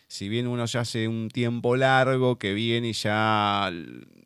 [0.07, 3.71] si bien uno ya hace un tiempo largo que viene y ya,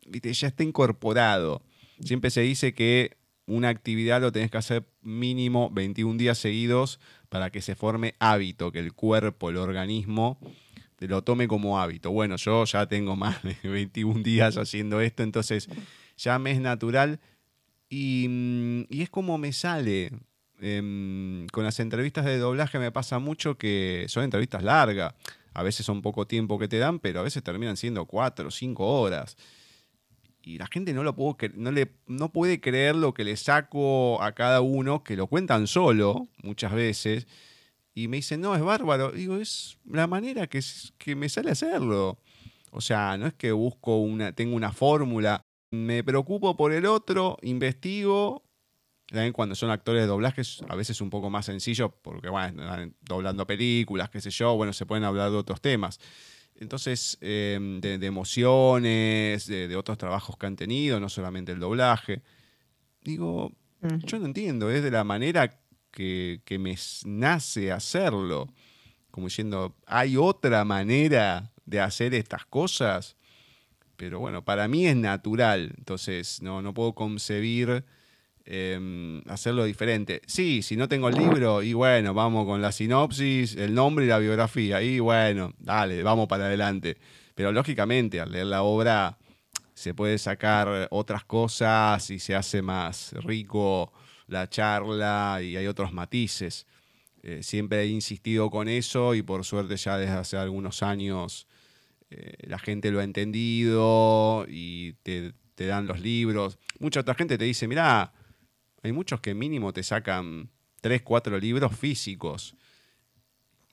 [0.06, 1.62] ya está incorporado,
[2.02, 3.16] siempre se dice que
[3.46, 8.70] una actividad lo tenés que hacer mínimo 21 días seguidos para que se forme hábito,
[8.70, 10.38] que el cuerpo, el organismo
[10.96, 12.10] te lo tome como hábito.
[12.10, 15.68] Bueno, yo ya tengo más de 21 días haciendo esto, entonces
[16.16, 17.20] ya me es natural
[17.90, 20.12] y, mm, y es como me sale.
[20.62, 25.14] Em, con las entrevistas de doblaje me pasa mucho que son entrevistas largas
[25.52, 28.50] a veces son poco tiempo que te dan, pero a veces terminan siendo cuatro o
[28.50, 29.36] cinco horas.
[30.42, 34.22] Y la gente no, lo puedo, no, le, no puede creer lo que le saco
[34.22, 37.26] a cada uno, que lo cuentan solo muchas veces.
[37.94, 39.12] Y me dicen, no, es bárbaro.
[39.12, 40.60] Digo, es la manera que,
[40.96, 42.18] que me sale hacerlo.
[42.70, 45.44] O sea, no es que busco una, tengo una fórmula.
[45.70, 48.42] Me preocupo por el otro, investigo
[49.10, 52.62] también cuando son actores de doblajes, a veces un poco más sencillo, porque bueno,
[53.00, 55.98] doblando películas, qué sé yo, bueno, se pueden hablar de otros temas.
[56.54, 62.22] Entonces, em, de, emociones, de, otros trabajos que han tenido, no solamente el doblaje.
[63.00, 63.52] Digo,
[64.04, 65.58] yo no entiendo, es de la manera
[65.90, 68.46] que, que, me nace hacerlo.
[69.10, 73.16] Como diciendo, hay otra manera de hacer estas cosas.
[74.00, 75.74] Pero bueno, para mí es natural.
[75.76, 77.84] Entonces, no, no puedo concebir
[78.52, 80.22] Em, hacerlo diferente.
[80.26, 84.08] Sí, si no tengo el libro, y bueno, vamos con la sinopsis, el nombre y
[84.08, 86.96] la biografía, y bueno, dale, vamos para adelante.
[87.36, 89.18] Pero lógicamente, al leer la obra,
[89.72, 93.92] se puede sacar otras cosas y se hace más rico
[94.26, 96.66] la charla y hay otros matices.
[97.22, 101.46] Eh, siempre he insistido con eso y por suerte ya desde hace algunos años
[102.10, 106.58] eh, la gente lo ha entendido y te, te, dan los libros.
[106.78, 108.12] Mucha otra gente te dice, mirá,
[108.82, 110.50] hay muchos que mínimo te sacan
[110.80, 112.56] 3, 4 libros físicos.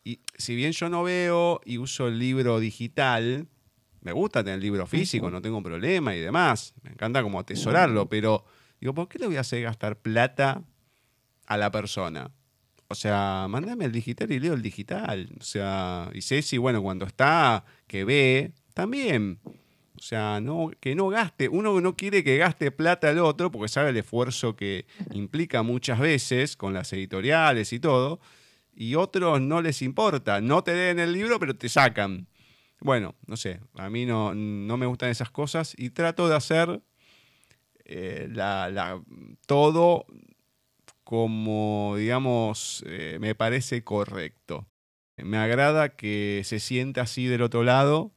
[0.04, 3.48] Y si bien yo no veo y uso el libro digital,
[4.02, 6.74] me gusta tener el libro físico, no tengo problema y demás.
[6.84, 8.46] Me encanta como atesorarlo, pero
[8.80, 10.64] digo, ¿por qué le voy a hacer gastar plata
[11.46, 12.32] a la persona?
[12.90, 15.30] O sea, mándame el digital y leo el digital.
[15.40, 19.40] O sea, y Ceci, bueno, cuando está, que ve, también
[19.98, 23.68] o sea, no, que no gaste, uno no quiere que gaste plata al otro porque
[23.68, 28.20] sabe el esfuerzo que implica muchas veces con las editoriales y todo,
[28.76, 32.28] y otros no les importa, no te den el libro pero te sacan.
[32.80, 36.82] Bueno, no sé, a mí no, no me gustan esas cosas y trato de hacer
[37.86, 39.02] eh, la,
[39.48, 40.06] todo
[41.08, 44.68] como, digamos, eh, me parece correcto.
[45.16, 48.12] Me agrada que se siente así del otro lado,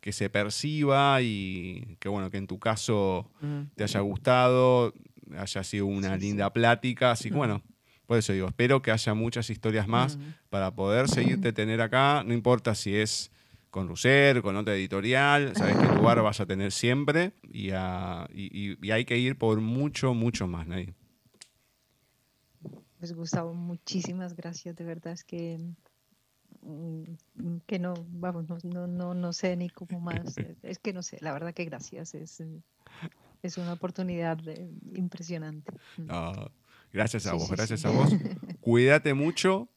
[0.00, 3.30] que se perciba y que bueno, que en tu caso
[3.76, 4.92] te haya gustado,
[5.38, 7.12] haya sido una linda plática.
[7.12, 7.62] Así que bueno,
[8.06, 10.18] por eso digo, espero que haya muchas historias más
[10.50, 13.30] para poder seguirte tener acá, no importa si es
[13.70, 19.16] con Ruser, con otra editorial, sabes qué lugar vas a tener siempre y, hay que
[19.16, 20.92] ir por mucho, mucho más, Nadie.
[23.02, 25.58] Pues Gustavo, muchísimas gracias, de verdad es que
[26.60, 31.18] mm, que no, vamos, no, no, no sé ni cómo más, es que no sé,
[31.20, 32.44] la verdad que gracias, es,
[33.42, 34.38] es una oportunidad
[34.94, 35.72] impresionante.
[36.08, 36.48] Ah,
[36.92, 38.14] gracias a vos, gracias a vos.
[38.60, 39.68] Cuídate mucho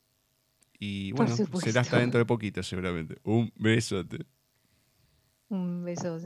[0.77, 3.17] y bueno, será hasta dentro de poquito seguramente.
[3.23, 4.23] Un besote.
[5.47, 6.17] Un beso,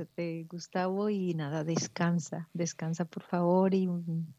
[0.48, 3.90] Gustavo, y nada, descansa, descansa por favor y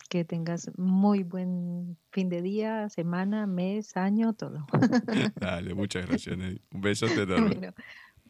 [0.08, 4.66] que tengas muy buen fin de día, semana, mes, año, todo.
[5.36, 6.36] Dale, muchas gracias,
[6.72, 7.74] Un besote enorme.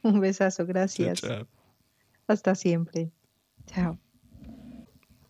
[0.03, 1.23] un besazo, gracias.
[2.27, 3.13] Hasta siempre.
[3.67, 3.99] Chao.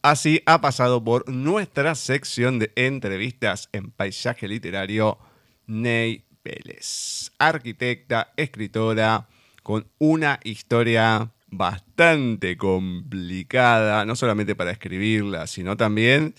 [0.02, 5.18] Así ha pasado por nuestra sección de entrevistas en paisaje literario
[5.66, 9.28] Ney Vélez, arquitecta, escritora,
[9.62, 16.35] con una historia bastante complicada, no solamente para escribirla, sino también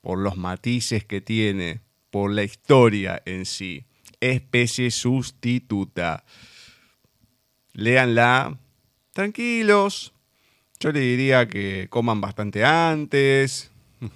[0.00, 1.80] por los matices que tiene,
[2.10, 3.84] por la historia en sí.
[4.20, 6.24] Especie sustituta.
[7.72, 8.58] Léanla
[9.12, 10.14] tranquilos.
[10.80, 13.70] Yo le diría que coman bastante antes.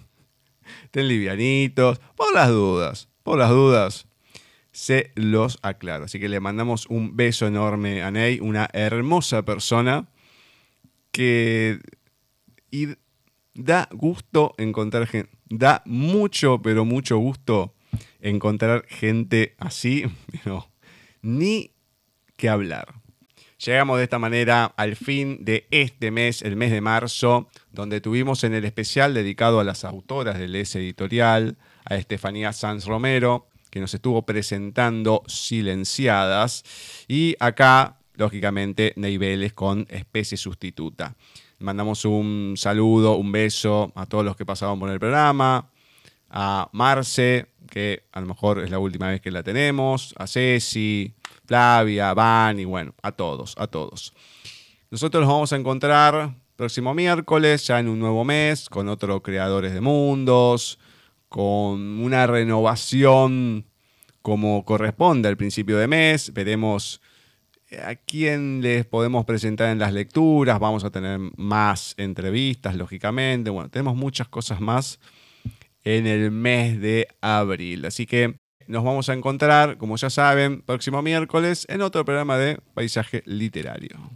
[0.84, 2.00] Estén livianitos.
[2.16, 3.08] Por las dudas.
[3.22, 4.09] Por las dudas
[4.72, 6.04] se los aclaro.
[6.04, 10.08] Así que le mandamos un beso enorme a Ney, una hermosa persona
[11.12, 11.80] que
[12.70, 12.88] y
[13.54, 17.74] da gusto encontrar gente, da mucho, pero mucho gusto
[18.20, 20.04] encontrar gente así,
[21.22, 21.72] ni
[22.36, 22.94] que hablar.
[23.58, 28.42] Llegamos de esta manera al fin de este mes, el mes de marzo, donde tuvimos
[28.44, 33.80] en el especial dedicado a las autoras del S editorial, a Estefanía Sanz Romero, que
[33.80, 36.64] nos estuvo presentando Silenciadas.
[37.08, 41.14] Y acá, lógicamente, Ney con Especie Sustituta.
[41.58, 45.70] Mandamos un saludo, un beso a todos los que pasaban por el programa,
[46.30, 51.12] a Marce, que a lo mejor es la última vez que la tenemos, a Ceci,
[51.46, 54.14] Flavia, Van y bueno, a todos, a todos.
[54.90, 59.72] Nosotros nos vamos a encontrar próximo miércoles, ya en un nuevo mes, con otros creadores
[59.72, 60.78] de mundos,
[61.30, 63.64] con una renovación
[64.20, 66.32] como corresponde al principio de mes.
[66.34, 67.00] Veremos
[67.70, 70.58] eh, a quién les podemos presentar en las lecturas.
[70.58, 73.48] Vamos a tener más entrevistas, lógicamente.
[73.48, 74.98] Bueno, tenemos muchas cosas más
[75.84, 77.86] en el mes de abril.
[77.86, 78.34] Así que
[78.66, 84.10] nos vamos a encontrar, como ya saben, próximo miércoles en otro programa de Paisaje Literario.